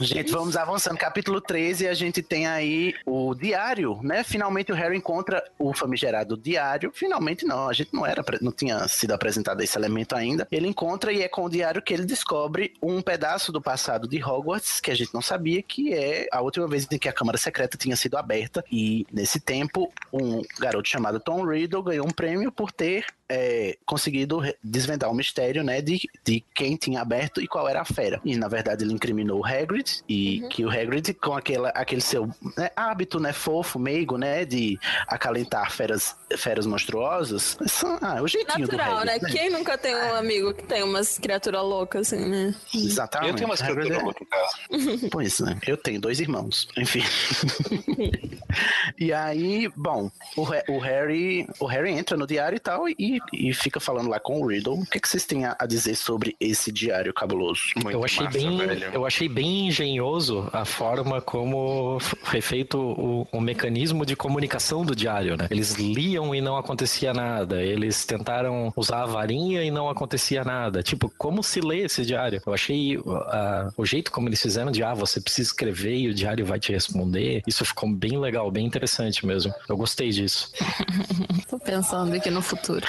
[0.00, 0.98] Gente, vamos avançando.
[0.98, 4.24] Capítulo 13, a gente tem aí o diário, né?
[4.24, 6.90] Finalmente o Harry encontra o famigerado diário.
[6.94, 10.46] Finalmente não, a gente não era, não tinha sido apresentado esse elemento ainda.
[10.50, 14.22] Ele encontra e é com o diário que ele descobre um pedaço do passado de
[14.22, 17.38] Hogwarts que a gente não sabia que é a última vez em que a Câmara
[17.38, 18.64] Secreta tinha sido aberta.
[18.70, 24.42] E nesse tempo um garoto chamado Tom Riddle ganhou um prêmio por ter é, conseguido
[24.62, 28.20] desvendar o mistério, né, de, de quem tinha aberto e qual era a fera.
[28.24, 32.26] E na verdade ele incriminou o Hagrid e que o Hagrid com aquela, aquele seu
[32.56, 37.56] né, hábito, né, fofo, meigo, né, de acalentar feras, feras monstruosas.
[37.66, 39.14] São- Ah, o jeitinho Natural, do né?
[39.14, 42.54] Hagrid, Quem nunca tem um amigo que tem umas criaturas loucas assim, né?
[42.74, 43.30] Exatamente.
[43.30, 45.08] Eu tenho umas Hagrid criaturas é- loucas casa.
[45.10, 45.58] Pois né?
[45.66, 47.02] Eu tenho dois irmãos, enfim.
[48.98, 50.42] e aí, bom, o,
[50.72, 54.40] o Harry, o Harry entra no diário e tal e, e fica falando lá com
[54.40, 54.80] o Riddle.
[54.80, 57.60] O que, que vocês têm a, a dizer sobre esse diário cabuloso?
[57.76, 58.90] Muito eu achei massa, bem, velho.
[58.92, 64.94] eu achei bem engenhoso a forma como foi feito o, o mecanismo de comunicação do
[64.94, 65.46] diário, né?
[65.50, 67.62] Eles liam e não acontecia nada.
[67.62, 70.82] Eles tentaram usar a varinha e não acontecia nada.
[70.82, 72.40] Tipo, como se lê esse diário?
[72.46, 76.14] Eu achei ah, o jeito como eles fizeram de ah, você precisa escrever e o
[76.14, 77.42] diário vai te responder.
[77.46, 79.52] Isso ficou bem legal, bem interessante mesmo.
[79.68, 80.50] Eu gostei disso.
[81.48, 82.86] Tô pensando aqui no futuro.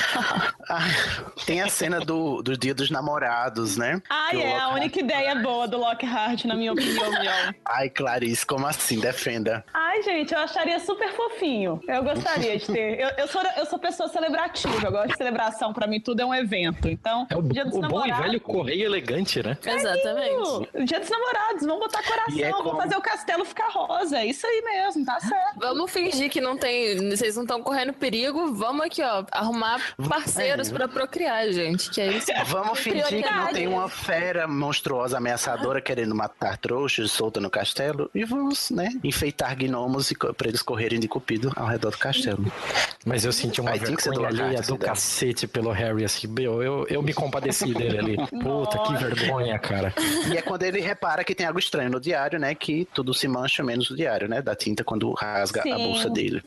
[0.70, 0.88] Ah,
[1.46, 4.02] tem a cena do, do Dia dos Namorados, né?
[4.10, 7.04] Ah, Que o é a única ideia boa do Lockhart, na minha opinião.
[7.66, 9.00] Ai, Clarice, como assim?
[9.00, 9.64] Defenda.
[9.74, 11.80] Ai, gente, eu acharia super fofinho.
[11.88, 13.00] Eu gostaria de ter.
[13.00, 15.74] Eu, eu, sou, eu sou pessoa celebrativa, eu gosto de celebração.
[15.74, 16.88] Pra mim, tudo é um evento.
[16.90, 18.26] Então, É o, dia dos o bom e namorados.
[18.26, 19.58] velho correio elegante, né?
[19.66, 20.34] Exatamente.
[20.34, 24.18] Uh, Dia dos namorados, vamos botar coração, é vamos como- fazer o castelo ficar rosa.
[24.20, 25.60] É isso aí mesmo, tá certo.
[25.60, 27.10] Vamos fingir que não tem.
[27.10, 28.54] Vocês não estão correndo perigo.
[28.54, 30.74] Vamos aqui, ó, arrumar parceiros É.
[30.74, 31.90] pra procriar, gente.
[31.90, 32.28] Que é isso.
[32.48, 38.10] Vamos fingir que não tem uma fera monstruosa ameaçadora querendo matar trouxas solta no castelo
[38.14, 42.46] e vamos, né, enfeitar gnomos e pra eles correrem de cupido ao redor do castelo.
[43.06, 46.62] Mas eu senti uma Aí que ser do vergonha alheia cacete pelo Harry, assim, meu,
[46.62, 48.18] eu, eu me compadeci dele ali.
[48.18, 49.94] Puta, que vergonha, cara.
[50.32, 53.28] E é quando ele repara que tem algo estranho no diário, né, que tudo se
[53.28, 55.76] mancha menos o diário, né, da tinta quando rasga a Sim.
[55.78, 56.44] bolsa dele.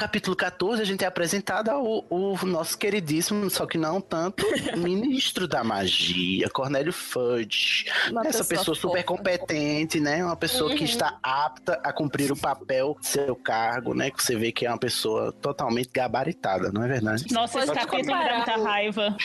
[0.00, 4.42] Capítulo 14 a gente é apresentado ao o nosso queridíssimo, só que não tanto,
[4.78, 7.84] ministro da magia, Cornélio Fudge.
[8.10, 10.24] Uma Essa pessoa pessoa super competente, né?
[10.24, 10.84] Uma pessoa que Uhum.
[10.84, 14.10] está apta a cumprir o papel do seu cargo, né?
[14.10, 17.26] Que você vê que é uma pessoa totalmente gabaritada, não é verdade?
[17.30, 19.16] Nossa, esse capítulo me dá muita raiva.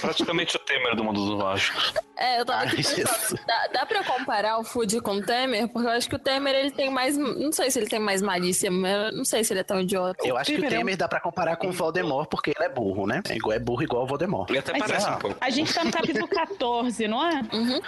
[0.00, 1.94] Praticamente o Temer do mundo dos mágicos.
[2.18, 5.22] É, eu tava Ai, aqui pensando, dá, dá pra eu comparar o Food com o
[5.22, 5.68] Temer?
[5.68, 8.20] Porque eu acho que o Temer, ele tem mais, não sei se ele tem mais
[8.20, 10.01] malícia, mas eu não sei se ele é tão idiota.
[10.24, 12.64] Eu acho que o Temer é um- dá pra comparar com o Voldemort, porque ele
[12.64, 13.22] é burro, né?
[13.28, 14.50] É igual, é burro igual o Voldemort.
[14.50, 15.10] E até Mas parece é.
[15.10, 15.36] um pouco.
[15.40, 17.42] A gente tá no capítulo 14, não é?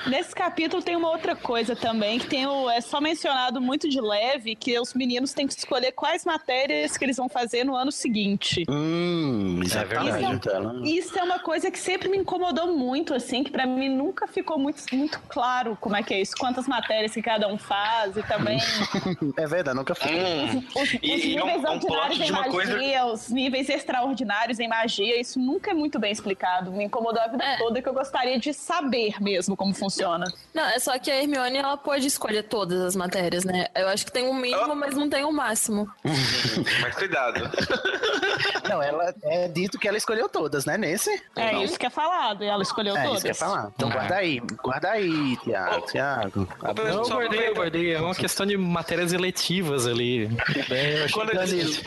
[0.08, 4.00] Nesse capítulo tem uma outra coisa também, que tem o, é só mencionado muito de
[4.00, 7.90] leve, que os meninos têm que escolher quais matérias que eles vão fazer no ano
[7.92, 8.64] seguinte.
[8.68, 10.12] Hum, exatamente.
[10.12, 10.34] verdade.
[10.34, 10.84] então.
[10.84, 14.58] Isso é uma coisa que sempre me incomodou muito, assim, que pra mim nunca ficou
[14.58, 18.22] muito, muito claro como é que é isso, quantas matérias que cada um faz e
[18.22, 18.58] também
[19.36, 20.10] É verdade, nunca foi.
[20.12, 20.64] Hum.
[20.76, 21.64] os, os E- e níveis
[22.10, 26.12] ordinários plot em magia, coisa- os níveis extraordinários em magia, isso nunca é muito bem
[26.12, 26.70] explicado.
[26.72, 27.56] Me incomodou a vida É.
[27.59, 30.24] toda que eu gostaria de saber mesmo como funciona.
[30.52, 33.66] Não, é só que a Hermione, ela pode escolher todas as matérias, né?
[33.74, 35.89] Eu acho que tem um mínimo, mas não tem um máximo.
[36.81, 37.40] Mas cuidado.
[38.68, 40.76] Não, ela é dito que ela escolheu todas, né?
[40.78, 41.10] Nesse.
[41.36, 41.62] É Não.
[41.62, 43.16] isso que é falado, e ela escolheu É todas.
[43.16, 43.70] isso que eu ia falar.
[43.74, 45.86] Então guarda aí, guarda aí, Tiago.
[45.86, 46.48] Tiago.
[46.62, 47.94] Ô, Não, eu guardei, eu guardei.
[47.94, 50.26] É uma questão de matérias eletivas ali.
[50.68, 51.84] Bem, eu achei Quando a, gente,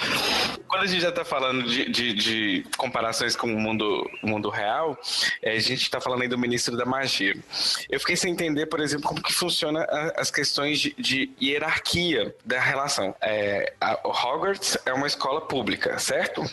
[0.67, 4.97] quando a gente já tá falando de, de- de comparações com o mundo, mundo real,
[5.41, 7.35] é, a gente tá falando aí do ministro da magia.
[7.89, 12.35] Eu fiquei sem entender, por exemplo, como que funciona a- as questões de, de hierarquia
[12.45, 13.15] da relação.
[13.21, 16.43] É, Hogwarts é uma escola pública, certo?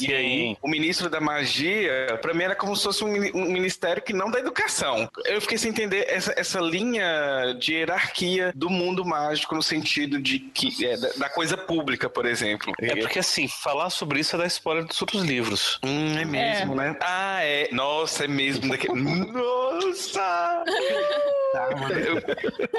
[0.00, 4.02] E aí, o ministro da magia, pra mim era como se fosse um, um ministério
[4.02, 5.08] que não da educação.
[5.24, 10.38] Eu fiquei sem entender essa, essa linha de hierarquia do mundo mágico no sentido de
[10.38, 12.72] que é, da, da coisa pública, por exemplo.
[12.80, 15.78] É porque assim, falar sobre isso é dar spoiler dos outros livros.
[15.84, 16.96] Hum, é mesmo, né?
[17.00, 17.68] Ah, é.
[17.72, 18.68] Nossa, é mesmo.
[18.68, 18.88] Daqui...
[18.92, 20.64] Nossa!
[21.52, 21.68] Tá,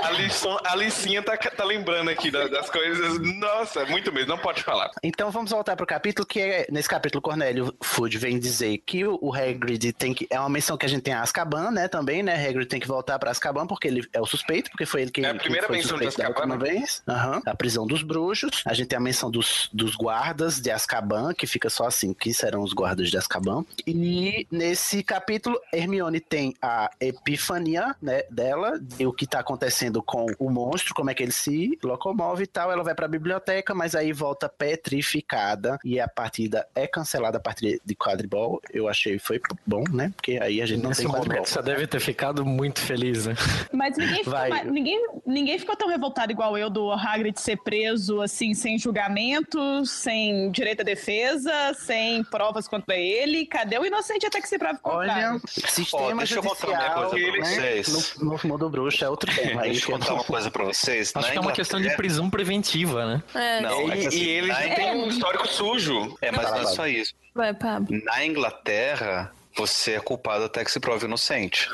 [0.04, 3.20] A, lição, a Licinha tá, tá lembrando aqui da- das coisas.
[3.40, 4.30] Nossa, muito mesmo.
[4.30, 4.92] Não pode falar.
[5.04, 9.18] Então vamos voltar pro capítulo que é nesse capítulo Cornélio Food vem dizer que o,
[9.22, 12.22] o Hagrid tem que é uma menção que a gente tem a Azkaban, né, também,
[12.22, 12.36] né?
[12.48, 15.26] Hagrid tem que voltar pra Azkaban porque ele é o suspeito, porque foi ele que
[15.26, 16.70] É a que primeira foi menção de Azkaban, última né?
[16.72, 17.02] vez.
[17.08, 17.42] Aham.
[17.46, 18.62] A prisão dos bruxos.
[18.66, 22.34] A gente tem a menção dos, dos guardas de Azkaban, que fica só assim, que
[22.34, 23.66] serão os guardas de Azkaban.
[23.86, 30.26] E nesse capítulo Hermione tem a epifania, né, dela, de o que tá acontecendo com
[30.38, 32.72] o monstro, como é que ele se locomove e tal.
[32.72, 37.82] Ela vai pra biblioteca, mas aí volta petrificada e a partida é cancelada a partir
[37.86, 38.62] de quadribol.
[38.72, 40.12] Eu achei foi bom, né?
[40.16, 41.36] Porque aí a gente não Nesse tem quadribol.
[41.38, 43.36] momento você deve ter ficado muito feliz, né?
[43.72, 44.64] Mas ninguém ficou, Vai.
[44.64, 50.52] ninguém, ninguém ficou tão revoltado igual eu do Hagrid ser preso, assim, sem julgamento, sem
[50.52, 53.46] direito à defesa, sem provas contra ele.
[53.46, 55.30] Cadê o inocente até que se prove o contrário?
[55.30, 58.16] Olha, sistema Ó, deixa eu contar uma coisa pra né, vocês.
[58.18, 59.62] No, no mundo bruxo é outro tema.
[59.64, 61.12] Deixa eu que contar uma coisa pra vocês.
[61.16, 63.24] Acho Na que é uma questão de prisão preventiva, né?
[63.34, 66.18] É, Não, é que E, assim, e eles na têm um histórico sujo.
[66.22, 67.14] É, mas não é só isso.
[67.34, 67.88] vai, Pablo.
[68.04, 71.70] Na Inglaterra, você é culpado até que se prove inocente.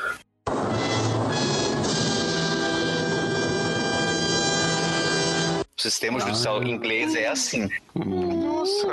[5.78, 7.68] O sistema judicial inglês é assim.
[8.04, 8.86] Nossa.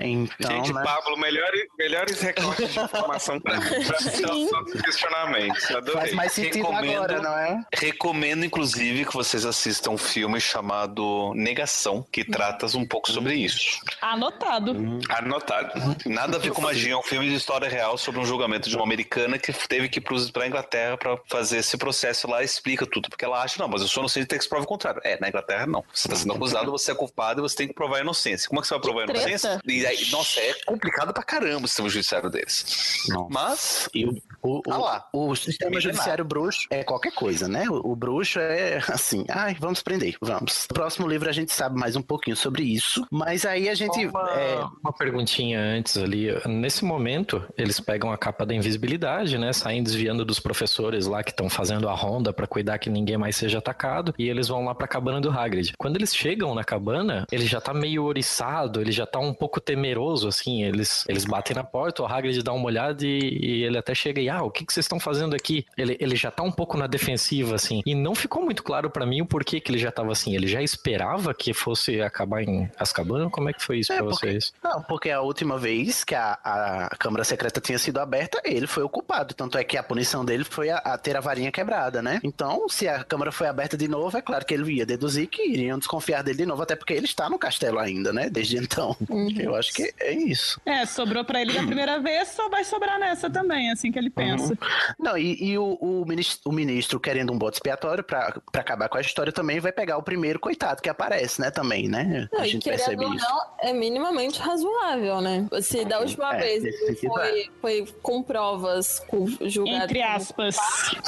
[0.00, 0.82] Então, Gente, né?
[0.84, 5.70] Pablo, melhores, melhores recortes de informação pra, pra nossos questionamentos.
[5.70, 6.00] Adorei.
[6.00, 7.60] Faz mais sentido Recomendo- agora, não é?
[7.74, 13.80] Recomendo, inclusive, que vocês assistam um filme chamado Negação, que trata um pouco sobre isso.
[14.00, 14.76] Anotado.
[15.08, 15.96] Anotado.
[16.06, 18.76] Nada a ver com magia, é um filme de história real sobre um julgamento de
[18.76, 22.44] uma americana que teve que ir pros- pra Inglaterra pra fazer esse processo lá e
[22.44, 23.08] explica tudo.
[23.08, 25.00] Porque ela acha, não, mas eu sou inocente tem que se provar o contrário.
[25.04, 25.84] É, na Inglaterra não.
[25.92, 28.17] Você está sendo acusado, você é culpado e você tem que provar a inocência.
[28.48, 29.60] Como é que você vai provar a inocência?
[29.66, 33.04] E aí, nossa, é complicado pra caramba o sistema judiciário deles.
[33.08, 33.28] Não.
[33.30, 35.08] Mas, E o, o, Ah lá.
[35.12, 35.80] o, o sistema Milionário.
[35.96, 37.68] judiciário bruxo é qualquer coisa, né?
[37.68, 40.66] O, o bruxo é assim, ai, vamos prender, vamos.
[40.70, 44.06] No próximo livro a gente sabe mais um pouquinho sobre isso, mas aí a gente.
[44.06, 46.28] Uma, é, uma perguntinha antes ali.
[46.46, 49.52] Nesse momento, eles pegam a capa da invisibilidade, né?
[49.52, 53.36] Saem desviando dos professores lá que estão fazendo a ronda pra cuidar que ninguém mais
[53.36, 54.14] seja atacado.
[54.18, 55.72] E eles vão lá pra cabana do Hagrid.
[55.78, 59.60] Quando eles chegam na cabana, ele já tá meio oriçado, ele já tá um pouco
[59.60, 60.62] temeroso, assim.
[60.62, 64.20] Eles, eles batem na porta, o Hagrid dá uma olhada e, e ele até chega
[64.20, 65.64] e, ah, o que, que vocês estão fazendo aqui?
[65.76, 67.82] Ele, ele já tá um pouco na defensiva, assim.
[67.86, 70.34] E não ficou muito claro pra mim o porquê que ele já tava assim.
[70.34, 73.28] Ele já esperava que fosse acabar em Azkaban?
[73.30, 74.52] Como é que foi isso É, pra porque- vocês?
[74.62, 78.82] Não, porque a última vez que a, a Câmara Secreta tinha sido aberta, ele foi
[78.82, 79.34] o culpado.
[79.34, 82.20] Tanto é que a punição dele foi a, a ter a varinha quebrada, né?
[82.24, 85.42] Então, se a Câmara foi aberta de novo, é claro que ele ia deduzir que
[85.48, 87.97] iriam desconfiar dele de novo, até porque ele está no castelo ainda.
[87.98, 88.30] Ainda, né?
[88.30, 88.96] Desde então.
[89.08, 89.28] Uhum.
[89.38, 90.60] Eu acho que é isso.
[90.64, 94.10] É, sobrou pra ele da primeira vez, só vai sobrar nessa também, assim que ele
[94.10, 94.56] pensa.
[94.98, 98.88] Não, e, e o, o, ministro, o ministro querendo um bote expiatório pra, pra acabar
[98.88, 101.50] com a história também vai pegar o primeiro coitado que aparece, né?
[101.50, 102.28] Também, né?
[102.32, 103.14] Não, a gente percebe isso.
[103.16, 105.46] não, é minimamente razoável, né?
[105.60, 110.56] Se da última É, vez ele foi, foi com provas com, julgado Entre aspas.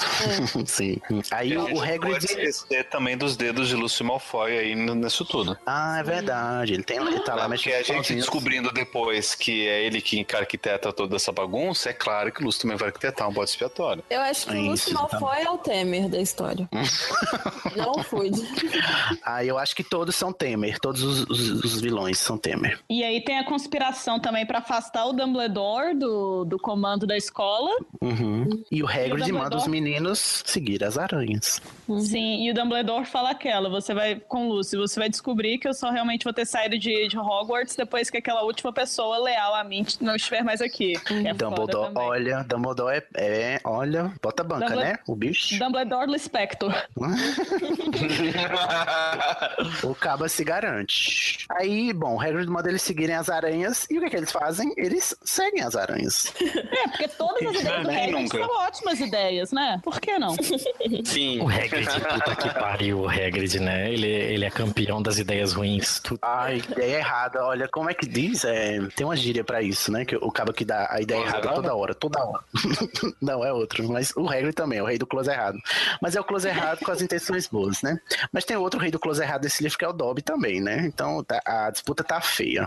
[0.66, 1.00] Sim.
[1.30, 2.24] Aí E o, não pode Hagrid...
[2.24, 5.56] esquecer também dos dedos de Lúcio Malfoy aí nisso tudo.
[5.66, 6.69] Ah, é verdade.
[6.72, 8.20] Ele, tem, ele tá lá Porque mexendo a com gente sozinho.
[8.20, 12.62] descobrindo depois que é ele que arquiteta toda essa bagunça, é claro que o Lúcio
[12.62, 14.02] também vai arquitetar um bode expiatório.
[14.10, 16.68] Eu acho que É o isso, Lúcio Malfoy é o Temer da história.
[17.76, 18.30] não fui.
[19.22, 20.78] Ah, eu acho que todos são Temer.
[20.80, 22.78] Todos os, os- os vilões são Temer.
[22.88, 27.70] E aí tem a conspiração também pra afastar o Dumbledore do, do comando da escola.
[28.00, 28.62] Uhum.
[28.70, 29.32] E o Hagrid Dumbledore?
[29.42, 31.60] manda os meninos seguir as aranhas.
[32.00, 35.68] Sim, e o Dumbledore fala aquela, você vai, com o Lucy, você vai descobrir que
[35.68, 39.54] eu só realmente vou ter saído de, de Hogwarts depois que aquela última pessoa leal
[39.54, 40.98] a mim não estiver mais aqui.
[41.00, 43.04] Que é foda Dumbledore, olha, Dumbledore é,
[43.54, 44.98] é- olha, bota a banca, Dumbledore- né?
[45.06, 45.58] O bicho.
[45.58, 46.74] Dumbledore Lispector.
[49.84, 51.46] o Caba se garante.
[51.50, 53.86] Aí, bom, o Hagrid manda eles seguirem as aranhas.
[53.90, 54.72] E o que, é que eles fazem?
[54.76, 56.32] Eles seguem as aranhas.
[56.80, 58.38] É, porque todas as ideias do Hagrid nunca?
[58.38, 59.80] são ótimas ideias, né?
[59.82, 60.34] Por que não?
[61.04, 61.40] Sim.
[61.42, 63.92] O Hagrid, puta que pariu, o Hagrid, né?
[63.92, 66.00] Ele, ele é campeão das ideias ruins.
[66.00, 66.18] Tu-
[66.50, 67.44] Ai, ideia errada.
[67.44, 68.44] Olha, como é que diz?
[68.44, 70.04] É, tem uma gíria pra isso, né?
[70.04, 71.62] Que o Caba que dá a ideia Close errada errado?
[71.62, 72.44] toda hora, toda hora.
[73.22, 73.88] Não, é outro.
[73.88, 75.58] Mas o Hagrid também, é o rei do close errado.
[76.02, 77.98] Mas é o close errado com as intenções boas, né?
[78.32, 80.84] Mas tem outro rei do close errado desse livro que é o Dobby também, né?
[80.86, 82.66] Então tá- a disputa tá feia.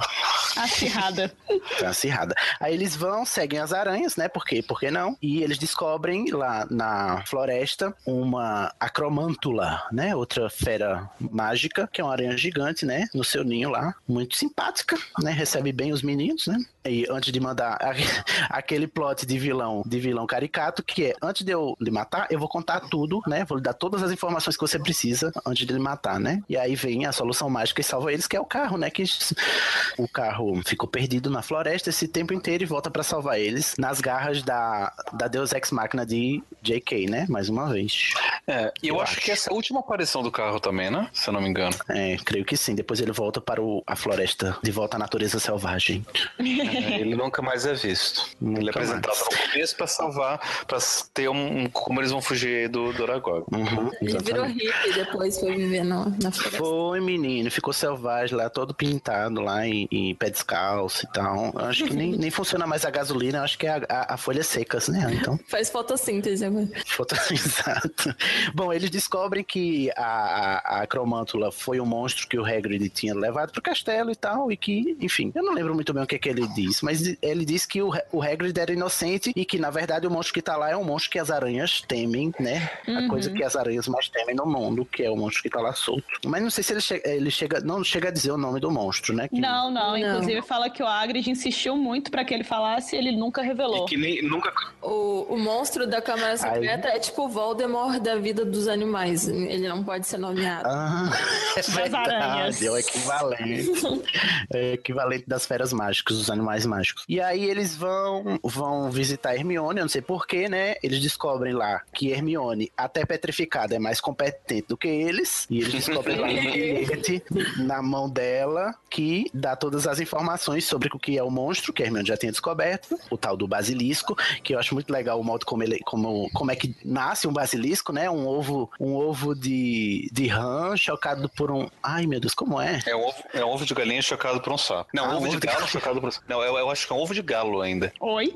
[0.57, 1.31] Acirrada.
[1.79, 2.35] Tá acirrada.
[2.59, 4.27] Aí eles vão, seguem as aranhas, né?
[4.27, 4.61] Por quê?
[4.61, 5.17] Por que não?
[5.21, 10.15] E eles descobrem lá na floresta uma acromântula, né?
[10.15, 13.07] Outra fera mágica, que é uma aranha gigante, né?
[13.13, 13.95] No seu ninho lá.
[14.07, 15.31] Muito simpática, né?
[15.31, 16.57] Recebe bem os meninos, né?
[16.85, 17.77] E antes de mandar
[18.49, 22.39] aquele plot de vilão, de vilão caricato, que é antes de eu lhe matar, eu
[22.39, 23.45] vou contar tudo, né?
[23.45, 26.41] Vou lhe dar todas as informações que você precisa antes de lhe matar, né?
[26.49, 28.89] E aí vem a solução mágica e salva eles, que é o carro, né?
[28.89, 29.03] Que
[29.97, 34.01] o carro ficou perdido na floresta esse tempo inteiro e volta pra salvar eles nas
[34.01, 37.25] garras da, da Deus Ex Machina de J.K., né?
[37.29, 38.13] Mais uma vez.
[38.47, 39.21] É, e eu, Eu acho, acho.
[39.21, 41.07] que essa é a última aparição do carro também, né?
[41.13, 41.75] Se eu não me engano.
[41.89, 42.75] É, creio que sim.
[42.75, 46.05] Depois ele volta para o- a floresta, de volta à natureza selvagem.
[46.77, 48.27] É, ele nunca mais é visto.
[48.39, 49.19] Nunca ele é apresentado mais.
[49.19, 50.77] no começo pra salvar, pra
[51.13, 51.69] ter um.
[51.69, 53.45] Como eles vão fugir do, do Aragog.
[53.51, 56.57] Uhum, Ele virou hippie e depois foi viver no, na floresta.
[56.57, 61.51] Foi, menino, ficou selvagem lá, todo pintado lá em, em pé descalço e tal.
[61.53, 64.17] Eu Acho que nem, nem funciona mais a gasolina, acho que é a, a, a
[64.17, 65.11] folhas secas, né?
[65.13, 66.67] Então, Faz fotossíntese agora.
[66.85, 67.15] foto...
[67.31, 68.15] Exato.
[68.53, 73.13] Bom, eles descobrem que a, a, a acromântula foi um monstro que o Hagrid tinha
[73.13, 76.15] levado pro castelo e tal, e que, enfim, eu não lembro muito bem o que,
[76.15, 79.57] é que ele diz, mas ele diz que o, o Hagrid era inocente e que,
[79.57, 82.69] na verdade, o monstro que tá lá é um monstro que as aranhas temem, né?
[82.87, 85.59] A coisa que as aranhas mais temem no mundo, que é o monstro que tá
[85.61, 86.05] lá solto.
[86.25, 88.69] Mas não sei se ele, che ele chega, não chega a dizer o nome do
[88.71, 89.27] monstro, né?
[89.27, 89.91] Que- Não, não.
[89.91, 89.97] Não.
[89.97, 93.85] Inclusive fala que o Hagrid insistiu muito pra que ele falasse e ele nunca revelou.
[93.85, 94.51] E que nem, nunca.
[94.81, 99.27] O, o monstro da Câmara Secreta é tipo o Voldemort da vida dos animais.
[99.27, 100.67] Ele não pode ser nomeado.
[100.67, 101.09] Ah,
[101.57, 102.61] é verdade, aranhas.
[102.61, 103.71] é o equivalente.
[104.53, 107.03] é o equivalente das feras mágicas, dos animais mágicos.
[107.07, 110.75] E aí eles vão, vão visitar Hermione, eu não sei porquê, né?
[110.83, 115.45] Eles descobrem lá que Hermione, até petrificada, é mais competente do que eles.
[115.49, 117.23] E eles descobrem lá um bilhete
[117.57, 121.81] na mão dela que dá todas as informações sobre o que é o monstro, que
[121.81, 125.23] a Hermione já tinha descoberto, o tal do basilisco, que eu acho muito legal o
[125.23, 128.09] modo como ele, como, como é que nasce um basilisco, né?
[128.09, 131.67] Um ovo, um ovo de, de rã chocado por um.
[131.81, 132.79] Ai, meu Deus, como é?
[132.85, 134.89] É um ovo, é um ovo de galinha chocado por um sapo.
[134.93, 135.71] Não, Ah, ovo, ovo de de galo galinha.
[135.71, 136.25] chocado por um sapo.
[136.29, 137.91] Não, eu, eu acho que é um ovo de galo ainda.
[137.99, 138.35] Oi?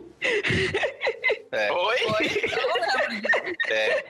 [1.51, 1.95] É, Oi?
[3.69, 4.03] é.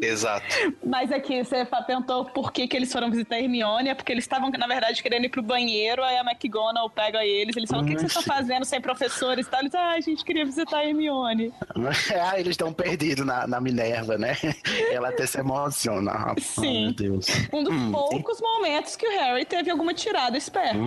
[0.00, 0.44] Exato.
[0.84, 4.12] Mas aqui, você fa- perguntou por que, que eles foram visitar a Hermione, é porque
[4.12, 7.84] eles estavam, na verdade, querendo ir pro banheiro, aí a McGonagall pega eles, eles falam,
[7.84, 9.60] o que, que vocês estão fazendo sem professores e tal?
[9.60, 11.52] Eles, ah, a gente queria visitar a Hermione.
[12.22, 14.36] ah, eles estão perdidos na, na Minerva, né?
[14.92, 16.34] Ela até se emociona.
[16.38, 16.84] Sim.
[16.86, 17.26] meu Deus.
[17.52, 20.78] Um dos Hum, poucos momentos que o Harry teve alguma tirada esperta.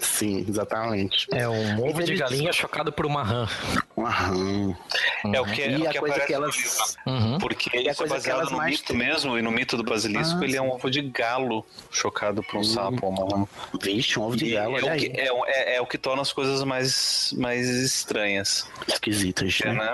[0.00, 1.26] Sim, exatamente.
[1.32, 3.46] É um ovo de galinha chocado por uma rã.
[3.96, 4.74] Um arran.
[5.32, 6.56] É o que, é E o a que coisa aparece que no elas.
[6.56, 6.70] livro.
[7.06, 7.38] Uhum.
[7.38, 8.96] Porque E a isso é coisa que baseado no mais mito têm.
[8.96, 12.58] mesmo, e no mito do basilisco Ah, ele é um ovo de galo chocado por
[12.60, 13.48] um sapo ou uma
[13.82, 15.98] Vixe, um ovo de galo, é, olha o que, é, o- é- é o que
[15.98, 18.66] torna as coisas mais, mais estranhas.
[18.88, 19.72] Esquisitas, né?
[19.74, 19.92] Né?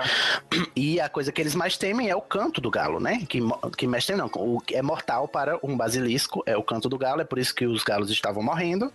[0.75, 3.23] E a coisa que eles mais temem é o canto do galo, né?
[3.27, 3.39] Que,
[3.77, 7.21] que mais não, o que é mortal para um basilisco é o canto do galo,
[7.21, 8.91] é por isso que os galos estavam morrendo.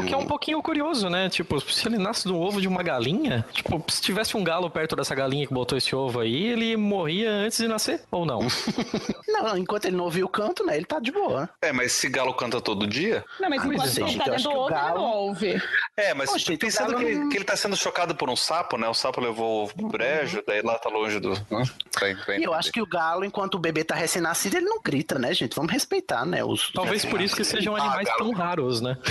[0.00, 1.28] O que é um pouquinho curioso, né?
[1.28, 4.94] Tipo, se ele nasce do ovo de uma galinha, tipo, se tivesse um galo perto
[4.94, 8.02] dessa galinha que botou esse ovo aí, ele morria antes de nascer?
[8.10, 8.40] Ou não?
[9.28, 10.76] Não, enquanto ele não ouviu o canto, né?
[10.76, 11.48] Ele tá de boa.
[11.62, 13.24] É, mas se galo canta todo dia.
[13.40, 14.70] Não, mas Ah, mas, enquanto gente, ele tá eu dentro acho do que o ovo,
[14.70, 15.62] ele galo- não ouve.
[15.96, 18.36] É, mas Poxa, pensando que galo ele, não- que ele tá sendo chocado por um
[18.36, 18.86] sapo, né?
[18.88, 21.30] O sapo levou o ovo pro brejo, daí lá tá longe do.
[21.50, 21.64] Né?
[21.98, 24.80] Vai- vai E eu acho que o galo, enquanto o bebê tá recém-nascido, ele não
[24.82, 25.56] grita, né, gente?
[25.56, 26.44] Vamos respeitar, né?
[26.44, 26.70] Os...
[26.72, 28.96] Talvez por isso que sejam animais tão raros, né?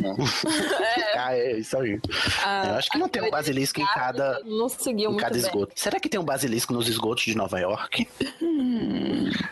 [1.16, 2.00] Ah, é isso aí.
[2.44, 5.20] A- eu acho que a não tem um basilisco em cada, Não seguiu em muito
[5.20, 5.42] cada bem.
[5.42, 5.72] esgoto.
[5.74, 8.08] Será que tem um basilisco nos esgotos de Nova York?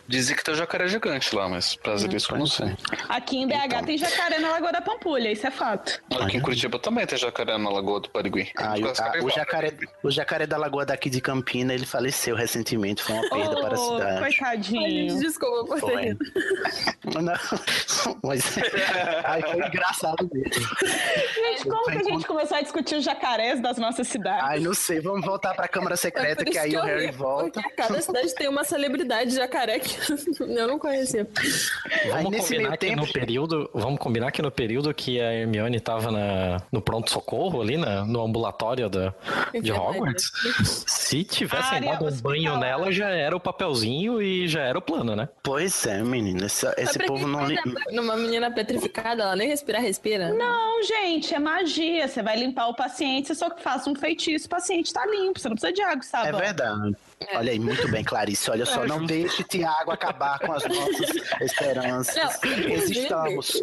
[0.06, 2.74] Dizem que tem o jacaré gigante lá, mas basilisco eu não sei.
[3.08, 6.00] Aqui em BH tem jacaré na Lagoa da Pampulha, isso é fato.
[6.20, 8.50] Aqui em Curitiba também tem jacaré na Lagoa do Parigui.
[8.56, 12.34] Ah, e o, ah, o jacaré, o jacaré da Lagoa daqui de Campina, ele faleceu
[12.36, 14.24] recentemente, foi uma perda para a Oh, cidade.
[14.24, 15.20] Ai, gente, coitadinho.
[15.20, 16.16] desculpa por ter.
[17.08, 17.34] Não,
[18.22, 18.42] mas
[19.24, 20.52] aí foi engraçado mesmo.
[21.34, 24.44] Gente, como que a gente começou a discutir os jacarés das nossas cidades?
[24.44, 27.12] Ai, não sei, vamos voltar pra Câmara É Secreta, que aí o eu Harry ri,
[27.12, 27.60] volta.
[27.60, 29.96] porque Cada cidade tem uma celebridade jacaré que
[30.42, 31.26] eu não conhecia.
[32.04, 35.20] Aí Vamos nesse combinar meio que tempo, no período, vamos combinar que no período que
[35.20, 39.14] a Hermione tava na, no pronto socorro ali na, no ambulatório da,
[39.60, 39.72] de.
[39.72, 40.32] Hogwarts,
[40.86, 45.14] se tivessem dado um banho nela já era o papelzinho e já era o plano,
[45.14, 45.28] né?
[45.42, 47.46] Pois é, menina, esse, esse povo que não...
[47.46, 50.32] que Numa menina petrificada, ela nem respirar, respira.
[50.32, 52.08] Não, gente, é magia.
[52.08, 55.38] Você vai limpar o paciente, você só faz um feitiço, o paciente tá limpo.
[55.40, 56.32] Você não precisa de água, É sabe?
[56.38, 56.96] verdade.
[57.34, 58.50] Olha aí, muito bem, Clarice.
[58.50, 62.16] Olha só, não deixe Tiago acabar com as nossas esperanças.
[62.16, 63.60] Não, Existamos.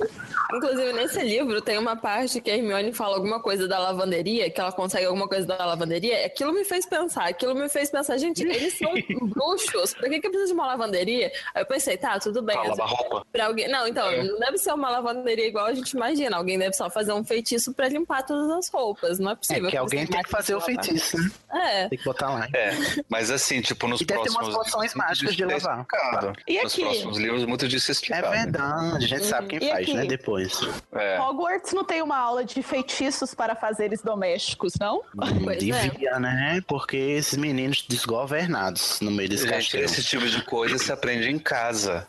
[0.53, 4.59] Inclusive, nesse livro tem uma parte que a Hermione fala alguma coisa da lavanderia, que
[4.59, 6.25] ela consegue alguma coisa da lavanderia.
[6.25, 8.91] Aquilo me fez pensar, aquilo me fez pensar, gente, eles são
[9.29, 11.31] bruxos, por que, que precisa de uma lavanderia?
[11.53, 12.55] Aí eu pensei, tá, tudo bem.
[12.59, 13.25] Pra lavar roupa.
[13.31, 13.67] Pra alguém...
[13.67, 14.23] Não, então, É.
[14.23, 16.37] não deve ser uma lavanderia igual a gente imagina.
[16.37, 19.17] Alguém deve só fazer um feitiço pra limpar todas as roupas.
[19.19, 19.69] Não é É possível.
[19.69, 21.31] que alguém tem que fazer o feitiço, né?
[21.53, 21.87] É.
[21.89, 22.47] Tem que botar lá.
[22.53, 22.71] É,
[23.09, 25.79] mas assim, tipo, nos E deve ter umas próximos poções mágicas de é lavar.
[25.81, 26.33] explicado.
[26.47, 26.81] E Nos aqui?
[26.81, 28.29] próximos livros, muito disso é É explicado.
[28.31, 29.93] verdade, a gente sabe quem E faz, aqui?
[29.93, 30.05] né?
[30.05, 30.59] Depois.
[30.93, 31.19] É.
[31.19, 35.01] Hogwarts não tem uma aula de feitiços para fazeres domésticos, não?
[35.51, 35.55] É.
[35.57, 36.61] Devia, né?
[36.67, 39.83] Porque esses meninos desgovernados no meio desse Gente, castelo.
[39.85, 42.07] esse tipo de coisa se aprende em casa.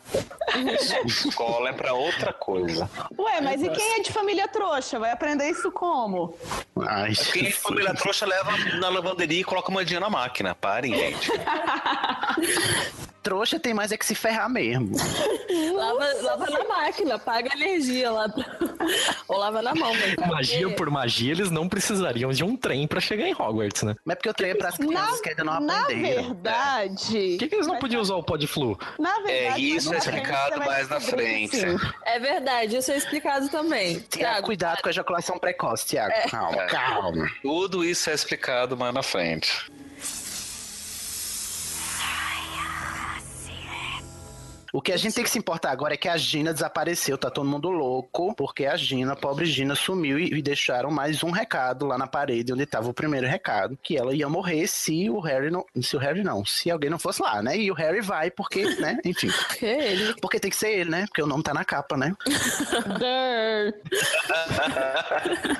[1.05, 2.89] Escola é pra outra coisa.
[3.17, 4.99] Ué, mas e quem é de família trouxa?
[4.99, 6.37] Vai aprender isso como?
[6.87, 10.55] Ai, Quem é família trouxa leva na lavanderia e coloca uma moedinha na máquina.
[10.55, 11.26] Parem, gente.
[13.23, 14.91] trouxa tem mais é que se ferrar mesmo.
[15.75, 18.29] Lava, lava na máquina, paga energia lá.
[18.29, 18.45] pra-
[19.27, 19.91] Ou lava na mão.
[20.17, 23.95] Mas Magia por magia, eles não precisariam de um trem pra chegar em Hogwarts, né?
[24.05, 26.23] Mas é porque eu treino pras crianças que ainda não na aprenderam.
[26.23, 27.29] verdade.
[27.31, 28.79] Por que, que eles não podiam usar o pó de flu?
[28.97, 31.57] Na verdade, isso na é explicado mais na frente.
[31.57, 31.77] sim.
[32.05, 33.99] É verdade, isso é explicado também.
[34.09, 36.13] Tiago, cuidado com a ejaculação precoce, Tiago.
[36.29, 36.65] Calma, É.
[36.67, 37.29] calma.
[37.41, 39.69] Tudo isso é explicado mais na frente.
[44.77, 47.31] O que a gente tem que se importar agora é que a Gina desapareceu, tá
[47.31, 51.31] todo mundo louco, porque a Gina, a pobre Gina, sumiu e, e deixaram mais um
[51.31, 55.19] recado lá na parede onde tava o primeiro recado, que ela ia morrer se o
[55.19, 55.65] Harry não.
[55.81, 57.57] Se o Harry não, se alguém não fosse lá, né?
[57.57, 58.99] E o Harry vai, porque, né?
[59.03, 59.31] Enfim.
[59.59, 60.13] Ele.
[60.21, 61.05] Porque tem que ser ele, né?
[61.07, 62.13] Porque o nome tá na capa, né?
[62.99, 63.73] Grrr.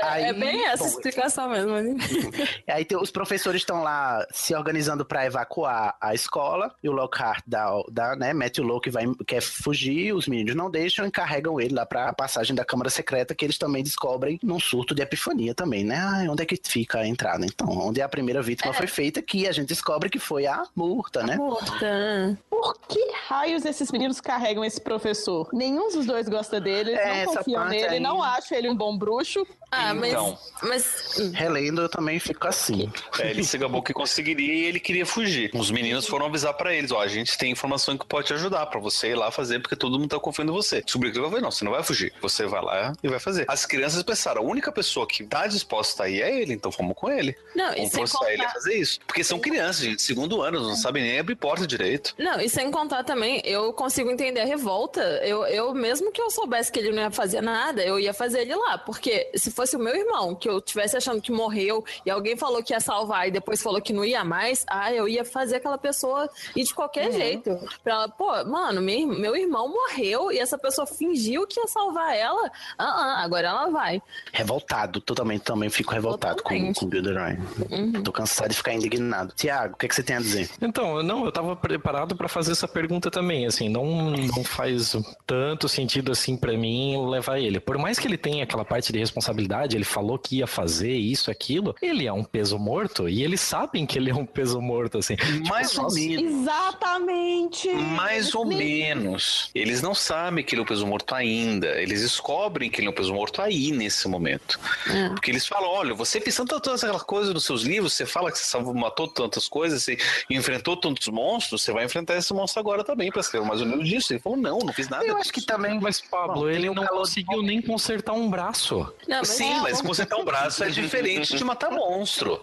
[0.00, 1.72] Aí, é bem essa bom, explicação mesmo.
[1.72, 1.96] né?
[2.68, 7.42] Aí tem- os professores estão lá se organizando para evacuar a escola e o Lockhart
[7.46, 11.10] dá, dá né, mete o louco e vai, quer fugir, os meninos não deixam e
[11.10, 14.94] carregam ele lá para a passagem da Câmara Secreta que eles também descobrem num surto
[14.94, 15.96] de epifania também, né?
[15.98, 17.44] Ah, onde é que fica a entrada?
[17.44, 21.22] Então, onde a primeira vítima foi feita que a gente descobre que foi a Murta,
[21.22, 21.36] né?
[21.36, 22.38] Puta.
[22.48, 25.48] Por que raios esses meninos carregam esse professor?
[25.52, 28.96] Nenhum dos dois gosta dele, É, não confiam nele, aí- não acham ele um bom
[28.96, 29.46] bruxo.
[29.72, 30.10] Ah, mas.
[30.10, 30.38] Então.
[30.62, 31.16] Mas.
[31.18, 32.92] hum, Relendo, eu também fico assim.
[33.18, 35.50] É, ele se gabou que conseguiria e ele queria fugir.
[35.54, 38.66] Os meninos foram avisar pra eles: ó, a gente tem informação que pode te ajudar
[38.66, 40.82] pra você ir lá fazer, porque todo mundo tá confiando em você.
[40.82, 42.12] Descobriu que ele vai não, você não vai fugir.
[42.20, 43.46] Você vai lá e vai fazer.
[43.48, 46.94] As crianças pensaram: a única pessoa que tá disposta a ir é ele, então vamos
[46.94, 47.34] com ele.
[47.54, 48.52] Não, e Vamos sem forçar ele a contar.
[48.54, 49.00] fazer isso.
[49.06, 52.14] Porque são crianças, gente, segundo ano, não sabem nem abrir porta direito.
[52.18, 55.00] Não, e sem contar também, eu consigo entender a revolta.
[55.24, 58.42] Eu, eu, mesmo que eu soubesse que ele não ia fazer nada, eu ia fazer
[58.42, 58.76] ele lá.
[58.76, 62.36] Porque se fosse fosse o meu irmão, que eu tivesse achando que morreu e alguém
[62.36, 65.56] falou que ia salvar e depois falou que não ia mais, ah, eu ia fazer
[65.56, 67.12] aquela pessoa ir de qualquer uhum.
[67.12, 67.58] jeito.
[67.84, 72.16] Pra ela, pô, mano, meu, meu irmão morreu e essa pessoa fingiu que ia salvar
[72.16, 72.50] ela.
[72.76, 74.02] Ah, ah agora ela vai.
[74.32, 76.80] Revoltado, totalmente também fico revoltado totalmente.
[76.80, 77.38] com, com Bill Ryan.
[77.70, 78.02] Uhum.
[78.02, 79.32] Tô cansado de ficar indignado.
[79.36, 80.50] Tiago, o que, é que você tem a dizer?
[80.60, 85.68] Então, não, eu tava preparado para fazer essa pergunta também, assim, não, não faz tanto
[85.68, 87.60] sentido assim para mim levar ele.
[87.60, 91.30] Por mais que ele tenha aquela parte de responsabilidade, ele falou que ia fazer isso,
[91.30, 94.98] aquilo, ele é um peso morto e eles sabem que ele é um peso morto,
[94.98, 95.16] assim.
[95.48, 96.40] Mais tipo, ou menos.
[96.42, 97.68] Exatamente.
[97.68, 99.50] Mais ou menos.
[99.54, 101.80] Eles não sabem que ele é um peso morto ainda.
[101.80, 104.58] Eles descobrem que ele é um peso morto aí, nesse momento.
[104.88, 105.08] É.
[105.10, 108.38] Porque eles falam: olha, você pensando todas aquelas coisas nos seus livros, você fala que
[108.38, 109.98] você matou tantas coisas, você
[110.30, 113.88] enfrentou tantos monstros, você vai enfrentar esse monstro agora também para escrever mais ou menos
[113.88, 114.12] disso.
[114.12, 115.04] Ele falou: não, não fiz nada.
[115.04, 118.92] Eu acho que também, mas Pablo, Bom, ele não conseguiu nem consertar um braço.
[119.06, 122.42] Não, mas Sim, é, mas consertar um braço é diferente de matar monstro.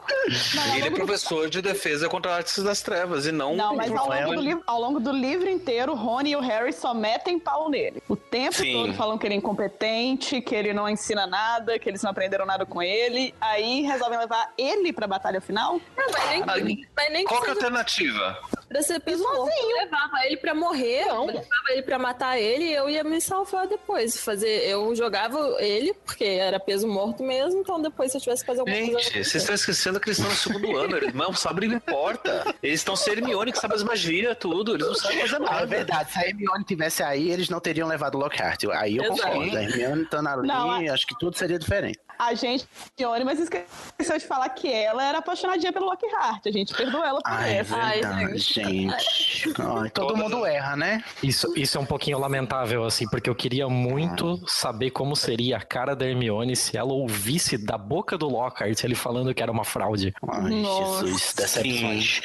[0.55, 3.55] Não, ele é professor de defesa contra artes das trevas e não.
[3.55, 6.39] Não, mas ao longo, do livro, ao longo do livro inteiro, o Rony e o
[6.39, 8.01] Harry só metem pau nele.
[8.07, 8.73] O tempo Sim.
[8.73, 12.45] todo falam que ele é incompetente, que ele não ensina nada, que eles não aprenderam
[12.45, 13.33] nada com ele.
[13.39, 15.79] Aí resolvem levar ele pra batalha final?
[15.97, 18.37] Não, mas nem, ah, mas nem Qual que é a alternativa?
[18.69, 19.49] Pra ser peso morto.
[19.51, 21.25] Eu levava ele pra morrer, não.
[21.25, 24.19] levava ele pra matar ele e eu ia me salvar depois.
[24.19, 28.47] Fazer, eu jogava ele, porque era peso morto mesmo, então depois se eu tivesse que
[28.47, 29.09] fazer alguma Gente, coisa.
[29.09, 30.97] Gente, vocês estão esquecendo que eles estão no segundo ano.
[30.97, 32.55] Eles não sabem não importa.
[32.61, 34.75] Eles estão ser Hermione, que sabe as magias, tudo.
[34.75, 35.63] Eles não sabem fazer nada.
[35.63, 36.11] É verdade.
[36.11, 38.65] Se a Hermione tivesse aí, eles não teriam levado o Lockhart.
[38.73, 39.21] Aí eu Exato.
[39.31, 39.57] concordo.
[39.57, 42.67] A Hermione estando ali, não, acho que tudo seria diferente a gente,
[42.97, 46.45] Johnny, mas esqueceu de falar que ela era apaixonadinha pelo Lockhart.
[46.45, 47.75] A gente perdoou ela por Ai, essa.
[47.77, 49.53] Verdade, Ai, gente.
[49.57, 51.01] Ai, todo mundo erra, né?
[51.23, 55.61] Isso, isso é um pouquinho lamentável, assim, porque eu queria muito saber como seria a
[55.61, 59.63] cara da Hermione se ela ouvisse da boca do Lockhart ele falando que era uma
[59.63, 60.13] fraude.
[60.29, 61.07] Ai, Nossa.
[61.07, 62.21] Jesus, decepções.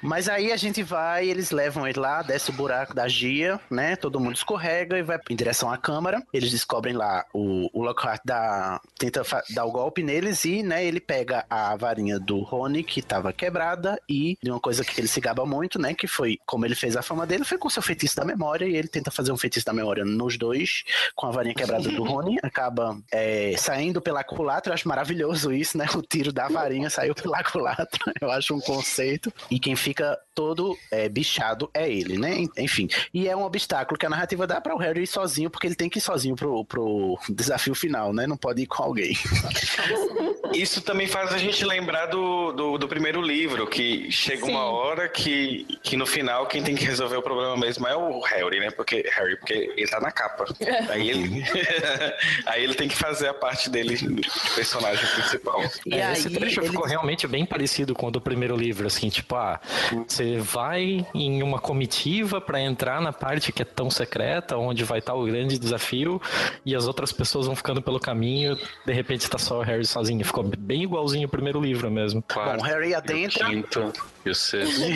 [0.00, 3.94] Mas aí a gente vai, eles levam ele lá, desce o buraco da Gia, né?
[3.94, 6.22] Todo mundo escorrega e vai em direção à câmara.
[6.32, 8.80] Eles descobrem lá o, o Lockhart da.
[8.98, 13.02] tenta tenta dar o golpe neles e, né, ele pega a varinha do Rony, que
[13.02, 16.64] tava quebrada, e de uma coisa que ele se gaba muito, né, que foi como
[16.64, 19.32] ele fez a fama dele, foi com seu feitiço da memória, e ele tenta fazer
[19.32, 20.84] um feitiço da memória nos dois,
[21.14, 25.76] com a varinha quebrada do Rony, acaba é, saindo pela culatra, eu acho maravilhoso isso,
[25.76, 27.88] né, o tiro da varinha saiu pela culatra,
[28.20, 33.28] eu acho um conceito, e quem fica todo é, bichado é ele, né, enfim, e
[33.28, 35.88] é um obstáculo que a narrativa dá para o Harry ir sozinho, porque ele tem
[35.88, 39.07] que ir sozinho pro, pro desafio final, né, não pode ir com alguém.
[40.52, 44.52] Isso também faz a gente lembrar do, do, do primeiro livro, que chega Sim.
[44.52, 48.20] uma hora que, que no final quem tem que resolver o problema mesmo é o
[48.20, 48.70] Harry, né?
[48.70, 50.46] Porque Harry, porque ele tá na capa.
[50.60, 50.92] É.
[50.92, 51.44] Aí ele
[52.46, 54.22] aí ele tem que fazer a parte dele do
[54.54, 55.62] personagem principal.
[55.86, 56.68] E é, aí, esse trecho ele...
[56.68, 59.60] ficou realmente bem parecido com o do primeiro livro, assim, tipo, ah,
[60.06, 64.98] você vai em uma comitiva para entrar na parte que é tão secreta, onde vai
[64.98, 66.20] estar o grande desafio,
[66.64, 68.56] e as outras pessoas vão ficando pelo caminho,
[68.86, 70.24] de repente tá só o Harry sozinho.
[70.24, 72.22] Ficou bem igualzinho o primeiro livro mesmo.
[72.22, 73.46] Quarto, Bom, Harry adentra.
[73.46, 73.92] Quinto
[74.24, 74.82] e o sexto.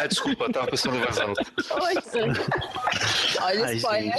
[0.00, 1.32] ah, desculpa, eu tava pensando em vazão.
[3.42, 4.14] Olha o spoiler.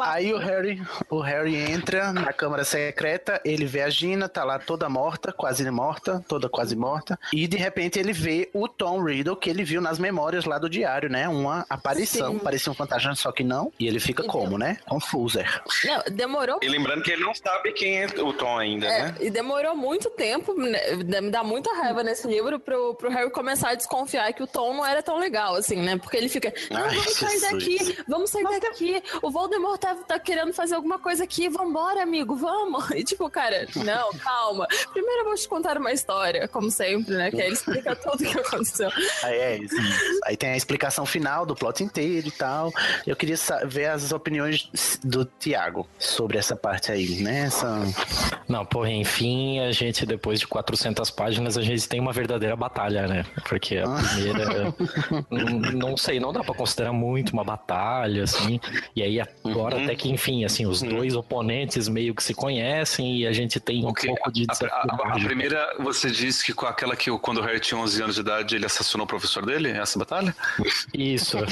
[0.00, 4.58] Aí o Harry, o Harry entra na câmara secreta, ele vê a Gina, tá lá
[4.58, 9.36] toda morta, quase morta, toda quase morta, e de repente ele vê o Tom Riddle
[9.36, 11.28] que ele viu nas memórias lá do diário, né?
[11.28, 12.38] Uma aparição, Sim.
[12.38, 14.78] parecia um fantasma, só que não, e ele fica como, né?
[14.86, 15.62] Confuser.
[15.84, 16.58] Não, demorou.
[16.62, 19.14] E lembrando que ele não sabe quem é o Tom ainda, é, né?
[19.20, 20.80] E demorou muito tempo, né?
[21.20, 24.74] me dá muita raiva nesse livro pro, pro Harry começar a desconfiar que o Tom
[24.74, 25.96] não era tão legal, assim, né?
[25.96, 29.94] Porque ele fica, não, Ai, vamos sair daqui, vamos sair Mas daqui, o Voldemort tá,
[29.94, 32.90] tá querendo fazer alguma coisa aqui, vambora, amigo, vamos.
[32.92, 34.66] E tipo, cara, não, calma.
[34.92, 37.30] Primeiro eu vou te contar uma história, como sempre, né?
[37.30, 38.90] Que aí ele explica tudo o que aconteceu.
[39.22, 39.74] Aí é isso.
[40.24, 42.72] Aí tem a explicação final do plot inteiro e tal.
[43.06, 44.70] Eu queria ver as opiniões
[45.02, 47.46] do Tiago sobre essa parte aí, né?
[47.46, 47.80] Essa...
[48.48, 53.06] Não, porra, enfim, a gente depois de 400 páginas a gente tem uma verdadeira batalha,
[53.06, 53.24] né?
[53.52, 54.02] Porque a ah.
[54.14, 54.74] primeira,
[55.30, 58.58] não, não, sei, não dá para considerar muito uma batalha, assim.
[58.96, 59.84] E aí agora uhum.
[59.84, 60.88] até que, enfim, assim, os uhum.
[60.88, 65.16] dois oponentes meio que se conhecem e a gente tem um pouco de a, a,
[65.16, 68.22] a, primeira, você disse que com aquela que quando o Harry tinha 11 anos de
[68.22, 69.68] idade ele assassinou o professor dele?
[69.68, 70.34] Essa batalha?
[70.94, 71.36] Isso.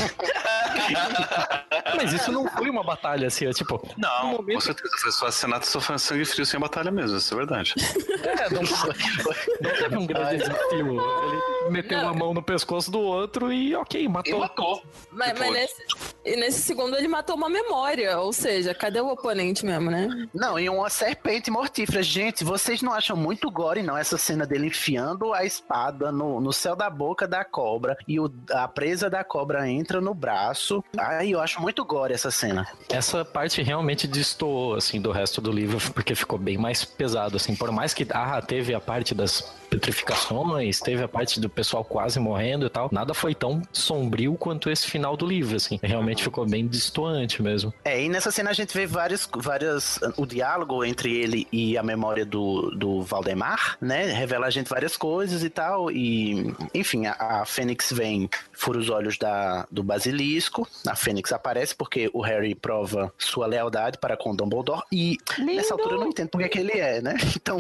[1.97, 3.86] Mas isso não foi uma batalha assim, é tipo.
[3.98, 4.90] Não, momento- com certeza.
[5.02, 7.74] Foi só assassinato foi sangue frio sem batalha mesmo, isso é verdade.
[8.20, 11.01] É, não, não teve um grande desafio.
[11.01, 14.40] Ele meteu uma mão no pescoço do outro e ok, E matou.
[14.40, 14.82] matou.
[15.10, 15.82] Mas, mas nesse,
[16.24, 20.09] e nesse segundo ele matou uma memória, ou seja, cadê o oponente mesmo, né?
[20.34, 22.02] Não, e uma serpente mortífera.
[22.02, 26.52] Gente, vocês não acham muito gore, não, essa cena dele enfiando a espada no, no
[26.52, 30.82] céu da boca da cobra e o- a presa da cobra entra no braço.
[30.98, 32.66] Ai, eu acho muito gore essa cena.
[32.88, 37.55] Essa parte realmente destoou, assim, do resto do livro, porque ficou bem mais pesado, assim.
[37.55, 42.18] Por mais que, ah, teve a parte das petrificações, teve a parte do pessoal quase
[42.18, 45.78] morrendo e tal, nada foi tão sombrio quanto esse final do livro, assim.
[45.82, 47.72] Realmente ficou bem distoante mesmo.
[47.84, 50.01] É, e nessa cena a gente vê vários, várias.
[50.16, 54.06] O diálogo entre ele e a memória do, do Valdemar, né?
[54.06, 55.90] Revela a gente várias coisas e tal.
[55.90, 60.66] E, enfim, a, a Fênix vem, fura os olhos da, do basilisco.
[60.86, 64.82] A Fênix aparece porque o Harry prova sua lealdade para com o Dumbledore.
[64.90, 67.14] E nessa altura eu não entendo porque que ele é, né?
[67.42, 67.59] Tão,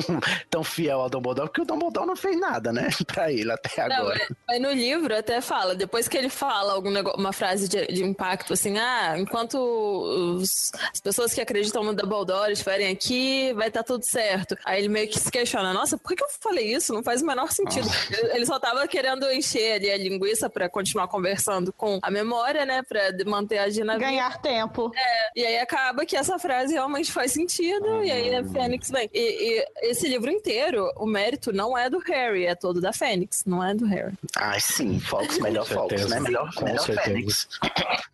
[0.48, 2.88] tão fiel ao Dumbledore, porque o Dumbledore não fez nada, né?
[3.06, 4.18] Pra ele até Não, agora.
[4.18, 7.86] mas- mas no livro até fala, depois que ele fala algum negócio, uma frase de,
[7.86, 13.68] de impacto, assim, ah, enquanto os- as pessoas que acreditam no Dumbledore estiverem aqui, vai
[13.68, 14.56] estar tudo certo.
[14.64, 16.92] Aí ele meio que se questiona, nossa, por que que eu falei isso?
[16.92, 17.88] Não faz o menor sentido.
[18.10, 22.64] Ele, ele só tava querendo encher ali a linguiça pra continuar conversando com a memória,
[22.64, 24.06] né, pra manter a Gina viva.
[24.06, 24.90] Ganhar tempo.
[25.34, 29.08] E aí acaba que essa frase realmente faz sentido, e aí a Fênix vem.
[29.12, 29.20] E,
[29.60, 33.62] e esse livro inteiro, o mérito não é do Harry, é todo da Fênix, não
[33.62, 34.14] é do Harry.
[34.36, 36.20] Ai, sim, Fox, melhor Fox, né?
[36.20, 37.02] Melhor, Com melhor certeza.
[37.08, 37.48] Fênix.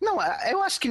[0.01, 0.17] Não,
[0.49, 0.89] eu acho que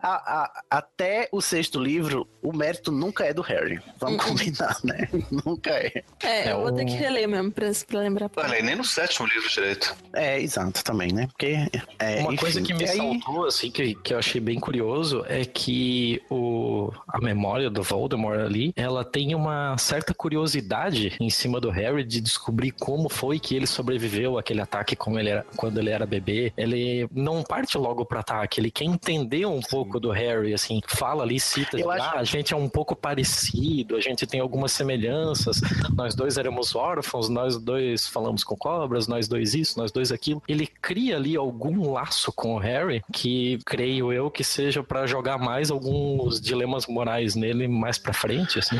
[0.00, 3.80] a- a- até o sexto livro, o mérito nunca é do Harry.
[3.98, 5.08] Vamos combinar, né?
[5.44, 6.02] Nunca é.
[6.22, 8.30] É, É, eu vou ter que reler mesmo pra, pra lembrar.
[8.36, 9.94] Olha, e nem no sétimo livro direito.
[10.12, 11.26] É, exato, também, né?
[11.26, 11.56] Porque.
[11.98, 15.24] é, Uma enfim, coisa que me aí- saltou, assim, que, que eu achei bem curioso,
[15.28, 21.60] é que o, a memória do Voldemort ali, ela tem uma certa curiosidade em cima
[21.60, 25.78] do Harry de descobrir como foi que ele sobreviveu àquele ataque como ele era, quando
[25.78, 26.52] ele era bebê.
[26.56, 31.22] Ele não parte logo pro ataque, ele quer entender um pouco do Harry, assim, fala
[31.22, 34.40] ali, cita, Eu de, acho- ah, a gente é um pouco parecido, a gente tem
[34.40, 35.60] algumas semelhanças,
[35.96, 40.42] nós dois éramos órfãos, nós dois falamos com cobras, nós dois isso, nós dois aquilo.
[40.48, 45.38] Ele cria ali algum laço com o Harry que creio eu que seja pra jogar
[45.38, 48.78] mais alguns dilemas morais nele mais pra frente, assim.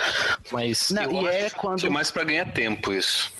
[0.52, 1.80] Mas Não, Eu e é acho quando.
[1.80, 3.32] que é mais pra ganhar tempo isso.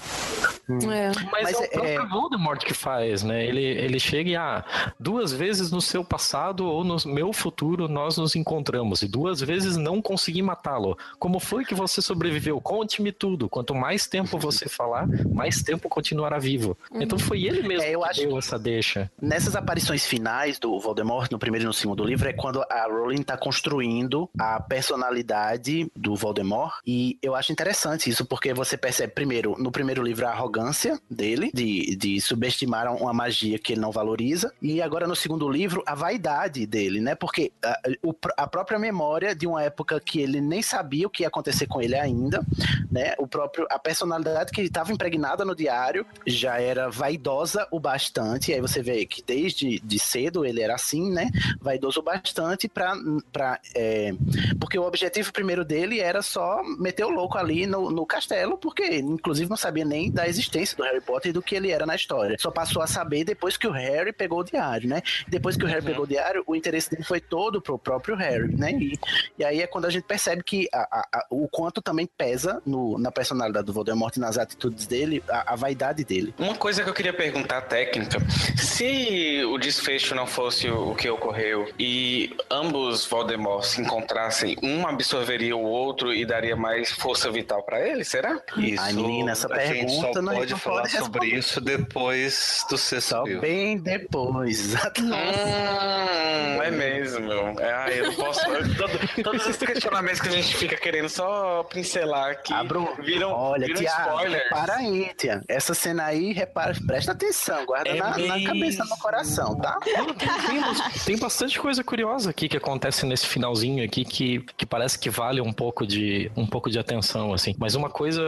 [0.69, 1.09] É.
[1.33, 3.47] Mas, Mas é o é- próprio Voldemort que faz, né?
[3.47, 4.65] Ele, ele chega e, ah,
[5.01, 9.77] duas vezes no seu passado ou no meu futuro nós nos encontramos e duas vezes
[9.77, 10.97] não consegui matá-lo.
[11.19, 12.61] Como foi que você sobreviveu?
[12.61, 13.49] Conte-me tudo.
[13.49, 16.77] Quanto mais tempo você falar, mais tempo continuará vivo.
[16.93, 19.11] Então foi ele mesmo É, eu que acho deu essa deixa.
[19.20, 23.23] Nessas aparições finais do Voldemort, no primeiro e no segundo livro, é quando a Rowling
[23.23, 26.75] tá construindo a personalidade do Voldemort.
[26.87, 31.51] E eu acho interessante isso, porque você percebe, primeiro, no primeiro livro, a arrogância dele,
[31.55, 34.52] de, de subestimar uma magia que ele não valoriza.
[34.60, 37.15] E agora, no segundo livro, a vaidade dele, né?
[37.15, 41.23] Porque a, o- a própria memória de uma época que ele nem sabia o que
[41.23, 42.44] ia acontecer com ele ainda,
[42.90, 43.15] né?
[43.19, 48.52] O próprio, a personalidade que estava impregnada no diário já era vaidosa o bastante.
[48.52, 51.31] Aí você vê que desde de cedo ele era assim, né?
[51.60, 54.12] Vaidoso o bastante para é,
[54.60, 58.98] porque o objetivo primeiro dele era só meter o louco ali no, no castelo, porque
[58.98, 61.95] inclusive não sabia nem da existência do Harry Potter e do que ele era na
[61.95, 62.36] história.
[62.39, 65.03] Só passou a saber depois que o Harry pegou o diário, né?
[65.28, 68.55] Depois que o Harry pegou o diário, o interesse dele foi todo pro próprio Harry,
[68.57, 68.73] né?
[68.73, 68.99] E,
[69.39, 72.62] e aí é quando a gente percebe que a- a- a- o quanto também pesa
[72.66, 76.35] no, na personalidade do Voldemort e nas atitudes dele, a, vaidade dele.
[76.39, 78.19] Uma coisa que eu queria perguntar técnica,
[78.57, 85.57] se o desfecho não fosse o que ocorreu e ambos Voldemort se encontrassem, um absorveria
[85.57, 88.40] o outro e daria mais força vital pra ele, será?
[88.57, 93.23] Isso, Ai, menina, essa pergunta não- pode falar pode sobre isso depois do sexto Só
[93.25, 93.41] livro.
[93.41, 95.15] bem depois, exatamente.
[95.17, 97.33] Hum, é mesmo.
[97.61, 98.41] É, eu não posso.
[98.77, 103.67] todo- todos esses questionamentos que a gente fica querendo só pincelar aqui Abro, viram, olha,
[103.67, 104.43] viram Tiago, spoilers.
[104.45, 105.43] repara aí, Tia.
[105.49, 109.79] Essa cena aí, repara, presta atenção, guarda É na, na cabeça, no coração, tá?
[109.81, 115.11] Tem, tem bastante coisa curiosa aqui que acontece nesse finalzinho aqui que, que parece que
[115.11, 117.55] vale um pouco de um pouco de atenção assim.
[117.59, 118.23] Mas uma coisa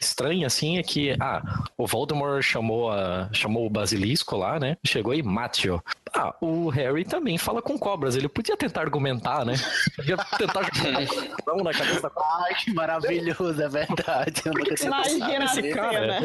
[0.00, 1.42] estranha assim é que ah,
[1.78, 4.76] o Voldemort chamou a chamou o basilisco lá, né?
[4.84, 5.82] Chegou e Matio.
[6.14, 8.16] Ah, o Harry também fala com cobras.
[8.16, 9.54] Ele podia tentar argumentar, né?
[9.94, 11.00] Podia tentar jogar
[11.64, 12.10] na cabeça da
[12.46, 14.42] Ai, que maravilhoso, é verdade.
[14.44, 16.18] Eu nunca tinha pensado cara.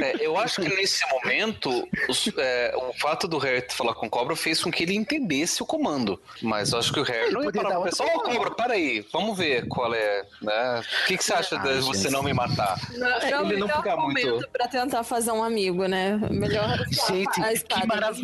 [0.00, 4.34] É, eu acho que nesse momento, os- é, o fato do Harry falar com Cobra
[4.34, 6.20] fez com que ele entendesse o comando.
[6.42, 9.04] Mas eu acho que o Harry não ia parar pra pensar, ô Cobra, para aí,
[9.12, 10.82] vamos ver qual é, né?
[11.04, 12.12] O que, que você acha de Ah, você gente.
[12.12, 12.78] não me matar?
[12.92, 13.16] Não, não
[13.50, 16.18] é ele não melhor fica muito- pra tentar fazer um amigo, né?
[16.30, 16.78] Melhor
[17.08, 18.16] Gente, a que, marav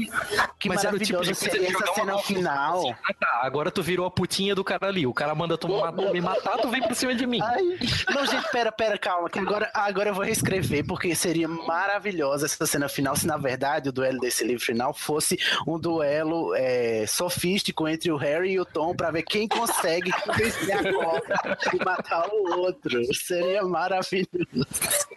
[0.58, 2.90] que Mas tipo maravilhoso de coisa seria essa cena final.
[3.08, 3.40] Ah, tá.
[3.42, 5.06] Agora tu virou a putinha do cara ali.
[5.06, 7.40] O cara manda tu ma- me matar, tu vem por cima de mim.
[7.42, 7.62] Ai,
[8.14, 12.66] não, gente, pera, pera, calma, que agora, agora eu vou reescrever, porque seria maravilhosa essa
[12.66, 17.86] cena final se, na verdade, o duelo desse livro final fosse um duelo é, sofístico
[17.88, 22.28] entre o Harry e o Tom pra ver quem consegue vencer a cobra e matar
[22.30, 23.02] o outro.
[23.14, 24.26] Seria maravilhoso.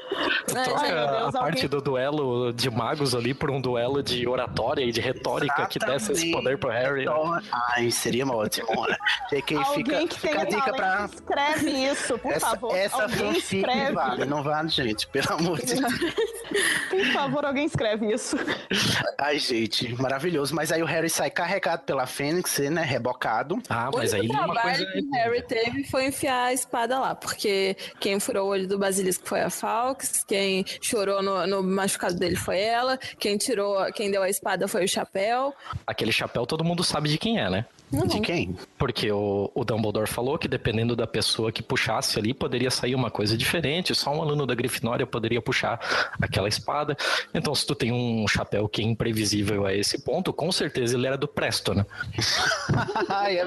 [0.45, 4.83] Troca Deus, a parte alguém- do duelo de magos ali por um duelo de oratória
[4.83, 7.05] e de retórica que desse esse poder pro Harry.
[7.05, 7.11] né?
[7.11, 7.39] Então,
[7.75, 8.67] ai, seria ótimo.
[9.31, 11.09] JK Alguém fica, que fica a tenha dica pra.
[11.13, 12.75] escreve isso, por Essa, favor.
[12.75, 13.91] essa alguém fanfic escreve.
[13.93, 15.93] vale, não vale, gente, pelo amor de Deus.
[16.89, 18.35] Por favor, alguém escreve isso.
[19.17, 20.53] Ai, gente, maravilhoso.
[20.53, 22.81] Mas aí o Harry sai carregado pela Fênix, né?
[22.83, 23.61] Rebocado.
[23.69, 24.85] Ah, O mas aí uma trabalho coisa.
[24.91, 28.77] que o Harry teve foi enfiar a espada lá, porque quem furou o olho do
[28.77, 29.49] basilisco foi a
[30.27, 34.85] Quem chorou no, no machucado dele foi ela, quem tirou, quem deu a espada foi
[34.85, 35.53] o Chapéu.
[35.85, 37.65] Aquele chapéu todo mundo sabe de quem é, né?
[37.91, 38.55] De quem?
[38.77, 43.11] Porque o, o Dumbledore falou que dependendo da pessoa que puxasse ali, poderia sair uma
[43.11, 43.93] coisa diferente.
[43.93, 45.79] Só um aluno da Grifinória poderia puxar
[46.21, 46.95] aquela espada.
[47.33, 51.07] Então, se tu tem um chapéu que é imprevisível a esse ponto, com certeza ele
[51.07, 51.85] era do Presto, né?
[53.09, 53.45] Ai, é.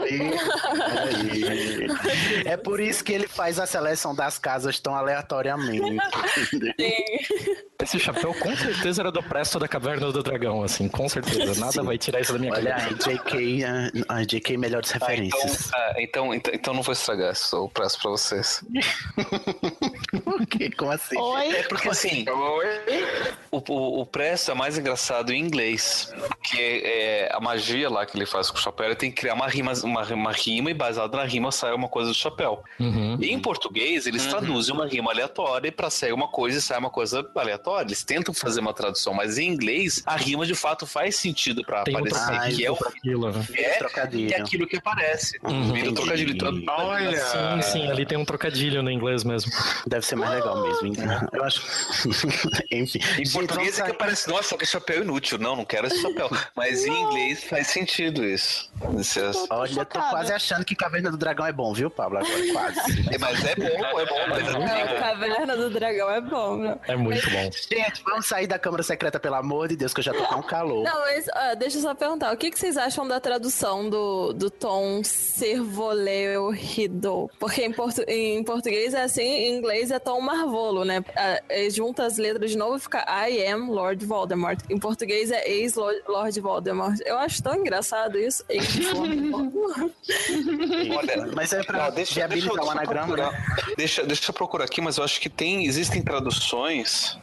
[2.45, 5.97] É por isso que ele faz a seleção das casas tão aleatoriamente.
[7.85, 11.61] Esse chapéu com certeza era do Presto da Caverna do Dragão, assim, com certeza.
[11.61, 13.11] Nada vai tirar isso da minha Olha cabeça.
[13.11, 15.71] aí, JK, ah, ah, JK melhores Ah, então, referências.
[15.75, 18.65] ah, então, então, então não vou estragar esse o preço pra vocês.
[20.39, 20.71] Por quê?
[20.71, 21.17] Como assim?
[21.17, 21.49] Oi?
[21.49, 22.25] É porque assim,
[23.51, 26.13] o, o, o preço é mais engraçado em inglês.
[26.29, 29.35] Porque é, a magia lá que ele faz com o chapéu, ele tem que criar
[29.35, 32.63] uma rima, uma, uma rima e baseado na rima sai uma coisa do chapéu.
[32.81, 33.17] Uhum.
[33.21, 36.79] E em português, eles traduzem uma rima aleatória e pra sair uma coisa e sai
[36.79, 37.87] uma coisa aleatória.
[37.87, 41.75] Eles tentam fazer uma tradução, mas em inglês, a rima de fato faz sentido um
[41.75, 43.45] aparecer, que é o Aquilo, né?
[43.55, 44.35] é, trocadilho.
[44.35, 45.39] é aquilo que aparece.
[45.43, 45.73] Uhum.
[45.73, 46.65] Vira trocadilho.
[46.69, 47.17] Olha!
[47.17, 49.53] Sim, sim, ali tem um trocadilho no inglês mesmo.
[49.87, 50.87] Deve ser mais legal mesmo.
[50.89, 50.95] hein?
[51.33, 51.63] Eu acho.
[52.71, 52.99] Enfim.
[53.19, 55.39] Em português é que parece, nossa, que chapéu inútil.
[55.39, 56.29] Não, não quero esse chapéu.
[56.55, 58.71] Mas em inglês faz sentido isso.
[58.99, 62.19] Esse é- Olha, eu tô quase achando que Caverna do Dragão é bom, viu, Pablo?
[62.19, 63.05] Agora, quase.
[63.15, 64.17] É, Mas é bom, é bom.
[64.29, 66.79] Mas Não, é Caverna do Dragão é bom, né?
[66.89, 67.51] É muito bom.
[67.53, 70.43] Gente, vamos sair da Câmara Secreta, pelo amor de Deus, que eu já tô com
[70.43, 70.83] calor.
[70.85, 74.33] Não, mas ah, deixa eu só perguntar, o que, que vocês acham da tradução do,
[74.33, 77.31] do tom servoleu rido?
[77.39, 81.05] Porque em, portu- em português é assim, em inglês é tom marvolo, né?
[81.49, 84.59] É, junta as letras de novo e fica I am Lord Voldemort.
[84.71, 86.99] Em português é ex-Lord Lord Voldemort.
[87.05, 88.45] Eu acho tão engraçado isso.
[88.49, 89.93] Ex-Lord Voldemort.
[90.97, 93.23] Olha, Mas é pra Não, deixa, deixa, eu- anagrama, né?
[93.31, 93.75] procurar.
[93.77, 97.19] Deixa, deixa eu procurar aqui, mas eu acho que tem, existem traduções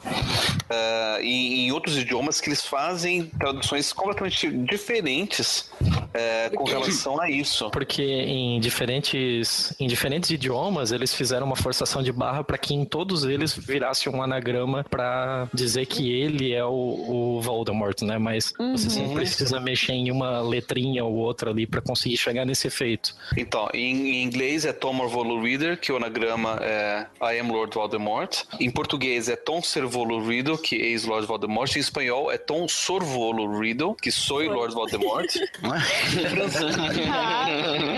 [0.70, 5.70] ah, em, em outros idiomas que eles fazem traduções completamente diferentes
[6.14, 7.70] eh, com relação a isso.
[7.72, 12.86] Porque em diferentes, em diferentes idiomas eles fizeram uma forçação de barra para que em
[12.86, 18.18] todos eles virasse um anagrama para dizer que ele é o, o Voldemort, né?
[18.18, 22.68] Mas você sempre precisa mexer em uma letrinha ou outra ali para conseguir chegar nesse
[22.68, 23.14] efeito.
[23.38, 28.44] Então, em, inglês é Tom Morvolo Reader, que o anagrama é I am Lord Voldemort.
[28.60, 31.76] Em português é Tom Servolo Riddle, que é ex-Lord Voldemort.
[31.76, 35.30] Em espanhol é Tom Sorvolo Riddle, que sou Lord Voldemort.
[35.64, 35.80] Ah,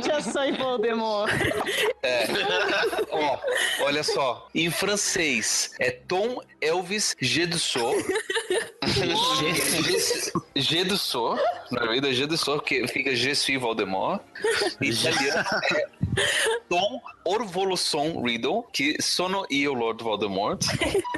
[0.06, 1.32] já sou Voldemort.
[3.12, 3.38] Ó,
[3.86, 4.48] olha só.
[4.54, 7.96] Em francês é Tom Elvis Gedusot.
[10.56, 11.40] Gedusot.
[11.72, 14.22] Na verdade é Gedusot, que fica Je suis Voldemort.
[14.82, 15.46] Em italiano
[15.76, 15.88] é
[16.70, 20.62] Tom Orvolosson Riddle, que sono io Lord Voldemort.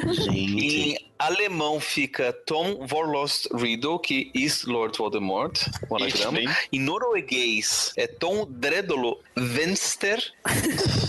[0.05, 0.65] Gente.
[0.65, 5.59] Em alemão fica Tom Vorlost Riddle, que is Lord Voldemort,
[5.89, 6.39] o anagrama.
[6.71, 10.21] Em norueguês é Tom Dredolo Venster,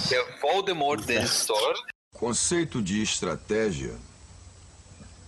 [0.09, 1.75] que é Voldemort Denstor.
[2.19, 3.95] Conceito de estratégia,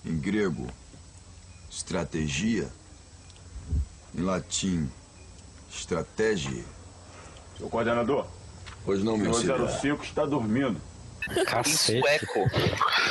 [0.05, 0.67] em grego,
[1.71, 2.69] estratégia,
[4.15, 4.91] em latim,
[5.71, 6.65] estratégia.
[7.59, 8.27] Seu coordenador,
[8.85, 9.69] Pois não, meu o senhor.
[9.69, 10.81] 05 está dormindo.
[11.37, 12.01] Em Cacete.
[12.01, 12.51] sueco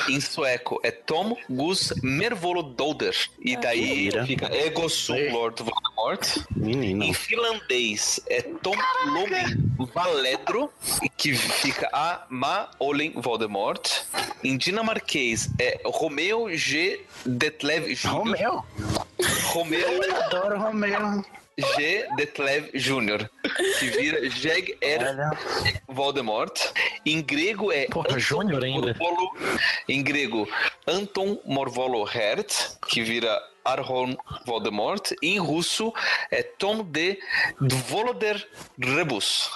[0.09, 3.15] em sueco é Tom Gus Mervolodolder.
[3.39, 4.25] E daí Mentira.
[4.25, 6.45] fica Ego Sum Lord Voldemort.
[6.55, 7.03] Menino.
[7.03, 8.75] Em finlandês é Tom
[9.05, 10.71] Lomin Valedro,
[11.17, 13.85] que fica a Ma Olen Voldemort.
[14.43, 17.01] Em dinamarquês é Romeo G.
[17.25, 18.07] Detlev Jr.
[18.09, 18.65] Romeu.
[19.47, 21.25] Romeo Adoro Romeu.
[21.57, 22.07] G.
[22.15, 23.27] Detlev Jr.,
[23.79, 25.01] que vira Jeg Er.
[25.87, 26.53] Voldemort.
[27.05, 27.85] Em grego é.
[27.87, 28.93] Porra, Anton Júnior ainda.
[28.99, 29.31] Morvolo-
[29.89, 30.47] em grego,
[30.85, 32.53] Anton Morvolo Hert,
[32.87, 34.15] que vira Arhon
[34.45, 35.11] Voldemort.
[35.21, 35.91] E em russo
[36.29, 37.17] é Tom de
[37.87, 38.47] Voloder
[38.79, 39.49] Rebus,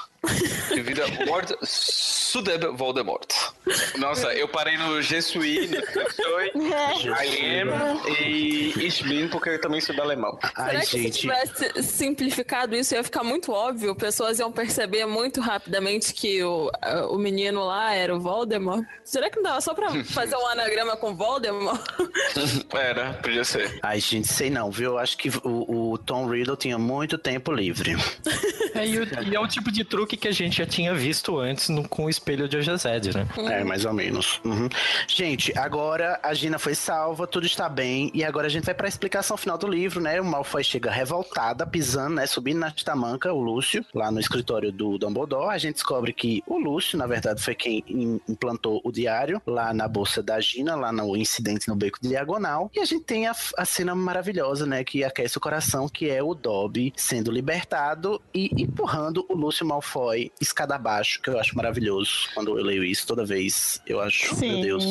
[0.70, 3.51] que vira Lord Sudeb Voldemort.
[3.98, 6.66] Nossa, eu parei no Jesuí, no
[7.00, 10.38] Jesuí, I am e Ich bin, porque eu também sou do alemão.
[10.56, 11.20] Ai, Será que se gente.
[11.20, 13.96] tivesse simplificado isso ia ficar muito óbvio?
[13.96, 16.72] Pessoas iam perceber muito rapidamente que o,
[17.10, 18.84] o menino lá era o Voldemort?
[19.04, 21.80] Será que não dava só pra fazer um anagrama com Voldemort?
[22.74, 23.80] Era, podia ser.
[23.84, 24.98] Ai, gente, sei não, viu?
[24.98, 27.96] Acho que o, o Tom Riddle tinha muito tempo livre.
[28.74, 31.38] É, e, o- e é o tipo de truque que a gente já tinha visto
[31.38, 33.28] antes no- com o espelho de Ojezed, né?
[33.52, 34.40] É, mais ou menos.
[34.44, 34.70] Uhum.
[35.08, 38.12] Gente, agora a Gina foi salva, tudo está bem.
[38.14, 40.20] E agora a gente vai pra explicação final do livro, né?
[40.22, 42.26] O Malfoy chega revoltada, pisando, né?
[42.28, 45.54] Subindo na tamanca, o Lúcio, lá no escritório do Dumbledore.
[45.54, 49.74] A gente descobre que o Lúcio, na verdade, foi quem im- implantou o diário lá
[49.74, 52.70] na bolsa da Gina, lá no incidente no Beco Diagonal.
[52.74, 54.84] E a gente tem a, a cena maravilhosa, né?
[54.84, 60.32] Que aquece o coração, que é o Dobby sendo libertado e empurrando o Lúcio Malfoy
[60.40, 63.41] escada abaixo, que eu acho maravilhoso quando eu leio isso toda vez.
[63.86, 64.54] Eu acho, Sim.
[64.54, 64.86] meu Deus,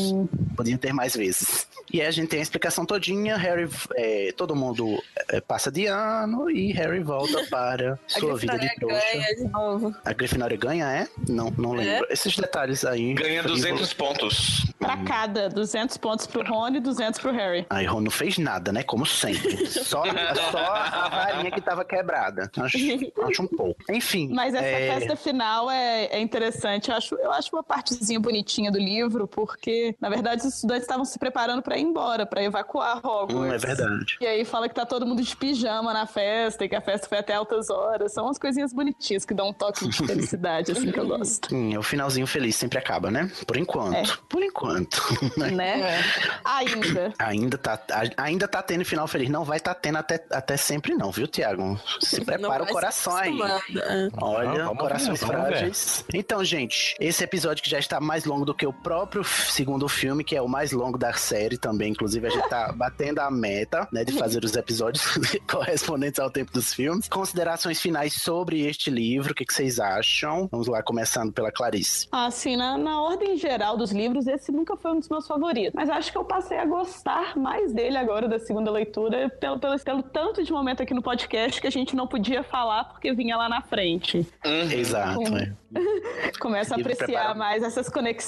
[0.56, 1.66] podia ter mais vezes.
[1.92, 5.86] E aí a gente tem a explicação todinha, Harry, é, todo mundo é, passa de
[5.86, 9.00] ano e Harry volta para sua vida de trouxa.
[9.12, 9.94] ganha de novo.
[10.04, 11.08] A Grifinória ganha, é?
[11.28, 12.06] Não, não lembro.
[12.10, 13.14] Esses detalhes aí.
[13.14, 14.66] Ganha 200 pontos.
[14.78, 17.66] Pra cada, 200 pontos pro Rony e 200 pro Harry.
[17.68, 18.82] Aí Ron não fez nada, né?
[18.82, 19.66] Como sempre.
[19.66, 20.04] Só,
[20.50, 22.50] só a varinha que tava quebrada.
[22.56, 22.78] Acho,
[23.28, 23.82] acho um pouco.
[23.90, 24.30] Enfim.
[24.32, 26.90] Mas essa é, festa final é, é interessante.
[26.90, 31.04] Eu acho, eu acho uma partezinha bonitinha do livro, porque, na verdade, os estudantes estavam
[31.04, 33.34] se preparando pra ir embora, pra evacuar Hogwarts.
[33.34, 34.16] Hum, é verdade.
[34.20, 37.08] E aí fala que tá todo mundo de pijama na festa e que a festa
[37.08, 38.12] foi até altas horas.
[38.12, 41.54] São umas coisinhas bonitinhas que dão um toque de felicidade, assim, que eu gosto.
[41.54, 43.30] Hum, o finalzinho feliz sempre acaba, né?
[43.46, 43.94] Por enquanto.
[43.94, 44.02] É.
[44.28, 45.02] Por enquanto.
[45.36, 45.50] né?
[45.50, 46.04] Né?
[46.44, 47.12] Ainda.
[47.18, 47.82] Ainda tá,
[48.16, 49.28] ainda tá tendo final feliz.
[49.28, 51.78] Não vai tá tendo até, até sempre, não, viu, Tiago?
[52.00, 53.38] Se prepara o coração aí.
[53.42, 54.08] é.
[54.20, 55.26] Olha, vamos corações ver.
[55.26, 56.04] frágeis.
[56.14, 60.22] Então, gente, esse episódio que já está mais longo do que o próprio segundo filme,
[60.24, 61.90] que é o mais longo da série também.
[61.92, 65.04] Inclusive, a gente tá batendo a meta, né, de fazer os episódios
[65.50, 67.08] correspondentes ao tempo dos filmes.
[67.08, 70.48] Considerações finais sobre este livro, o que, que vocês acham?
[70.50, 72.06] Vamos lá, começando pela Clarice.
[72.12, 75.72] Assim, na, na ordem geral dos livros, esse nunca foi um dos meus favoritos.
[75.74, 79.78] Mas acho que eu passei a gostar mais dele agora, da segunda leitura, pelo, pelo,
[79.78, 83.36] pelo tanto de momento aqui no podcast que a gente não podia falar porque vinha
[83.36, 84.26] lá na frente.
[84.44, 85.36] Exato, Hum.
[85.36, 85.52] é.
[86.40, 87.36] Começa a apreciar preparado.
[87.38, 88.19] mais essas conexões.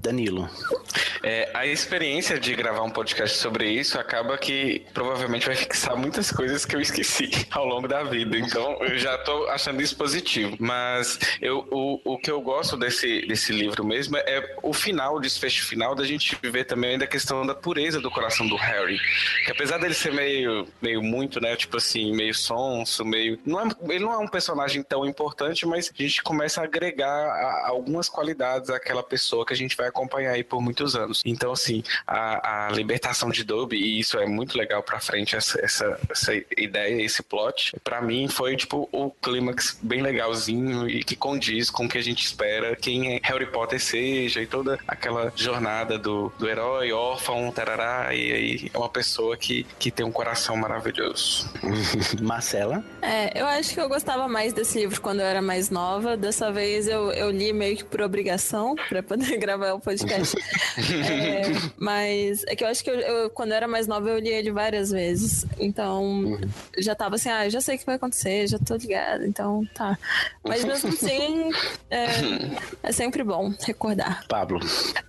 [0.00, 0.48] Danilo.
[1.22, 6.32] É, a experiência de gravar um podcast sobre isso acaba que provavelmente vai fixar muitas
[6.32, 8.36] coisas que eu esqueci ao longo da vida.
[8.36, 10.56] Então eu já tô achando isso positivo.
[10.58, 15.20] Mas eu, o, o que eu gosto desse, desse livro mesmo é o final, o
[15.20, 18.98] desfecho final, da gente ver também da questão da pureza do coração do Harry.
[19.44, 21.54] Que apesar dele ser meio, meio muito, né?
[21.56, 23.38] Tipo assim, meio sonso, meio.
[23.46, 27.08] Não é, ele não é um personagem tão importante, mas a gente começa a agregar
[27.08, 31.22] a- algumas qualidades àquela pessoa que a gente vai acompanhar aí por muitos anos.
[31.24, 35.60] Então, assim, a, a libertação de Dobby, e isso é muito legal pra frente, essa,
[35.64, 41.16] essa, essa ideia, esse plot, pra mim foi, tipo, o clímax bem legalzinho e que
[41.16, 45.98] condiz com o que a gente espera quem Harry Potter seja e toda aquela jornada
[45.98, 50.56] do, do herói, órfão, tarará, e aí é uma pessoa que, que tem um coração
[50.56, 51.50] maravilhoso.
[52.20, 52.82] Marcela.
[53.00, 56.16] É, eu acho que eu gostava mais desse livro quando eu era mais nova.
[56.16, 60.36] Dessa vez eu, eu li meio que por obrigação pra poder gravar o podcast.
[60.78, 61.42] É,
[61.78, 64.28] mas é que eu acho que eu, eu- quando eu era mais nova eu li
[64.30, 65.46] ele várias vezes.
[65.58, 66.38] Então
[66.78, 69.66] já tava assim, ah, eu já sei o que vai acontecer, já tô ligada, então
[69.74, 69.98] tá.
[70.44, 71.50] Mas mesmo assim,
[71.90, 72.06] é,
[72.82, 74.24] é sempre bom recordar.
[74.28, 74.60] Pablo.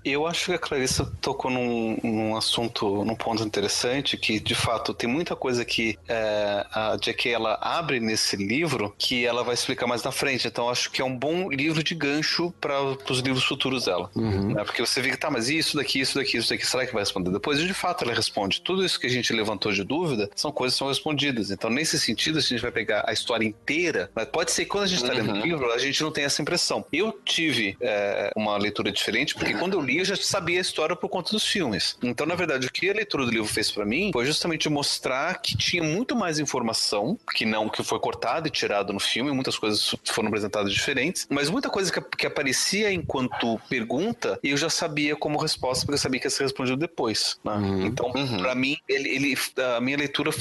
[0.03, 4.93] Eu acho que a Clarissa tocou num, num assunto, num ponto interessante, que de fato
[4.93, 7.31] tem muita coisa que é, a J.K.
[7.31, 10.47] ela abre nesse livro que ela vai explicar mais na frente.
[10.47, 14.09] Então acho que é um bom livro de gancho para os livros futuros dela.
[14.15, 14.63] Né?
[14.63, 17.01] Porque você vê que tá, mas isso daqui, isso daqui, isso daqui, será que vai
[17.01, 17.59] responder depois?
[17.59, 18.61] E de fato ela responde.
[18.61, 21.51] Tudo isso que a gente levantou de dúvida são coisas que são respondidas.
[21.51, 24.69] Então, nesse sentido, se a gente vai pegar a história inteira, mas pode ser que
[24.69, 26.85] quando a gente está lendo o livro, a gente não tem essa impressão.
[26.91, 30.95] Eu tive é, uma leitura diferente, porque quando eu li, eu já sabia a história
[30.95, 31.97] por conta dos filmes.
[32.01, 35.41] Então, na verdade, o que a leitura do livro fez para mim foi justamente mostrar
[35.41, 39.57] que tinha muito mais informação, que não que foi cortado e tirado no filme, muitas
[39.57, 45.15] coisas foram apresentadas diferentes, mas muita coisa que, que aparecia enquanto pergunta, eu já sabia
[45.15, 47.37] como resposta, porque eu sabia que ia ser respondido depois.
[47.43, 47.53] né?
[47.85, 49.37] Então, para mim, ele, ele-
[49.75, 50.31] a minha leitura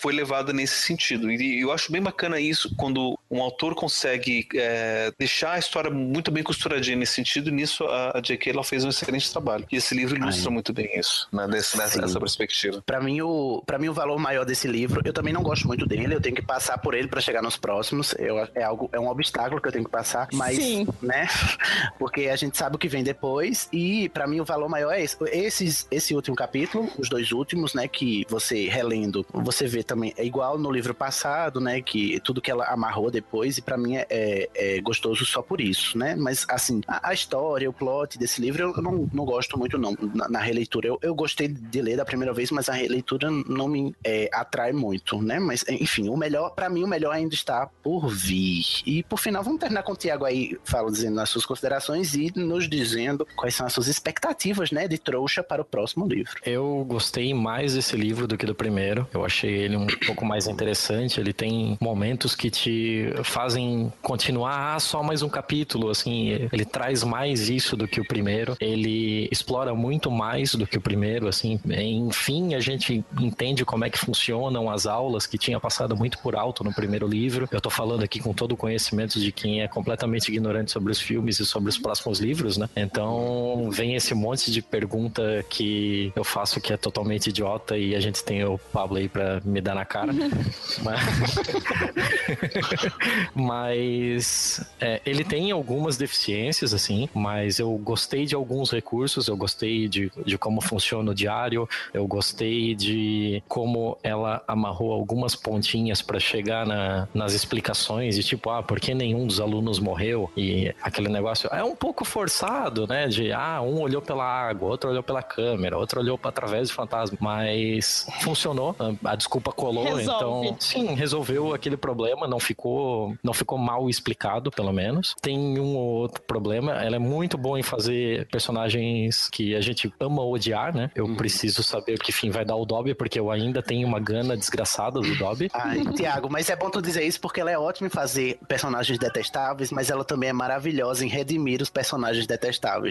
[0.00, 1.30] foi levada nesse sentido.
[1.30, 6.30] E eu acho bem bacana isso quando um autor consegue é, deixar a história muito
[6.32, 7.48] bem costuradinha nesse sentido.
[7.48, 8.50] E nisso, a, a J.K.
[8.50, 9.64] ela fez um excelente trabalho.
[9.70, 12.82] E esse livro ilustra muito bem isso, né, nesse- nessa, nessa perspectiva.
[12.84, 15.86] Pra mim, o, pra mim, o valor maior desse livro, eu também não gosto muito
[15.86, 18.14] dele, eu tenho que passar por ele pra chegar nos próximos.
[18.18, 20.86] Eu, é, algo, é um obstáculo que eu tenho que passar, mas, Sim.
[21.00, 21.28] né?
[21.98, 25.02] Porque a gente sabe o que vem depois, e pra mim o valor maior é
[25.02, 25.16] esse.
[25.30, 27.86] Esses, esse último capítulo, os dois últimos, né?
[27.86, 31.80] Que você relendo, você vê também, é igual no livro passado, né?
[31.82, 35.60] Que tudo que ela amarrou depois, e pra mim é, é- é gostoso só por
[35.60, 36.16] isso, né?
[36.16, 39.94] Mas, assim, a, a história, o plot desse livro, eu não, não gosto muito, não,
[40.14, 40.88] na, na releitura.
[40.88, 44.72] Eu, eu gostei de ler da primeira vez, mas a releitura não me é, atrai
[44.72, 45.38] muito, né?
[45.38, 48.64] Mas, enfim, o melhor, pra mim, o melhor ainda está por vir.
[48.86, 52.32] E, por final, vamos terminar com o Tiago aí, fala, dizendo as suas considerações e
[52.36, 56.40] nos dizendo quais são as suas expectativas, né, de trouxa para o próximo livro.
[56.46, 59.06] Eu gostei mais desse livro do que do primeiro.
[59.12, 61.20] Eu achei ele um pouco mais interessante.
[61.20, 65.90] Ele tem momentos que te fazem continuar ah, só mais um capítulo.
[65.90, 68.56] Assim, ele traz mais isso do que o primeiro.
[68.60, 71.28] Ele explora muito mais do que o primeiro.
[71.28, 76.18] Assim, enfim, a gente entende como é que funcionam as aulas que tinha passado muito
[76.18, 77.48] por alto no primeiro livro.
[77.50, 81.00] Eu tô falando aqui com todo o conhecimento de quem é completamente ignorante sobre os
[81.00, 82.68] filmes e sobre os próximos livros, né?
[82.76, 88.00] Então vem esse monte de pergunta que eu faço que é totalmente idiota e a
[88.00, 90.12] gente tem o Pablo aí pra me dar na cara.
[90.82, 91.00] Mas,
[93.34, 99.88] Mas, é, ele tem algumas deficiências, assim, mas eu gostei de alguns recursos, eu gostei
[99.88, 106.18] de, de como funciona o diário, eu gostei de como ela amarrou algumas pontinhas pra
[106.20, 110.30] chegar na- nas explicações de tipo, ah, por que nenhum dos alunos morreu?
[110.36, 112.49] E aquele negócio é um pouco forçado,
[112.88, 113.08] né?
[113.08, 116.74] De ah, um olhou pela água, outro olhou pela câmera, outro olhou pra- através do
[116.74, 118.74] fantasma, mas funcionou,
[119.04, 120.48] a- desculpa colou, Resolve.
[120.48, 125.14] então sim, resolveu aquele problema, não ficou, não ficou mal explicado, pelo menos.
[125.20, 129.92] Tem um ou outro problema, ela é muito boa em fazer personagens que a gente
[130.00, 130.90] ama odiar, né?
[130.94, 134.36] Eu preciso saber que fim vai dar o Dobby, porque eu ainda tenho uma gana
[134.36, 135.50] desgraçada do Dobby.
[135.52, 138.98] Ai, Tiago, mas é bom tu dizer isso porque ela é ótima em fazer personagens
[138.98, 142.39] detestáveis, mas ela também é maravilhosa em redimir os personagens detestáveis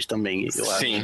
[0.08, 0.80] também, eu acho.
[0.80, 1.04] Sim.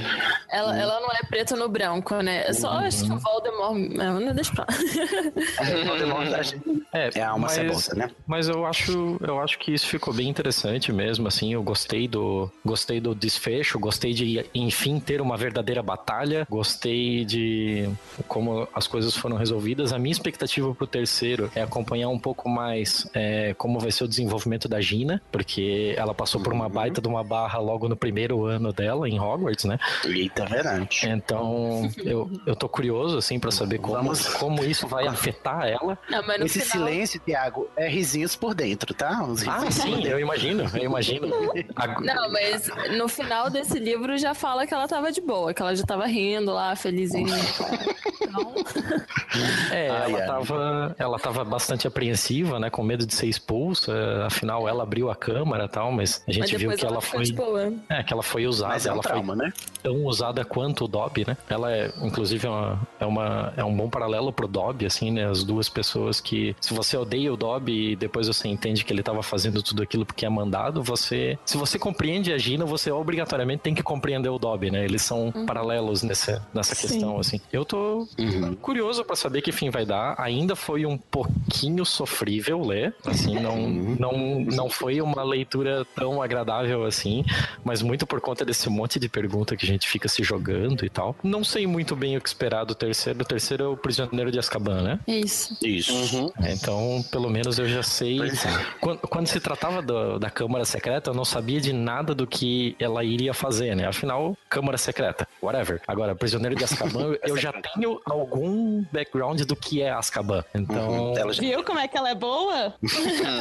[0.51, 2.45] Ela, ela não é preto no branco, né?
[2.47, 3.76] Eu só acho que o Voldemort.
[3.95, 4.73] Não, não deixa pra a
[6.43, 8.09] gente- É, É a alma mas- cebosa, né?
[8.26, 12.49] Mas eu acho, eu acho que isso ficou bem interessante mesmo, assim, eu gostei do,
[12.63, 17.89] gostei do desfecho, gostei de enfim ter uma verdadeira batalha, gostei de
[18.27, 19.91] como as coisas foram resolvidas.
[19.91, 24.07] A minha expectativa pro terceiro é acompanhar um pouco mais é, como vai ser o
[24.07, 28.35] desenvolvimento da Gina, porque ela passou por uma baita de uma barra logo no primeiro
[28.44, 29.78] ano dela em Hogwarts, né?
[30.03, 30.99] Eita, verdade.
[31.07, 35.98] Então, eu, eu tô curioso, assim, pra saber como, Vamos- como isso vai afetar ela.
[36.10, 36.88] Não, mas no Esse final.
[36.88, 39.24] silêncio, Tiago, é risinhos por dentro, tá?
[39.24, 41.28] Uns Ah, sim, eu imagino, eu imagino.
[41.76, 45.62] Ag- Não, mas no final desse livro já fala que ela tava de boa, que
[45.62, 47.34] ela já tava rindo lá, felizinha.
[48.22, 48.56] Então,
[49.72, 50.28] É, Ai, ela, ai.
[50.28, 52.70] tava, ela tava bastante apreensiva, né?
[52.70, 54.26] Com medo de ser expulsa.
[54.26, 57.02] Afinal, ela abriu a câmara e tal, mas a mas gente viu depois que ela
[57.02, 57.26] ficou foi.
[57.26, 57.74] de boa.
[57.90, 58.73] É, que ela foi usada.
[58.73, 59.53] Mas é um ela trauma, né?
[59.55, 61.37] foi tão usada quanto o Dobby, né?
[61.49, 65.25] Ela é, inclusive, é, uma, é, uma, é um bom paralelo pro Dobby, assim, né?
[65.29, 66.55] As duas pessoas que.
[66.59, 70.05] Se você odeia o Dobby e depois você entende que ele tava fazendo tudo aquilo
[70.05, 71.37] porque é mandado, você.
[71.45, 74.83] Se você compreende a Gina, você obrigatoriamente tem que compreender o Dobby, né?
[74.83, 76.87] Eles são paralelos nessa, nessa Sim.
[76.87, 77.39] questão, assim.
[77.51, 78.55] Eu tô Uhum.
[78.55, 80.15] curioso pra saber que fim vai dar.
[80.17, 86.83] Ainda foi um pouquinho sofrível ler, assim, não, não, não foi uma leitura tão agradável
[86.85, 87.23] assim,
[87.63, 90.90] mas muito por conta desse monte de pergunta que a gente fica se jogando e
[90.90, 91.15] tal.
[91.23, 93.22] Não sei muito bem o que esperar do terceiro.
[93.22, 94.99] O terceiro é o Prisioneiro de Azkaban, né?
[95.07, 95.57] É isso.
[95.61, 96.32] Isso.
[96.48, 98.18] Então, pelo menos eu já sei.
[98.18, 98.65] Pois é.
[98.80, 102.76] Quando, quando se tratava do- da Câmara Secreta, eu não sabia de nada do que
[102.80, 103.88] ela iria fazer, né?
[103.88, 105.82] Afinal, Câmara Secreta, whatever.
[105.88, 110.44] Agora, Prisioneiro de Azkaban, eu já tenho algum background do que é Azkaban.
[110.53, 112.73] Então, já Viu como é que ela é boa?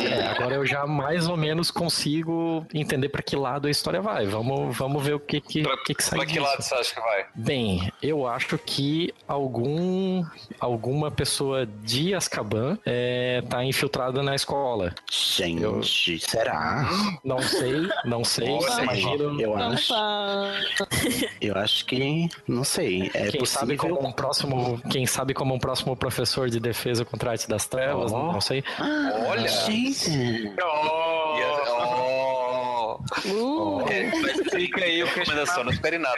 [0.05, 4.27] é, agora eu já mais ou menos consigo entender para que lado a história vai.
[4.27, 6.45] Vamos, vamos ver o que que, Pra, que, que sai pra que disso.
[6.45, 7.27] lado você acha que vai?
[7.35, 10.25] Bem, eu acho que algum
[10.61, 14.95] alguma pessoa de Azkaban é, tá infiltrada na escola.
[15.11, 16.89] Gente, será?
[17.25, 18.49] Não sei, não sei.
[18.49, 19.41] Nossa, imagino.
[19.41, 20.51] eu acho, Opa.
[21.41, 23.11] eu acho que não sei.
[23.15, 23.97] É quem sabe possível.
[23.97, 27.67] como um próximo, quem sabe como um próximo professor de defesa contra a arte das
[27.67, 28.33] trevas, Oh.
[28.33, 28.63] não sei.
[29.29, 29.49] Olha!
[29.49, 30.67] Gente, E a-
[31.97, 32.99] oh.
[33.27, 33.74] Uh.
[33.74, 33.74] Mas
[34.55, 36.17] fica aí o Recomendação, não espere nada.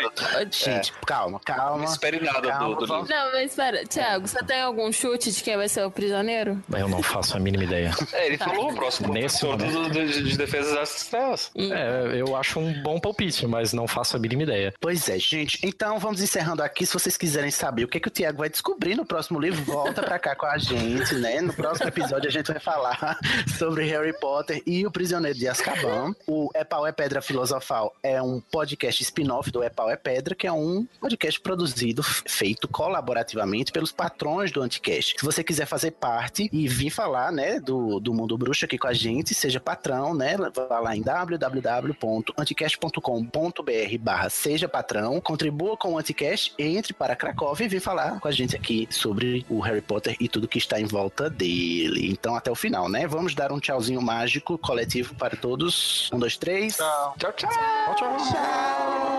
[0.51, 1.79] gente, calma, calma.
[1.79, 3.23] Não espere nada do, Calma, do vamos- livro.
[3.25, 6.63] Não, mas espera, Thiago, você tem algum chute de quem vai ser o prisioneiro?
[6.77, 7.91] Eu não faço a mínima ideia.
[8.13, 9.93] É, ele falou o próximo Nesse professor momento.
[9.95, 11.51] do, do- de defesa das trevas.
[11.57, 14.73] É, eu acho um bom palpite, mas não faço a mínima ideia.
[14.81, 15.59] Pois é, gente.
[15.63, 16.87] Então vamos encerrando aqui.
[16.87, 20.03] Se vocês quiserem saber o que, que o Tiago vai descobrir no próximo livro, volta
[20.03, 21.41] pra cá com a gente, né?
[21.41, 23.19] No próximo episódio a gente vai falar
[23.59, 26.15] sobre Harry Potter e o Prisioneiro de Azkaban.
[26.27, 30.35] O É Pau é Pedra Filosofal é um podcast spin-off do É Pau é Pedra,
[30.35, 35.17] que é um podcast produzido, feito colaborativamente pelos patrões do Anticast.
[35.19, 38.89] Se você quiser fazer parte e vir falar, né, do, do Mundo Bruxo aqui com
[38.89, 40.37] a gente, seja patrão, né?
[40.37, 47.69] Vá lá em www.anticast.com.br barra seja patrão, contribua com o Anticast, entre para Cracóvia e
[47.69, 50.85] vem falar com a gente aqui sobre o Harry Potter e tudo que está em
[50.85, 52.09] volta dele.
[52.11, 53.07] Então até o final, né?
[53.07, 56.11] Vamos dar um tchauzinho mágico coletivo para todos.
[56.13, 56.77] Um, dois, três.
[56.77, 57.33] Tchau, tchau.
[57.33, 57.95] tchau.
[57.97, 58.16] tchau.
[58.19, 59.16] sunshine.